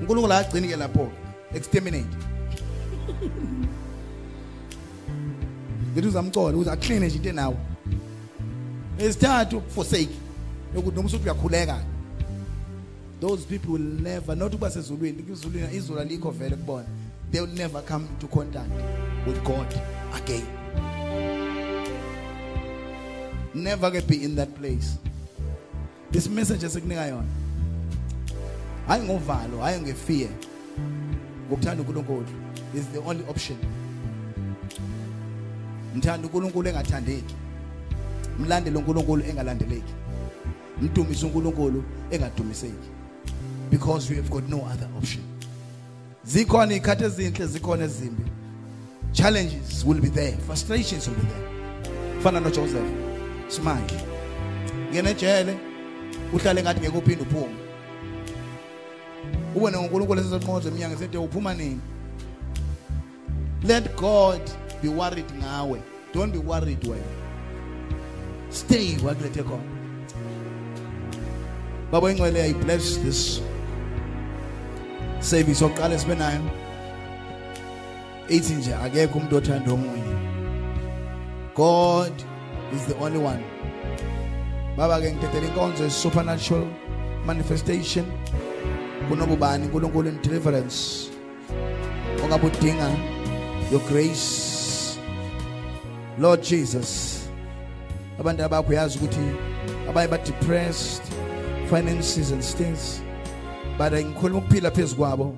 uNkulunkulu 0.00 0.32
agcini 0.32 0.68
ke 0.68 0.76
lapho 0.76 1.10
exterminate. 1.54 2.16
Ngithi 5.92 6.08
uzamcola 6.08 6.56
ukuze 6.56 6.70
aclean 6.70 7.04
nje 7.04 7.16
into 7.16 7.28
enawo. 7.28 7.56
Esithathu 8.98 9.62
forsake. 9.68 10.16
Ukuthi 10.77 10.97
noma 10.97 11.06
usuthi 11.06 11.24
uyakhuleka. 11.24 11.81
Those 13.20 13.47
people 13.47 13.73
will 13.73 14.02
never 14.02 14.36
not 14.36 14.55
ukuba 14.55 14.70
sezulwini 14.70 15.24
izulwini 15.32 15.77
izulu 15.77 16.01
alikho 16.01 16.31
vele 16.31 16.56
kubona. 16.56 16.86
They 17.32 17.40
will 17.40 17.55
never 17.55 17.82
come 17.82 18.06
into 18.06 18.27
contact 18.28 18.70
with 19.27 19.43
God 19.44 19.66
again. 20.14 20.47
Never 23.55 23.90
get 23.90 24.06
be 24.06 24.23
in 24.24 24.36
that 24.36 24.55
place. 24.55 24.98
This 26.10 26.28
message 26.28 26.66
esikunika 26.66 27.06
yona 27.06 27.28
hayi 28.89 29.02
ngovalo 29.02 29.59
hayi 29.60 29.81
ngefear 29.81 30.31
ngokuthanda 31.48 31.82
uNkulunkulu 31.82 32.27
is 32.74 32.85
the 32.93 32.98
only 32.98 33.24
option. 33.28 33.56
uNkulunkulu 35.94 36.68
engathandeki 36.68 37.35
mlandele 38.38 38.78
uNkulunkulu 38.78 39.24
engalandeleki. 39.24 39.94
Mdumise 40.82 41.26
uNkulunkulu 41.26 41.84
engadumiseki. 42.10 42.88
Because 43.70 44.10
we 44.10 44.16
have 44.16 44.30
got 44.30 44.48
no 44.48 44.58
other 44.58 44.88
option. 44.98 45.24
Zikhona 46.24 46.74
ikhathi 46.74 47.04
ezinhle 47.04 47.46
zikhona 47.46 47.84
ezimbi. 47.84 48.22
Challenges 49.12 49.84
will 49.84 50.00
be 50.00 50.08
there. 50.08 50.36
Frustrations 50.46 51.08
will 51.08 51.16
be 51.16 51.22
there. 51.22 52.22
Fana 52.22 52.40
noJoseph. 52.40 52.90
Simanje. 53.48 54.00
Ngene 54.90 55.10
ejele 55.10 55.56
uhlale 56.32 56.62
ngathi 56.62 56.80
ngeke 56.80 56.98
uphinde 56.98 57.22
uphume 57.22 57.66
ubone 59.56 59.76
uNkulunkulu 59.76 60.20
esezonqoza 60.20 60.68
eminyango 60.68 60.96
sethe 60.96 61.18
uphuma 61.18 61.54
nini? 61.54 61.80
Let 63.62 63.96
God 63.96 64.40
be 64.82 64.88
worried 64.88 65.30
ngawe. 65.40 65.80
Don't 66.12 66.32
be 66.32 66.38
worried 66.38 66.80
wena. 66.84 67.26
Stay 68.56 68.96
wakulethe 69.04 69.42
khona 69.42 69.68
baba 71.90 72.10
ingcwele 72.10 72.40
i 72.50 72.54
bless 72.54 72.98
this 72.98 73.40
service. 75.20 75.64
Oqala 75.64 75.98
sibe 75.98 76.14
nayo. 76.14 76.40
Ethi 78.28 78.54
nje 78.54 78.74
akekho 78.74 79.18
umuntu 79.18 79.36
othanda 79.36 79.72
God 81.54 82.12
is 82.74 82.86
the 82.86 82.94
only 83.00 83.18
one. 83.18 83.42
Baba 84.76 85.00
ke 85.00 85.12
ngitethela 85.12 85.46
inkonzo 85.46 85.90
supernatural 85.90 86.66
manifestation. 87.24 88.04
Kunobubani? 89.08 89.66
uNkulunkulu 89.66 90.08
in 90.08 90.22
deliverance. 90.22 91.10
Ongabe 92.22 92.46
udinga 92.46 92.90
your 93.70 93.80
grace. 93.88 94.98
Lord 96.18 96.42
Jesus 96.42 97.15
abantu 98.18 98.44
abakho 98.44 98.72
yazi 98.72 98.98
ukuthi 98.98 99.20
abaye 99.88 100.09
ba 100.09 100.18
depressed 100.18 101.02
finances 101.68 102.30
and 102.30 102.43
things. 102.43 103.02
But 103.78 103.93
ngikhuluma 103.93 104.38
ukuphila 104.38 104.70
phezukwabo 104.70 105.34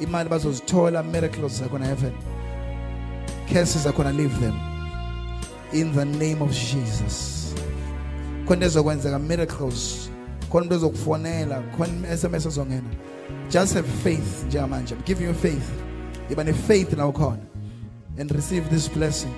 imali 0.00 0.28
bazozithola 0.28 1.02
miracles 1.02 1.60
zakhona 1.60 1.86
heaven. 1.86 2.12
Curses 3.48 3.84
zakhona 3.84 4.16
leave 4.16 4.40
them. 4.40 4.58
In 5.72 5.92
the 5.92 6.04
name 6.04 6.42
of 6.42 6.52
Jesus. 6.52 7.54
Khona 8.46 8.66
ezokwenzeka 8.66 9.18
miracles. 9.18 10.10
Khona 10.50 10.66
umuntu 10.66 10.74
ozokufonela. 10.74 11.62
Khona 11.76 12.16
SMS 12.16 12.46
ezongena. 12.46 12.90
Just 13.50 13.74
have 13.74 13.86
faith 14.02 14.44
njengamanje 14.46 14.94
i'm 14.94 15.02
giving 15.04 15.24
you 15.24 15.34
faith. 15.34 15.70
Yiba 16.30 16.44
ne 16.44 16.52
faith 16.52 16.92
la 16.92 17.36
and 18.18 18.30
receive 18.32 18.70
this 18.70 18.88
blessing. 18.88 19.34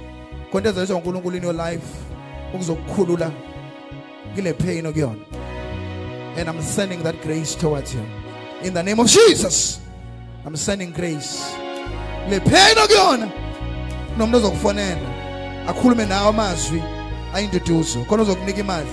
Khona 0.53 0.69
ezoyiswa 0.69 0.97
uNkulunkulu 0.97 1.37
in 1.37 1.43
your 1.43 1.55
life 1.55 2.08
ukuzokukhulula 2.55 3.31
kule 4.35 4.53
pain 4.53 4.87
okuyona. 4.87 5.25
And 6.37 6.49
i'm 6.49 6.63
sending 6.63 7.03
that 7.03 7.21
grace 7.23 7.55
towards 7.55 7.95
you. 7.95 8.03
In 8.63 8.75
the 8.75 8.83
name 8.83 9.01
of 9.01 9.09
Jesus 9.09 9.81
i'm 10.47 10.57
sending 10.57 10.93
grace. 10.93 11.55
Le 12.31 12.41
pain 12.41 12.79
okuyona 12.79 13.29
nomuntu 14.19 14.37
ozokufonela 14.37 15.09
akhulume 15.69 16.07
nawe 16.07 16.29
amazwi 16.29 16.83
ayinduduzo 17.35 18.05
khona 18.05 18.23
uzokunika 18.23 18.61
imali 18.61 18.91